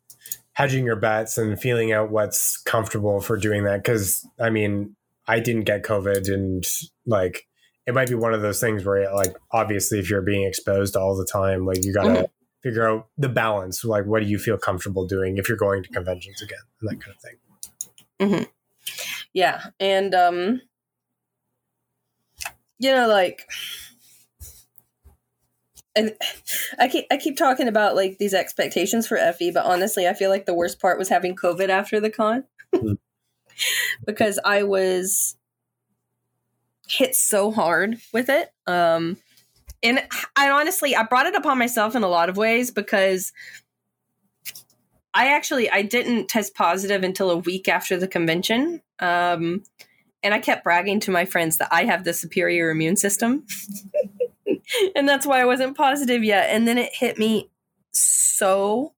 hedging 0.53 0.85
your 0.85 0.95
bets 0.95 1.37
and 1.37 1.59
feeling 1.59 1.91
out 1.91 2.09
what's 2.09 2.57
comfortable 2.57 3.19
for 3.19 3.37
doing 3.37 3.63
that 3.63 3.83
because 3.83 4.27
i 4.39 4.49
mean 4.49 4.95
I 5.27 5.39
didn't 5.39 5.63
get 5.63 5.83
COVID 5.83 6.31
and 6.33 6.63
like 7.05 7.47
it 7.87 7.93
might 7.93 8.09
be 8.09 8.15
one 8.15 8.33
of 8.33 8.41
those 8.41 8.59
things 8.59 8.83
where 8.83 9.13
like 9.13 9.35
obviously 9.51 9.99
if 9.99 10.09
you're 10.09 10.21
being 10.21 10.47
exposed 10.47 10.95
all 10.95 11.15
the 11.15 11.25
time, 11.25 11.65
like 11.65 11.83
you 11.83 11.93
gotta 11.93 12.09
mm-hmm. 12.09 12.23
figure 12.63 12.87
out 12.87 13.07
the 13.17 13.29
balance. 13.29 13.83
Like 13.83 14.05
what 14.05 14.21
do 14.21 14.29
you 14.29 14.37
feel 14.37 14.57
comfortable 14.57 15.05
doing 15.05 15.37
if 15.37 15.47
you're 15.47 15.57
going 15.57 15.83
to 15.83 15.89
conventions 15.89 16.41
again 16.41 16.59
and 16.81 16.89
that 16.89 17.03
kind 17.03 17.15
of 17.15 17.21
thing. 17.21 17.35
Mm-hmm. 18.19 18.43
Yeah. 19.33 19.61
And 19.79 20.15
um 20.15 20.61
you 22.79 22.91
know, 22.91 23.07
like 23.07 23.49
and 25.95 26.13
I 26.77 26.87
keep 26.87 27.05
I 27.11 27.17
keep 27.17 27.37
talking 27.37 27.67
about 27.67 27.95
like 27.95 28.17
these 28.17 28.33
expectations 28.33 29.07
for 29.07 29.17
FE, 29.17 29.51
but 29.51 29.65
honestly, 29.65 30.07
I 30.07 30.13
feel 30.13 30.29
like 30.29 30.45
the 30.45 30.53
worst 30.53 30.79
part 30.79 30.97
was 30.97 31.09
having 31.09 31.35
COVID 31.35 31.69
after 31.69 31.99
the 31.99 32.09
con. 32.09 32.43
Mm-hmm 32.73 32.93
because 34.05 34.39
I 34.43 34.63
was 34.63 35.35
hit 36.87 37.15
so 37.15 37.51
hard 37.51 37.97
with 38.13 38.29
it. 38.29 38.49
Um, 38.67 39.17
and 39.83 40.03
I 40.35 40.49
honestly, 40.49 40.95
I 40.95 41.03
brought 41.03 41.27
it 41.27 41.35
upon 41.35 41.57
myself 41.57 41.95
in 41.95 42.03
a 42.03 42.07
lot 42.07 42.29
of 42.29 42.37
ways 42.37 42.71
because 42.71 43.31
I 45.13 45.27
actually 45.27 45.69
I 45.69 45.81
didn't 45.81 46.27
test 46.27 46.55
positive 46.55 47.03
until 47.03 47.31
a 47.31 47.37
week 47.37 47.67
after 47.67 47.97
the 47.97 48.07
convention. 48.07 48.81
Um, 48.99 49.63
and 50.25 50.33
I 50.33 50.39
kept 50.39 50.65
bragging 50.65 50.99
to 51.01 51.11
my 51.11 51.23
friends 51.23 51.57
that 51.57 51.69
I 51.71 51.85
have 51.85 52.03
the 52.03 52.13
superior 52.13 52.69
immune 52.69 52.97
system. 52.97 53.45
and 54.95 55.07
that's 55.07 55.25
why 55.25 55.39
I 55.39 55.45
wasn't 55.45 55.77
positive 55.77 56.23
yet. 56.23 56.49
And 56.49 56.67
then 56.67 56.77
it 56.77 56.93
hit 56.93 57.17
me 57.17 57.49
so 57.91 58.93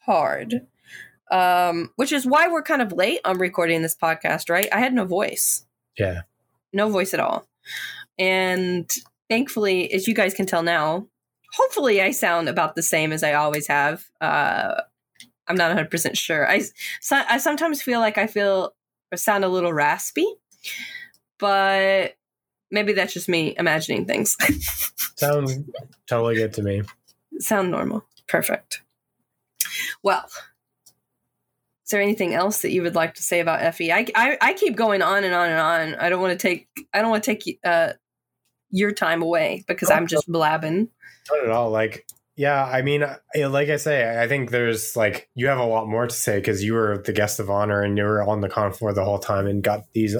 hard 0.00 0.66
um, 1.30 1.90
which 1.96 2.12
is 2.12 2.26
why 2.26 2.48
we're 2.48 2.62
kind 2.62 2.82
of 2.82 2.92
late 2.92 3.20
on 3.24 3.38
recording 3.38 3.82
this 3.82 3.96
podcast, 3.96 4.50
right? 4.50 4.68
I 4.72 4.78
had 4.78 4.94
no 4.94 5.04
voice. 5.04 5.64
Yeah. 5.98 6.22
No 6.72 6.88
voice 6.88 7.14
at 7.14 7.20
all. 7.20 7.46
And 8.18 8.90
thankfully, 9.28 9.92
as 9.92 10.08
you 10.08 10.14
guys 10.14 10.34
can 10.34 10.46
tell 10.46 10.62
now, 10.62 11.06
hopefully 11.54 12.00
I 12.00 12.10
sound 12.10 12.48
about 12.48 12.74
the 12.74 12.82
same 12.82 13.12
as 13.12 13.22
I 13.22 13.34
always 13.34 13.66
have. 13.68 14.04
Uh, 14.20 14.80
I'm 15.46 15.56
not 15.56 15.76
100% 15.76 16.16
sure. 16.16 16.48
I, 16.48 16.62
so, 17.00 17.20
I 17.28 17.38
sometimes 17.38 17.82
feel 17.82 18.00
like 18.00 18.18
I 18.18 18.26
feel 18.26 18.74
sound 19.16 19.44
a 19.44 19.48
little 19.48 19.72
raspy, 19.72 20.26
but 21.38 22.16
maybe 22.70 22.92
that's 22.92 23.14
just 23.14 23.28
me 23.28 23.54
imagining 23.58 24.04
things. 24.04 24.36
sound 25.16 25.72
totally 26.06 26.36
good 26.36 26.52
to 26.54 26.62
me. 26.62 26.82
Sound 27.38 27.70
normal. 27.70 28.04
Perfect. 28.26 28.82
Well, 30.02 30.26
is 31.88 31.90
there 31.90 32.02
anything 32.02 32.34
else 32.34 32.62
that 32.62 32.70
you 32.70 32.82
would 32.82 32.94
like 32.94 33.14
to 33.14 33.22
say 33.22 33.40
about 33.40 33.74
FE? 33.74 33.90
I, 33.90 34.06
I, 34.14 34.38
I 34.40 34.52
keep 34.52 34.76
going 34.76 35.00
on 35.00 35.24
and 35.24 35.34
on 35.34 35.48
and 35.48 35.58
on. 35.58 35.94
I 35.94 36.10
don't 36.10 36.20
want 36.20 36.38
to 36.38 36.48
take 36.48 36.68
I 36.92 37.00
don't 37.00 37.10
want 37.10 37.24
to 37.24 37.34
take 37.34 37.58
uh, 37.64 37.94
your 38.70 38.92
time 38.92 39.22
away 39.22 39.64
because 39.66 39.90
I'm 39.90 40.06
just 40.06 40.30
blabbing. 40.30 40.88
Not 41.30 41.44
at 41.44 41.50
all. 41.50 41.70
Like 41.70 42.06
yeah, 42.38 42.64
I 42.64 42.82
mean, 42.82 43.04
like 43.34 43.68
I 43.68 43.78
say, 43.78 44.16
I 44.16 44.28
think 44.28 44.52
there's 44.52 44.94
like 44.94 45.28
you 45.34 45.48
have 45.48 45.58
a 45.58 45.64
lot 45.64 45.88
more 45.88 46.06
to 46.06 46.14
say 46.14 46.36
because 46.36 46.62
you 46.62 46.74
were 46.74 47.02
the 47.04 47.12
guest 47.12 47.40
of 47.40 47.50
honor 47.50 47.82
and 47.82 47.98
you 47.98 48.04
were 48.04 48.22
on 48.22 48.42
the 48.42 48.48
con 48.48 48.72
floor 48.72 48.92
the 48.92 49.04
whole 49.04 49.18
time 49.18 49.48
and 49.48 49.60
got 49.60 49.92
these 49.92 50.16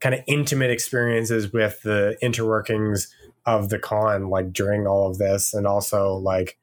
kind 0.00 0.12
of 0.12 0.22
intimate 0.26 0.72
experiences 0.72 1.52
with 1.52 1.80
the 1.82 2.18
interworkings 2.20 3.06
of 3.46 3.68
the 3.68 3.78
con, 3.78 4.28
like 4.28 4.52
during 4.52 4.88
all 4.88 5.08
of 5.08 5.18
this, 5.18 5.54
and 5.54 5.64
also 5.64 6.14
like 6.14 6.58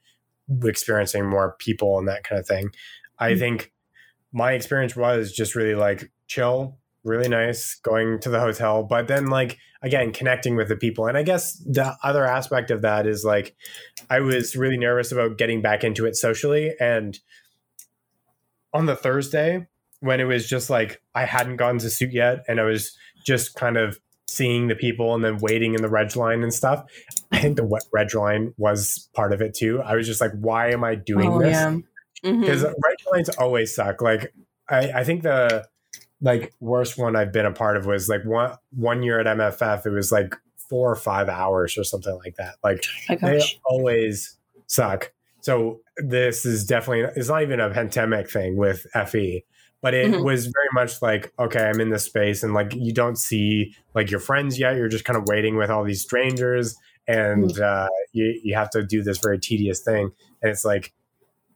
experiencing 0.66 1.26
more 1.26 1.56
people 1.60 1.98
and 1.98 2.10
that 2.10 2.26
kind 2.26 2.38
of 2.38 2.46
thing. 2.46 2.70
I 3.18 3.32
mm-hmm. 3.32 3.40
think 3.40 3.72
my 4.34 4.52
experience 4.52 4.98
was 4.98 5.32
just 5.32 5.56
really 5.56 5.76
like 5.76 6.12
chill 6.28 6.78
really 7.10 7.28
nice 7.28 7.76
going 7.76 8.20
to 8.22 8.30
the 8.30 8.40
hotel. 8.40 8.84
But 8.84 9.08
then, 9.08 9.28
like, 9.28 9.58
again, 9.82 10.14
connecting 10.14 10.56
with 10.56 10.70
the 10.70 10.76
people. 10.76 11.08
And 11.08 11.18
I 11.18 11.24
guess 11.24 11.54
the 11.54 11.98
other 12.04 12.26
aspect 12.26 12.72
of 12.72 12.82
that 12.84 13.08
is 13.08 13.26
like, 13.26 13.56
I 14.10 14.20
was 14.20 14.56
really 14.56 14.78
nervous 14.78 15.12
about 15.12 15.38
getting 15.38 15.62
back 15.62 15.84
into 15.84 16.06
it 16.06 16.16
socially. 16.16 16.74
And 16.80 17.20
on 18.74 18.86
the 18.86 18.96
Thursday, 18.96 19.68
when 20.02 20.20
it 20.20 20.26
was 20.26 20.48
just 20.48 20.70
like 20.70 21.02
I 21.16 21.26
hadn't 21.26 21.58
gotten 21.58 21.80
to 21.80 21.90
suit 21.90 22.14
yet 22.14 22.44
and 22.48 22.60
I 22.60 22.64
was 22.64 22.98
just 23.26 23.56
kind 23.56 23.78
of 23.78 24.00
seeing 24.28 24.68
the 24.68 24.76
people 24.76 25.16
and 25.16 25.24
then 25.24 25.38
waiting 25.40 25.74
in 25.74 25.82
the 25.82 25.90
reg 25.90 26.16
line 26.16 26.44
and 26.44 26.54
stuff. 26.54 26.86
I 27.32 27.40
think 27.40 27.58
the 27.58 27.66
wet 27.66 27.84
reg 27.92 28.14
line 28.14 28.54
was 28.58 29.10
part 29.14 29.34
of 29.34 29.42
it 29.42 29.54
too. 29.54 29.82
I 29.82 29.96
was 29.96 30.08
just 30.08 30.22
like, 30.22 30.32
why 30.40 30.72
am 30.72 30.84
I 30.84 30.96
doing 30.96 31.30
oh, 31.30 31.40
this? 31.40 31.58
Because 32.22 32.62
yeah. 32.64 32.70
mm-hmm. 32.70 32.82
reg 32.86 32.98
lines 33.12 33.30
always 33.30 33.76
suck. 33.76 34.02
Like 34.02 34.34
I, 34.70 34.92
I 34.92 35.04
think 35.04 35.24
the 35.24 35.68
like 36.22 36.54
worst 36.60 36.98
one 36.98 37.16
I've 37.16 37.32
been 37.32 37.46
a 37.46 37.52
part 37.52 37.78
of 37.78 37.86
was 37.86 38.10
like 38.10 38.26
one 38.26 38.56
one 38.72 39.04
year 39.04 39.20
at 39.20 39.26
MFF. 39.26 39.86
It 39.86 39.92
was 39.92 40.12
like 40.12 40.36
four 40.70 40.92
or 40.92 40.96
five 40.96 41.30
hours 41.30 41.78
or 41.78 41.84
something 41.84 42.18
like 42.24 42.36
that. 42.36 42.56
Like 42.64 42.84
oh 43.10 43.16
they 43.16 43.42
always 43.66 44.38
suck. 44.68 45.12
So 45.42 45.80
this 45.98 46.46
is 46.46 46.66
definitely 46.66 47.12
it's 47.16 47.30
not 47.30 47.42
even 47.42 47.60
a 47.60 47.70
pandemic 47.70 48.30
thing 48.30 48.58
with 48.58 48.86
FE 49.08 49.44
but 49.82 49.94
it 49.94 50.12
mm-hmm. 50.12 50.24
was 50.24 50.48
very 50.48 50.68
much 50.74 51.02
like 51.02 51.32
okay 51.40 51.70
i'm 51.70 51.80
in 51.80 51.90
this 51.90 52.04
space 52.04 52.44
and 52.44 52.54
like 52.54 52.74
you 52.76 52.94
don't 52.94 53.18
see 53.18 53.76
like 53.94 54.12
your 54.12 54.20
friends 54.20 54.60
yet 54.60 54.76
you're 54.76 54.88
just 54.90 55.06
kind 55.06 55.18
of 55.18 55.24
waiting 55.28 55.56
with 55.58 55.70
all 55.70 55.84
these 55.84 56.02
strangers 56.02 56.76
and 57.08 57.52
mm-hmm. 57.52 57.64
uh, 57.64 57.88
you, 58.14 58.40
you 58.44 58.56
have 58.56 58.70
to 58.70 58.86
do 58.86 59.02
this 59.02 59.18
very 59.18 59.40
tedious 59.40 59.80
thing 59.82 60.12
and 60.42 60.52
it's 60.52 60.66
like 60.66 60.94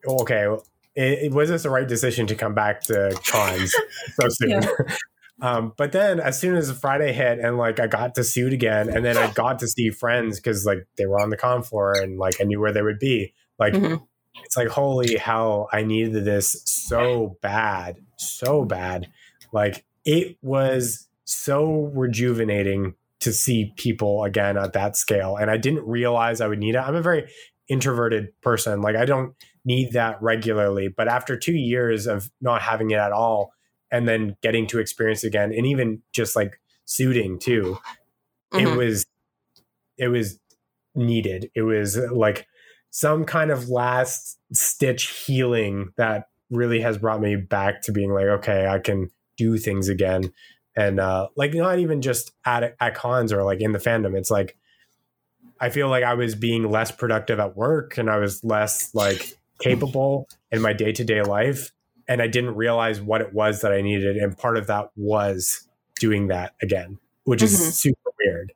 okay 0.07 0.47
it, 0.95 1.23
it, 1.23 1.31
was 1.33 1.49
this 1.49 1.63
the 1.63 1.69
right 1.69 1.87
decision 1.87 2.27
to 2.27 2.35
come 2.35 2.53
back 2.53 2.81
to 2.81 3.19
cons 3.27 3.75
so 4.19 4.27
soon. 4.29 4.49
Yeah. 4.49 4.67
um, 5.41 5.73
but 5.77 5.91
then 5.91 6.19
as 6.19 6.39
soon 6.39 6.55
as 6.55 6.71
friday 6.71 7.11
hit 7.11 7.39
and 7.39 7.57
like 7.57 7.79
i 7.79 7.87
got 7.87 8.13
to 8.13 8.23
suit 8.23 8.53
again 8.53 8.87
and 8.87 9.03
then 9.03 9.17
i 9.17 9.31
got 9.33 9.57
to 9.59 9.67
see 9.67 9.89
friends 9.89 10.39
because 10.39 10.65
like 10.65 10.87
they 10.95 11.07
were 11.07 11.19
on 11.19 11.31
the 11.31 11.37
con 11.37 11.63
floor 11.63 11.93
and 11.93 12.19
like 12.19 12.39
i 12.39 12.43
knew 12.43 12.59
where 12.59 12.71
they 12.71 12.81
would 12.81 12.99
be. 12.99 13.33
Like 13.59 13.73
mm-hmm. 13.73 14.03
it's 14.43 14.57
like 14.57 14.67
holy 14.67 15.15
hell 15.17 15.69
i 15.71 15.83
needed 15.83 16.25
this 16.25 16.61
so 16.65 17.37
bad 17.41 17.97
so 18.23 18.65
bad. 18.65 19.07
Like 19.51 19.85
it 20.05 20.37
was 20.41 21.07
so 21.25 21.91
rejuvenating 21.93 22.95
to 23.19 23.31
see 23.31 23.71
people 23.77 24.23
again 24.23 24.57
at 24.57 24.73
that 24.73 24.97
scale 24.97 25.37
and 25.37 25.49
i 25.49 25.55
didn't 25.55 25.87
realize 25.87 26.41
i 26.41 26.47
would 26.47 26.59
need 26.59 26.75
it. 26.75 26.79
I'm 26.79 26.95
a 26.95 27.01
very 27.01 27.29
introverted 27.67 28.29
person. 28.41 28.81
Like 28.81 28.95
i 28.95 29.05
don't 29.05 29.35
need 29.65 29.91
that 29.93 30.21
regularly 30.21 30.87
but 30.87 31.07
after 31.07 31.37
2 31.37 31.53
years 31.53 32.07
of 32.07 32.29
not 32.41 32.61
having 32.61 32.91
it 32.91 32.99
at 32.99 33.11
all 33.11 33.53
and 33.91 34.07
then 34.07 34.35
getting 34.41 34.67
to 34.67 34.79
experience 34.79 35.23
again 35.23 35.53
and 35.53 35.65
even 35.65 36.01
just 36.11 36.35
like 36.35 36.59
suiting 36.85 37.39
too 37.39 37.77
mm-hmm. 38.53 38.65
it 38.65 38.75
was 38.75 39.05
it 39.97 40.07
was 40.09 40.39
needed 40.95 41.49
it 41.55 41.61
was 41.61 41.97
like 42.11 42.45
some 42.93 43.25
kind 43.25 43.49
of 43.49 43.69
last 43.69 44.37
stitch 44.51 45.25
healing 45.25 45.91
that 45.97 46.27
really 46.51 46.79
has 46.81 46.99
brought 46.99 47.19
me 47.19 47.35
back 47.35 47.81
to 47.81 47.91
being 47.91 48.11
like, 48.11 48.25
okay, 48.25 48.67
I 48.67 48.77
can 48.77 49.09
do 49.35 49.57
things 49.57 49.89
again. 49.89 50.31
And 50.75 50.99
uh, 50.99 51.29
like 51.35 51.55
not 51.55 51.79
even 51.79 52.01
just 52.01 52.31
at 52.45 52.75
at 52.79 52.95
cons 52.95 53.33
or 53.33 53.43
like 53.43 53.61
in 53.61 53.71
the 53.71 53.79
fandom. 53.79 54.15
It's 54.15 54.31
like 54.31 54.57
I 55.59 55.69
feel 55.69 55.89
like 55.89 56.03
I 56.03 56.13
was 56.13 56.35
being 56.35 56.69
less 56.69 56.91
productive 56.91 57.39
at 57.39 57.55
work 57.57 57.97
and 57.97 58.09
I 58.09 58.17
was 58.17 58.43
less 58.43 58.93
like 58.93 59.37
capable 59.63 60.27
in 60.51 60.61
my 60.61 60.73
day 60.73 60.91
to 60.91 61.03
day 61.03 61.21
life. 61.21 61.71
And 62.07 62.21
I 62.21 62.27
didn't 62.27 62.55
realize 62.55 63.01
what 63.01 63.21
it 63.21 63.33
was 63.33 63.61
that 63.61 63.71
I 63.71 63.81
needed. 63.81 64.17
And 64.17 64.37
part 64.37 64.57
of 64.57 64.67
that 64.67 64.89
was 64.95 65.67
doing 65.99 66.27
that 66.27 66.53
again, 66.61 66.99
which 67.23 67.41
is 67.41 67.53
mm-hmm. 67.53 67.69
super 67.69 68.11
weird. 68.23 68.53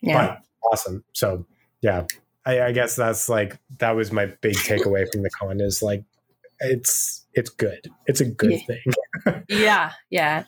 Yeah. 0.00 0.26
But 0.26 0.42
awesome. 0.70 1.04
So 1.12 1.46
yeah, 1.80 2.06
I, 2.44 2.62
I 2.62 2.72
guess 2.72 2.96
that's 2.96 3.28
like 3.28 3.58
that 3.78 3.92
was 3.92 4.12
my 4.12 4.26
big 4.26 4.54
takeaway 4.54 5.10
from 5.10 5.22
the 5.22 5.30
con 5.30 5.60
is 5.60 5.82
like 5.82 6.04
it's 6.60 7.26
it's 7.34 7.50
good. 7.50 7.88
It's 8.06 8.20
a 8.20 8.24
good 8.24 8.52
yeah. 8.52 8.66
thing. 8.66 9.44
yeah, 9.48 9.92
yeah, 10.10 10.44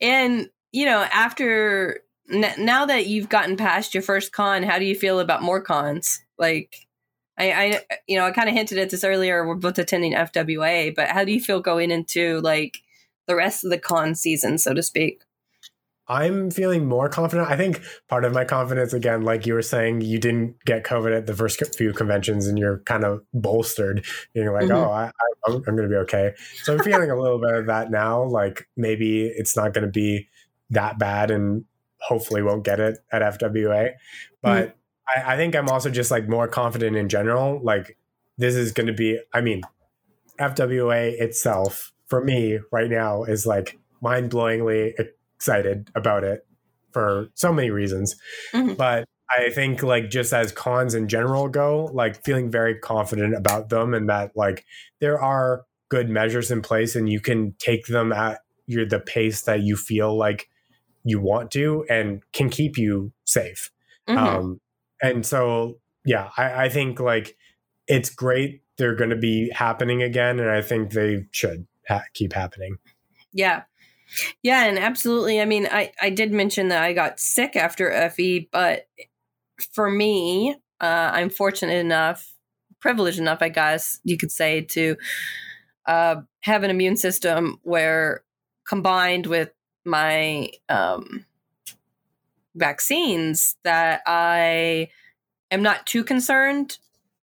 and 0.00 0.48
you 0.72 0.86
know 0.86 1.02
after 1.12 2.00
n- 2.30 2.54
now 2.58 2.86
that 2.86 3.06
you've 3.06 3.28
gotten 3.28 3.56
past 3.56 3.94
your 3.94 4.02
first 4.02 4.32
con, 4.32 4.62
how 4.62 4.78
do 4.78 4.84
you 4.84 4.94
feel 4.94 5.20
about 5.20 5.42
more 5.42 5.60
cons? 5.60 6.20
Like, 6.38 6.86
I, 7.38 7.52
I 7.52 7.80
you 8.06 8.18
know 8.18 8.26
I 8.26 8.30
kind 8.32 8.48
of 8.48 8.54
hinted 8.54 8.78
at 8.78 8.90
this 8.90 9.04
earlier. 9.04 9.46
We're 9.46 9.54
both 9.54 9.78
attending 9.78 10.12
FWA, 10.14 10.94
but 10.94 11.08
how 11.08 11.24
do 11.24 11.32
you 11.32 11.40
feel 11.40 11.60
going 11.60 11.90
into 11.90 12.40
like 12.40 12.78
the 13.26 13.36
rest 13.36 13.64
of 13.64 13.70
the 13.70 13.78
con 13.78 14.14
season, 14.14 14.58
so 14.58 14.74
to 14.74 14.82
speak? 14.82 15.22
I'm 16.08 16.50
feeling 16.50 16.86
more 16.86 17.08
confident. 17.08 17.50
I 17.50 17.56
think 17.56 17.82
part 18.08 18.24
of 18.24 18.32
my 18.32 18.44
confidence, 18.44 18.94
again, 18.94 19.22
like 19.22 19.46
you 19.46 19.52
were 19.52 19.62
saying, 19.62 20.00
you 20.00 20.18
didn't 20.18 20.56
get 20.64 20.84
COVID 20.84 21.14
at 21.14 21.26
the 21.26 21.34
first 21.34 21.62
few 21.76 21.92
conventions 21.92 22.46
and 22.46 22.58
you're 22.58 22.78
kind 22.80 23.04
of 23.04 23.22
bolstered, 23.34 24.06
being 24.32 24.50
like, 24.50 24.64
mm-hmm. 24.64 24.76
oh, 24.76 24.90
I, 24.90 25.10
I, 25.46 25.50
am 25.50 25.60
going 25.60 25.76
to 25.76 25.88
be 25.88 25.96
okay. 25.96 26.32
So 26.62 26.72
I'm 26.72 26.82
feeling 26.82 27.10
a 27.10 27.20
little 27.20 27.38
bit 27.38 27.52
of 27.52 27.66
that 27.66 27.90
now. 27.90 28.24
Like 28.24 28.66
maybe 28.74 29.26
it's 29.26 29.54
not 29.54 29.74
going 29.74 29.84
to 29.84 29.92
be 29.92 30.28
that 30.70 30.98
bad 30.98 31.30
and 31.30 31.66
hopefully 32.00 32.42
won't 32.42 32.64
get 32.64 32.80
it 32.80 32.98
at 33.12 33.38
FWA. 33.38 33.92
But 34.40 34.68
mm-hmm. 34.68 34.77
I, 35.14 35.34
I 35.34 35.36
think 35.36 35.54
I'm 35.54 35.68
also 35.68 35.90
just 35.90 36.10
like 36.10 36.28
more 36.28 36.48
confident 36.48 36.96
in 36.96 37.08
general. 37.08 37.60
Like 37.62 37.96
this 38.36 38.54
is 38.54 38.72
going 38.72 38.86
to 38.86 38.92
be, 38.92 39.18
I 39.32 39.40
mean, 39.40 39.62
FWA 40.40 41.20
itself 41.20 41.92
for 42.06 42.24
me 42.24 42.58
right 42.72 42.90
now 42.90 43.24
is 43.24 43.46
like 43.46 43.78
mind 44.00 44.30
blowingly 44.30 44.92
excited 45.36 45.90
about 45.94 46.24
it 46.24 46.46
for 46.92 47.28
so 47.34 47.52
many 47.52 47.70
reasons. 47.70 48.16
Mm-hmm. 48.52 48.74
But 48.74 49.04
I 49.36 49.50
think 49.50 49.82
like 49.82 50.10
just 50.10 50.32
as 50.32 50.52
cons 50.52 50.94
in 50.94 51.08
general 51.08 51.48
go, 51.48 51.90
like 51.92 52.24
feeling 52.24 52.50
very 52.50 52.78
confident 52.78 53.34
about 53.34 53.68
them 53.68 53.92
and 53.92 54.08
that 54.08 54.32
like 54.34 54.64
there 55.00 55.20
are 55.20 55.64
good 55.90 56.08
measures 56.08 56.50
in 56.50 56.62
place 56.62 56.96
and 56.96 57.08
you 57.08 57.20
can 57.20 57.54
take 57.58 57.86
them 57.86 58.12
at 58.12 58.40
your 58.66 58.86
the 58.86 59.00
pace 59.00 59.42
that 59.42 59.62
you 59.62 59.76
feel 59.76 60.16
like 60.16 60.48
you 61.04 61.20
want 61.20 61.50
to 61.50 61.84
and 61.88 62.22
can 62.32 62.48
keep 62.48 62.76
you 62.78 63.12
safe. 63.24 63.70
Mm-hmm. 64.08 64.18
Um, 64.18 64.60
and 65.02 65.24
so 65.24 65.78
yeah, 66.04 66.30
I, 66.36 66.64
I 66.64 66.68
think 66.68 67.00
like 67.00 67.36
it's 67.86 68.10
great 68.10 68.62
they're 68.76 68.94
going 68.94 69.10
to 69.10 69.16
be 69.16 69.50
happening 69.50 70.02
again, 70.02 70.38
and 70.38 70.50
I 70.50 70.62
think 70.62 70.92
they 70.92 71.26
should 71.32 71.66
ha- 71.88 72.04
keep 72.14 72.32
happening. 72.32 72.78
Yeah, 73.32 73.62
yeah, 74.42 74.64
and 74.64 74.78
absolutely. 74.78 75.40
I 75.40 75.44
mean, 75.44 75.68
I 75.70 75.92
I 76.00 76.10
did 76.10 76.32
mention 76.32 76.68
that 76.68 76.82
I 76.82 76.92
got 76.92 77.20
sick 77.20 77.56
after 77.56 78.10
FE, 78.10 78.48
but 78.52 78.86
for 79.72 79.90
me, 79.90 80.56
uh, 80.80 81.10
I'm 81.12 81.30
fortunate 81.30 81.78
enough, 81.78 82.32
privileged 82.80 83.18
enough, 83.18 83.42
I 83.42 83.48
guess 83.48 83.98
you 84.04 84.16
could 84.16 84.30
say, 84.30 84.62
to 84.62 84.96
uh, 85.86 86.16
have 86.42 86.62
an 86.62 86.70
immune 86.70 86.96
system 86.96 87.58
where 87.62 88.22
combined 88.66 89.26
with 89.26 89.50
my 89.84 90.50
um, 90.68 91.24
vaccines 92.58 93.56
that 93.64 94.02
I 94.06 94.88
am 95.50 95.62
not 95.62 95.86
too 95.86 96.04
concerned 96.04 96.78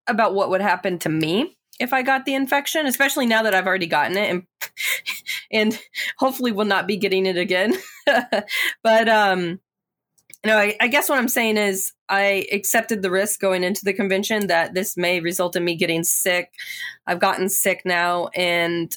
about 0.07 0.35
what 0.35 0.51
would 0.51 0.61
happen 0.61 0.99
to 1.01 1.09
me 1.09 1.57
if 1.81 1.93
I 1.93 2.03
got 2.03 2.25
the 2.25 2.35
infection, 2.35 2.87
especially 2.87 3.27
now 3.27 3.43
that 3.43 3.55
I've 3.55 3.67
already 3.67 3.87
gotten 3.87 4.17
it 4.17 4.31
and 4.31 4.43
and 5.51 5.79
hopefully 6.19 6.53
will 6.53 6.65
not 6.65 6.87
be 6.87 6.97
getting 6.97 7.27
it 7.27 7.37
again. 7.37 7.75
but 8.83 9.09
um 9.09 9.61
you 10.45 10.51
know, 10.51 10.59
I, 10.59 10.77
I, 10.79 10.89
guess 10.89 11.09
what 11.09 11.19
I'm 11.19 11.29
saying 11.29 11.57
is 11.57 11.95
I 12.11 12.47
accepted 12.53 13.01
the 13.01 13.11
risk 13.11 13.41
going 13.41 13.65
into 13.65 13.83
the 13.83 13.95
convention 13.95 14.49
that 14.49 14.75
this 14.75 14.95
may 14.95 15.21
result 15.21 15.57
in 15.57 15.65
me 15.65 15.75
getting 15.75 16.05
sick. 16.05 16.53
I've 17.07 17.19
gotten 17.19 17.49
sick 17.49 17.81
now, 17.87 18.29
and 18.35 18.95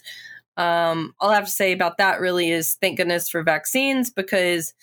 um, 0.57 1.15
all 1.21 1.29
I 1.29 1.35
have 1.35 1.45
to 1.45 1.51
say 1.51 1.71
about 1.71 1.99
that 1.99 2.19
really 2.19 2.51
is 2.51 2.75
thank 2.81 2.97
goodness 2.97 3.29
for 3.29 3.43
vaccines 3.43 4.09
because 4.09 4.73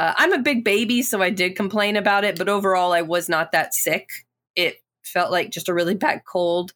uh, 0.00 0.14
I'm 0.16 0.32
a 0.32 0.38
big 0.38 0.64
baby, 0.64 1.02
so 1.02 1.20
I 1.20 1.28
did 1.28 1.56
complain 1.56 1.94
about 1.94 2.24
it, 2.24 2.38
but 2.38 2.48
overall 2.48 2.94
I 2.94 3.02
was 3.02 3.28
not 3.28 3.52
that 3.52 3.74
sick. 3.74 4.08
It 4.56 4.76
felt 5.04 5.30
like 5.30 5.50
just 5.50 5.68
a 5.68 5.74
really 5.74 5.94
bad 5.94 6.22
cold. 6.24 6.72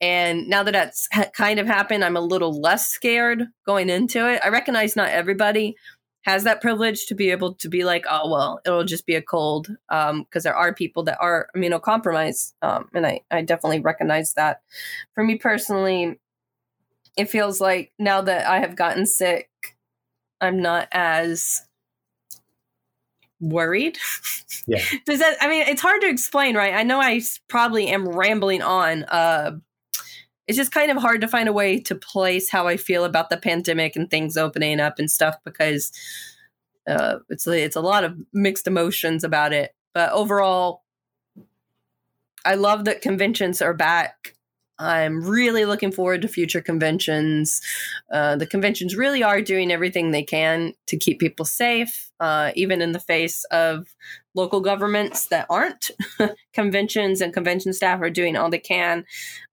And 0.00 0.46
now 0.46 0.62
that 0.62 0.70
that's 0.70 1.08
ha- 1.12 1.32
kind 1.36 1.58
of 1.58 1.66
happened, 1.66 2.04
I'm 2.04 2.16
a 2.16 2.20
little 2.20 2.60
less 2.60 2.86
scared 2.86 3.42
going 3.66 3.90
into 3.90 4.30
it. 4.30 4.40
I 4.44 4.50
recognize 4.50 4.94
not 4.94 5.08
everybody 5.10 5.74
has 6.22 6.44
that 6.44 6.60
privilege 6.60 7.06
to 7.06 7.16
be 7.16 7.32
able 7.32 7.54
to 7.54 7.68
be 7.68 7.82
like, 7.82 8.04
oh, 8.08 8.30
well, 8.30 8.60
it'll 8.64 8.84
just 8.84 9.04
be 9.04 9.16
a 9.16 9.22
cold. 9.22 9.66
Because 9.88 10.10
um, 10.10 10.26
there 10.44 10.54
are 10.54 10.72
people 10.72 11.02
that 11.04 11.18
are 11.20 11.48
immunocompromised. 11.56 12.52
Um, 12.62 12.88
and 12.94 13.04
I, 13.04 13.22
I 13.32 13.42
definitely 13.42 13.80
recognize 13.80 14.34
that. 14.34 14.60
For 15.16 15.24
me 15.24 15.38
personally, 15.38 16.20
it 17.16 17.30
feels 17.30 17.60
like 17.60 17.90
now 17.98 18.20
that 18.20 18.46
I 18.46 18.60
have 18.60 18.76
gotten 18.76 19.06
sick, 19.06 19.48
I'm 20.40 20.62
not 20.62 20.86
as 20.92 21.62
worried. 23.40 23.98
Yeah. 24.66 24.82
Does 25.06 25.18
that 25.18 25.36
I 25.40 25.48
mean 25.48 25.66
it's 25.66 25.82
hard 25.82 26.00
to 26.02 26.08
explain, 26.08 26.56
right? 26.56 26.74
I 26.74 26.82
know 26.82 27.00
I 27.00 27.20
probably 27.48 27.88
am 27.88 28.08
rambling 28.08 28.62
on. 28.62 29.04
Uh 29.04 29.58
it's 30.50 30.56
just 30.56 30.72
kind 30.72 30.90
of 30.90 30.96
hard 30.96 31.20
to 31.20 31.28
find 31.28 31.48
a 31.48 31.52
way 31.52 31.78
to 31.78 31.94
place 31.94 32.50
how 32.50 32.66
I 32.66 32.76
feel 32.76 33.04
about 33.04 33.30
the 33.30 33.36
pandemic 33.36 33.94
and 33.94 34.10
things 34.10 34.36
opening 34.36 34.80
up 34.80 34.98
and 34.98 35.08
stuff 35.08 35.36
because 35.44 35.92
uh, 36.88 37.18
it's 37.28 37.46
it's 37.46 37.76
a 37.76 37.80
lot 37.80 38.02
of 38.02 38.16
mixed 38.32 38.66
emotions 38.66 39.22
about 39.22 39.52
it. 39.52 39.76
But 39.94 40.10
overall, 40.10 40.82
I 42.44 42.56
love 42.56 42.84
that 42.86 43.00
conventions 43.00 43.62
are 43.62 43.74
back. 43.74 44.34
I'm 44.80 45.22
really 45.22 45.66
looking 45.66 45.92
forward 45.92 46.22
to 46.22 46.28
future 46.28 46.62
conventions. 46.62 47.60
Uh, 48.10 48.36
the 48.36 48.46
conventions 48.46 48.96
really 48.96 49.22
are 49.22 49.42
doing 49.42 49.70
everything 49.70 50.10
they 50.10 50.22
can 50.22 50.72
to 50.86 50.96
keep 50.96 51.20
people 51.20 51.44
safe, 51.44 52.10
uh, 52.18 52.52
even 52.56 52.80
in 52.80 52.92
the 52.92 52.98
face 52.98 53.44
of 53.50 53.86
local 54.34 54.60
governments 54.60 55.26
that 55.26 55.46
aren't. 55.50 55.90
conventions 56.54 57.20
and 57.20 57.34
convention 57.34 57.72
staff 57.74 58.00
are 58.00 58.10
doing 58.10 58.36
all 58.36 58.48
they 58.48 58.58
can. 58.58 59.04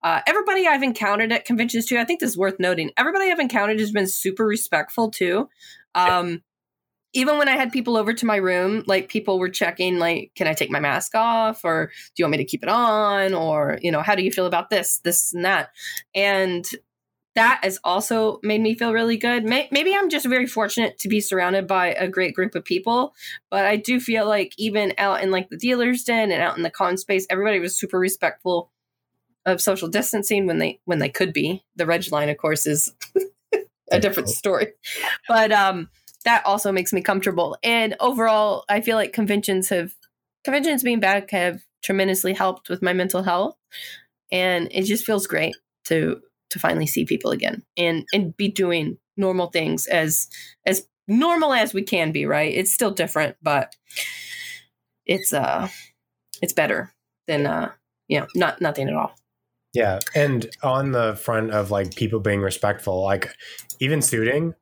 Uh, 0.01 0.21
everybody 0.25 0.65
I've 0.65 0.83
encountered 0.83 1.31
at 1.33 1.45
conventions 1.45 1.85
too, 1.85 1.97
I 1.97 2.05
think 2.05 2.21
this 2.21 2.31
is 2.31 2.37
worth 2.37 2.59
noting. 2.59 2.91
Everybody 2.97 3.29
I've 3.29 3.39
encountered 3.39 3.79
has 3.79 3.91
been 3.91 4.07
super 4.07 4.45
respectful 4.45 5.11
too. 5.11 5.49
Um, 5.93 6.41
even 7.13 7.37
when 7.37 7.47
I 7.47 7.55
had 7.55 7.71
people 7.71 7.97
over 7.97 8.13
to 8.13 8.25
my 8.25 8.35
room, 8.35 8.83
like 8.85 9.09
people 9.09 9.39
were 9.39 9.49
checking, 9.49 9.97
like, 9.97 10.31
can 10.35 10.47
I 10.47 10.53
take 10.53 10.69
my 10.69 10.79
mask 10.79 11.15
off? 11.15 11.63
Or 11.63 11.87
do 11.87 12.13
you 12.17 12.25
want 12.25 12.33
me 12.33 12.37
to 12.37 12.45
keep 12.45 12.63
it 12.63 12.69
on? 12.69 13.33
Or, 13.33 13.79
you 13.81 13.91
know, 13.91 14.01
how 14.01 14.15
do 14.15 14.23
you 14.23 14.31
feel 14.31 14.45
about 14.45 14.69
this, 14.69 14.99
this, 14.99 15.33
and 15.33 15.45
that? 15.45 15.69
And 16.13 16.65
that 17.37 17.59
has 17.63 17.79
also 17.83 18.39
made 18.41 18.61
me 18.61 18.73
feel 18.73 18.93
really 18.93 19.15
good. 19.15 19.43
Maybe 19.43 19.95
I'm 19.95 20.09
just 20.09 20.25
very 20.25 20.47
fortunate 20.47 20.97
to 20.99 21.07
be 21.07 21.21
surrounded 21.21 21.67
by 21.67 21.89
a 21.89 22.07
great 22.07 22.33
group 22.33 22.55
of 22.55 22.65
people, 22.65 23.13
but 23.51 23.63
I 23.63 23.75
do 23.75 23.99
feel 23.99 24.27
like 24.27 24.53
even 24.57 24.93
out 24.97 25.21
in 25.21 25.29
like 25.29 25.49
the 25.49 25.57
dealer's 25.57 26.03
den 26.03 26.31
and 26.31 26.41
out 26.41 26.57
in 26.57 26.63
the 26.63 26.71
con 26.71 26.97
space, 26.97 27.27
everybody 27.29 27.59
was 27.59 27.77
super 27.77 27.99
respectful 27.99 28.71
of 29.45 29.61
social 29.61 29.87
distancing 29.87 30.47
when 30.47 30.57
they 30.57 30.79
when 30.85 30.97
they 30.97 31.09
could 31.09 31.31
be. 31.31 31.63
The 31.75 31.85
reg 31.85 32.11
line, 32.11 32.29
of 32.29 32.37
course, 32.37 32.65
is 32.65 32.91
a 33.91 33.99
different 33.99 34.29
story. 34.29 34.73
But 35.27 35.51
um 35.51 35.89
that 36.27 36.45
also 36.45 36.73
makes 36.73 36.91
me 36.91 37.01
comfortable. 37.01 37.57
And 37.63 37.95
overall, 38.01 38.65
I 38.67 38.81
feel 38.81 38.97
like 38.97 39.13
conventions 39.13 39.69
have 39.69 39.93
conventions 40.43 40.83
being 40.83 40.99
back 40.99 41.31
have 41.31 41.61
tremendously 41.83 42.33
helped 42.33 42.69
with 42.69 42.81
my 42.81 42.91
mental 42.91 43.23
health, 43.23 43.55
and 44.31 44.67
it 44.71 44.83
just 44.83 45.05
feels 45.05 45.25
great 45.25 45.55
to 45.85 46.21
to 46.49 46.59
finally 46.59 46.87
see 46.87 47.05
people 47.05 47.31
again 47.31 47.63
and 47.77 48.05
and 48.13 48.35
be 48.35 48.49
doing 48.49 48.97
normal 49.15 49.47
things 49.47 49.87
as 49.87 50.27
as 50.65 50.87
normal 51.07 51.53
as 51.53 51.73
we 51.73 51.81
can 51.81 52.11
be. 52.11 52.25
Right? 52.25 52.53
It's 52.53 52.73
still 52.73 52.91
different, 52.91 53.37
but 53.41 53.73
it's 55.05 55.31
uh 55.31 55.69
it's 56.41 56.53
better 56.53 56.91
than 57.27 57.45
uh 57.45 57.71
you 58.09 58.19
know 58.19 58.27
not 58.35 58.59
nothing 58.59 58.89
at 58.89 58.95
all. 58.95 59.15
Yeah, 59.73 59.99
and 60.13 60.49
on 60.61 60.91
the 60.91 61.15
front 61.15 61.51
of 61.51 61.71
like 61.71 61.95
people 61.95 62.19
being 62.19 62.41
respectful, 62.41 63.01
like 63.03 63.33
even 63.79 64.01
suiting 64.01 64.55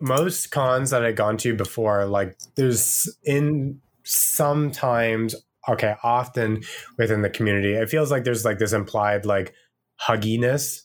most 0.00 0.50
cons 0.50 0.90
that 0.90 1.04
I've 1.04 1.16
gone 1.16 1.36
to 1.38 1.54
before, 1.54 2.06
like 2.06 2.36
there's 2.56 3.08
in 3.24 3.80
sometimes, 4.04 5.34
okay, 5.68 5.94
often 6.02 6.62
within 6.98 7.22
the 7.22 7.30
community, 7.30 7.74
it 7.74 7.88
feels 7.88 8.10
like 8.10 8.24
there's 8.24 8.44
like 8.44 8.58
this 8.58 8.72
implied 8.72 9.26
like 9.26 9.54
hugginess. 10.00 10.82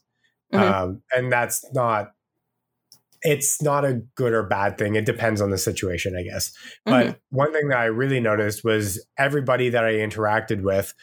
Mm-hmm. 0.53 0.73
Um, 0.73 1.01
and 1.13 1.31
that's 1.31 1.65
not 1.73 2.13
it's 3.21 3.61
not 3.61 3.85
a 3.85 4.01
good 4.15 4.33
or 4.33 4.43
bad 4.43 4.77
thing. 4.77 4.95
It 4.95 5.05
depends 5.05 5.41
on 5.41 5.49
the 5.49 5.57
situation, 5.57 6.15
I 6.17 6.23
guess. 6.23 6.51
But 6.85 7.05
mm-hmm. 7.05 7.17
one 7.29 7.53
thing 7.53 7.69
that 7.69 7.79
I 7.79 7.85
really 7.85 8.19
noticed 8.19 8.63
was 8.63 9.05
everybody 9.17 9.69
that 9.69 9.83
I 9.83 9.93
interacted 9.93 10.61
with, 10.61 10.93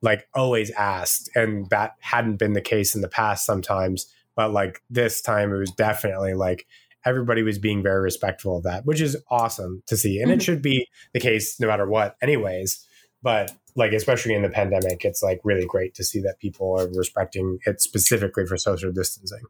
like, 0.00 0.28
always 0.34 0.70
asked, 0.72 1.30
and 1.34 1.68
that 1.70 1.92
hadn't 2.00 2.36
been 2.36 2.52
the 2.52 2.60
case 2.60 2.94
in 2.94 3.00
the 3.00 3.08
past 3.08 3.44
sometimes. 3.44 4.06
But 4.36 4.52
like 4.52 4.82
this 4.90 5.20
time, 5.20 5.52
it 5.52 5.58
was 5.58 5.70
definitely 5.72 6.34
like, 6.34 6.66
everybody 7.04 7.42
was 7.42 7.58
being 7.58 7.82
very 7.82 8.00
respectful 8.00 8.56
of 8.56 8.64
that, 8.64 8.84
which 8.86 9.00
is 9.00 9.16
awesome 9.30 9.82
to 9.86 9.96
see. 9.96 10.20
And 10.20 10.30
mm-hmm. 10.30 10.38
it 10.38 10.42
should 10.42 10.62
be 10.62 10.86
the 11.12 11.20
case 11.20 11.58
no 11.60 11.66
matter 11.66 11.86
what, 11.86 12.16
anyways. 12.22 12.86
But 13.22 13.52
like, 13.76 13.92
especially 13.92 14.34
in 14.34 14.42
the 14.42 14.48
pandemic, 14.48 15.04
it's 15.04 15.22
like 15.22 15.40
really 15.44 15.66
great 15.66 15.94
to 15.94 16.04
see 16.04 16.20
that 16.20 16.38
people 16.38 16.78
are 16.78 16.88
respecting 16.88 17.58
it 17.66 17.80
specifically 17.80 18.46
for 18.46 18.56
social 18.56 18.92
distancing. 18.92 19.42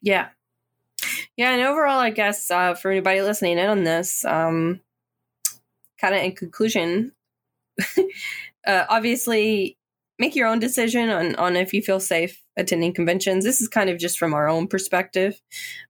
Yeah. 0.00 0.28
Yeah. 1.36 1.52
And 1.52 1.62
overall, 1.62 1.98
I 1.98 2.10
guess 2.10 2.50
uh, 2.50 2.74
for 2.74 2.90
anybody 2.90 3.22
listening 3.22 3.58
in 3.58 3.68
on 3.68 3.84
this, 3.84 4.24
um, 4.24 4.80
kind 5.98 6.14
of 6.14 6.22
in 6.22 6.32
conclusion, 6.32 7.12
uh, 8.66 8.84
obviously 8.88 9.78
make 10.22 10.36
your 10.36 10.46
own 10.46 10.60
decision 10.60 11.10
on, 11.10 11.34
on 11.34 11.56
if 11.56 11.72
you 11.72 11.82
feel 11.82 11.98
safe 11.98 12.40
attending 12.56 12.94
conventions. 12.94 13.44
This 13.44 13.60
is 13.60 13.66
kind 13.66 13.90
of 13.90 13.98
just 13.98 14.18
from 14.20 14.34
our 14.34 14.48
own 14.48 14.68
perspective. 14.68 15.42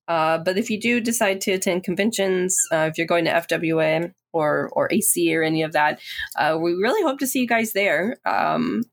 Uh, 0.08 0.38
but 0.38 0.56
if 0.56 0.70
you 0.70 0.80
do 0.80 1.00
decide 1.00 1.42
to 1.42 1.52
attend 1.52 1.84
conventions, 1.84 2.56
uh, 2.72 2.88
if 2.90 2.96
you're 2.96 3.06
going 3.06 3.26
to 3.26 3.30
FWA 3.30 4.10
or 4.32 4.70
or 4.72 4.88
AC 4.90 5.36
or 5.36 5.42
any 5.42 5.62
of 5.62 5.72
that, 5.72 6.00
uh, 6.38 6.56
we 6.58 6.72
really 6.72 7.02
hope 7.02 7.18
to 7.18 7.26
see 7.26 7.40
you 7.40 7.46
guys 7.46 7.74
there. 7.74 8.16
Um, 8.24 8.84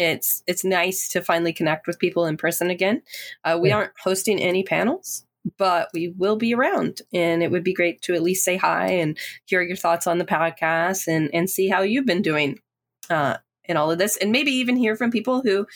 it's 0.00 0.42
it's 0.48 0.64
nice 0.64 1.08
to 1.10 1.22
finally 1.22 1.52
connect 1.52 1.86
with 1.86 2.00
people 2.00 2.26
in 2.26 2.36
person 2.36 2.68
again. 2.68 3.02
Uh, 3.44 3.56
we 3.60 3.68
yeah. 3.68 3.76
aren't 3.76 3.92
hosting 4.02 4.40
any 4.42 4.64
panels, 4.64 5.24
but 5.58 5.90
we 5.94 6.12
will 6.16 6.36
be 6.36 6.54
around, 6.54 7.02
and 7.12 7.44
it 7.44 7.52
would 7.52 7.64
be 7.64 7.74
great 7.74 8.02
to 8.02 8.14
at 8.14 8.22
least 8.22 8.44
say 8.44 8.56
hi 8.56 8.88
and 8.88 9.16
hear 9.46 9.62
your 9.62 9.76
thoughts 9.76 10.08
on 10.08 10.18
the 10.18 10.24
podcast 10.24 11.06
and 11.06 11.30
and 11.32 11.48
see 11.48 11.68
how 11.68 11.82
you've 11.82 12.06
been 12.06 12.22
doing 12.22 12.58
uh, 13.10 13.36
in 13.68 13.76
all 13.76 13.90
of 13.90 13.98
this, 13.98 14.16
and 14.16 14.32
maybe 14.32 14.50
even 14.50 14.76
hear 14.76 14.96
from 14.96 15.10
people 15.10 15.42
who 15.42 15.66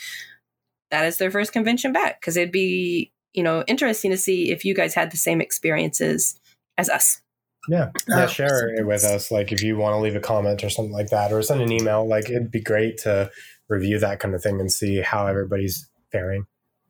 that 0.91 1.05
is 1.07 1.19
their 1.19 1.31
first 1.31 1.53
convention 1.53 1.93
back 1.93 2.21
because 2.21 2.37
it'd 2.37 2.53
be 2.53 3.13
you 3.33 3.43
know 3.43 3.65
interesting 3.67 4.11
to 4.11 4.17
see 4.17 4.51
if 4.51 4.65
you 4.65 4.75
guys 4.75 4.95
had 4.95 5.11
the 5.11 5.17
same 5.17 5.41
experiences 5.41 6.39
as 6.79 6.89
us. 6.89 7.21
Yeah. 7.69 7.91
Yeah 8.09 8.27
share 8.27 8.75
it 8.75 8.87
with 8.87 9.05
us 9.05 9.31
like 9.31 9.53
if 9.53 9.63
you 9.63 9.77
want 9.77 9.95
to 9.95 10.01
leave 10.01 10.17
a 10.17 10.21
comment 10.21 10.65
or 10.65 10.71
something 10.71 10.93
like 10.93 11.11
that 11.11 11.33
or 11.33 11.43
send 11.43 11.63
an 11.63 11.71
email 11.71 12.07
like 12.07 12.29
it'd 12.29 12.51
be 12.51 12.61
great 12.61 12.99
to 12.99 13.31
review 13.69 14.01
that 14.01 14.19
kind 14.19 14.35
of 14.35 14.43
thing 14.43 14.59
and 14.59 14.73
see 14.73 15.01
how 15.01 15.29
everybody's 15.29 15.89
faring. 16.11 16.47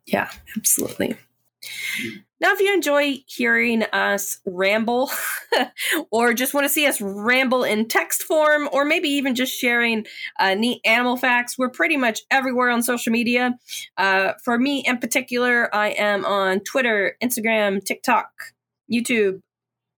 Yeah 0.06 0.30
absolutely 0.56 1.16
now, 2.42 2.52
if 2.52 2.60
you 2.60 2.74
enjoy 2.74 3.22
hearing 3.28 3.84
us 3.92 4.40
ramble 4.44 5.12
or 6.10 6.34
just 6.34 6.54
want 6.54 6.64
to 6.64 6.68
see 6.68 6.88
us 6.88 7.00
ramble 7.00 7.62
in 7.62 7.86
text 7.86 8.24
form, 8.24 8.68
or 8.72 8.84
maybe 8.84 9.08
even 9.10 9.36
just 9.36 9.52
sharing 9.52 10.06
uh, 10.40 10.54
neat 10.54 10.80
animal 10.84 11.16
facts, 11.16 11.56
we're 11.56 11.70
pretty 11.70 11.96
much 11.96 12.22
everywhere 12.32 12.68
on 12.68 12.82
social 12.82 13.12
media. 13.12 13.56
Uh, 13.96 14.32
for 14.44 14.58
me 14.58 14.82
in 14.84 14.98
particular, 14.98 15.72
I 15.72 15.90
am 15.90 16.24
on 16.24 16.58
Twitter, 16.60 17.16
Instagram, 17.22 17.82
TikTok, 17.84 18.28
YouTube, 18.92 19.40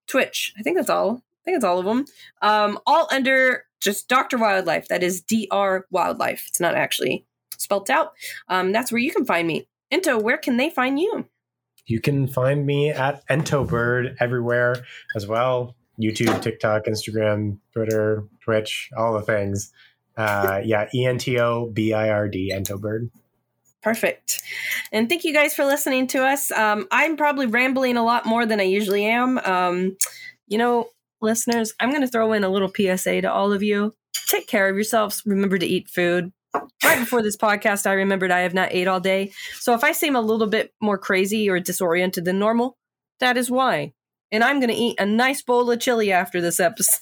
Twitch. 0.07 0.53
I 0.59 0.63
think 0.63 0.77
that's 0.77 0.91
all. 0.91 1.23
I 1.23 1.43
think 1.47 1.57
it's 1.57 1.65
all 1.65 1.79
of 1.79 1.87
them. 1.87 2.05
Um, 2.43 2.79
all 2.87 3.09
under 3.11 3.65
just 3.81 4.07
Dr. 4.07 4.37
Wildlife. 4.37 4.89
That 4.89 5.03
is 5.03 5.23
Dr. 5.23 5.87
Wildlife. 5.91 6.45
It's 6.49 6.61
not 6.61 6.75
actually 6.75 7.25
spelt 7.57 7.89
out. 7.89 8.13
Um, 8.51 8.73
that's 8.73 8.93
where 8.93 9.01
you 9.01 9.13
can 9.13 9.25
find 9.25 9.49
me. 9.49 9.67
Ento 9.91 10.23
where 10.23 10.37
can 10.37 10.59
they 10.59 10.69
find 10.69 10.99
you? 11.01 11.27
You 11.87 12.01
can 12.01 12.27
find 12.27 12.65
me 12.65 12.91
at 12.91 13.27
Entobird 13.29 14.17
everywhere 14.21 14.85
as 15.17 15.27
well. 15.27 15.75
YouTube, 16.01 16.43
TikTok, 16.43 16.85
Instagram, 16.87 17.59
Twitter, 17.73 18.25
Twitch, 18.43 18.91
all 18.97 19.15
the 19.15 19.23
things. 19.23 19.73
Uh, 20.17 20.61
yeah, 20.65 20.89
E 20.95 21.07
N 21.07 21.19
T 21.19 21.39
O 21.39 21.71
B 21.73 21.93
I 21.93 22.11
R 22.11 22.29
D, 22.29 22.53
Entobird. 22.55 23.11
Perfect. 23.83 24.43
And 24.93 25.09
thank 25.09 25.25
you 25.25 25.35
guys 25.35 25.55
for 25.55 25.65
listening 25.65 26.07
to 26.09 26.25
us. 26.25 26.51
Um, 26.51 26.87
I'm 26.91 27.17
probably 27.17 27.47
rambling 27.47 27.97
a 27.97 28.05
lot 28.05 28.25
more 28.25 28.47
than 28.47 28.59
I 28.59 28.65
usually 28.65 29.05
am. 29.05 29.39
Um, 29.39 29.97
you 30.49 30.57
know, 30.57 30.89
listeners, 31.21 31.75
I'm 31.79 31.91
going 31.91 32.01
to 32.01 32.09
throw 32.09 32.33
in 32.33 32.45
a 32.45 32.49
little 32.49 32.71
PSA 32.75 33.21
to 33.21 33.31
all 33.31 33.53
of 33.53 33.63
you. 33.63 33.95
Take 34.29 34.47
care 34.47 34.71
of 34.71 34.75
yourselves. 34.75 35.23
Remember 35.27 35.59
to 35.59 35.67
eat 35.67 35.91
food 35.91 36.33
right 36.85 36.99
before 36.99 37.23
this 37.23 37.37
podcast, 37.37 37.87
I 37.87 37.95
remembered 37.95 38.31
I 38.31 38.41
have 38.41 38.55
not 38.55 38.73
ate 38.73 38.89
all 38.89 39.01
day. 39.01 39.33
So 39.59 39.75
if 39.75 39.85
I 39.85 39.93
seem 39.93 40.17
a 40.17 40.21
little 40.21 40.47
bit 40.47 40.73
more 40.81 40.99
crazy 40.99 41.49
or 41.49 41.61
disoriented 41.61 42.25
than 42.25 42.39
normal, 42.39 42.77
that 43.21 43.37
is 43.37 43.51
why. 43.51 43.93
And 44.33 44.43
I'm 44.43 44.61
going 44.61 44.71
to 44.71 44.77
eat 44.77 44.99
a 44.99 45.07
nice 45.07 45.43
bowl 45.43 45.71
of 45.71 45.81
chili 45.81 46.13
after 46.13 46.41
this 46.41 46.61
episode. 46.61 47.01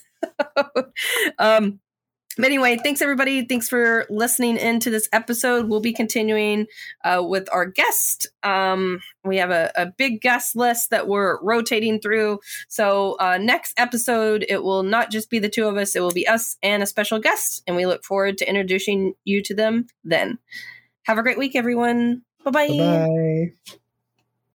um, 1.39 1.79
but 2.37 2.45
anyway, 2.45 2.77
thanks 2.81 3.01
everybody. 3.01 3.45
Thanks 3.45 3.69
for 3.69 4.05
listening 4.09 4.57
into 4.57 4.89
this 4.89 5.07
episode. 5.13 5.69
We'll 5.69 5.81
be 5.81 5.93
continuing 5.93 6.67
uh, 7.03 7.21
with 7.23 7.47
our 7.51 7.65
guest. 7.65 8.27
Um, 8.43 8.99
we 9.23 9.37
have 9.37 9.51
a, 9.51 9.71
a, 9.75 9.85
big 9.85 10.21
guest 10.21 10.55
list 10.55 10.89
that 10.89 11.07
we're 11.07 11.41
rotating 11.41 11.99
through. 11.99 12.39
So 12.67 13.15
uh, 13.19 13.37
next 13.37 13.73
episode, 13.77 14.45
it 14.49 14.63
will 14.63 14.83
not 14.83 15.11
just 15.11 15.29
be 15.29 15.39
the 15.39 15.49
two 15.49 15.67
of 15.67 15.77
us; 15.77 15.95
it 15.95 16.01
will 16.01 16.11
be 16.11 16.27
us 16.27 16.57
and 16.63 16.81
a 16.81 16.87
special 16.87 17.19
guest, 17.19 17.63
and 17.67 17.75
we 17.75 17.85
look 17.85 18.03
forward 18.03 18.37
to 18.39 18.49
introducing 18.49 19.13
you 19.23 19.41
to 19.43 19.55
them 19.55 19.87
then. 20.03 20.39
Have 21.03 21.17
a 21.17 21.23
great 21.23 21.37
week, 21.37 21.55
everyone. 21.55 22.23
Bye-bye. 22.43 22.67
Bye 22.67 22.77
bye. 22.77 23.77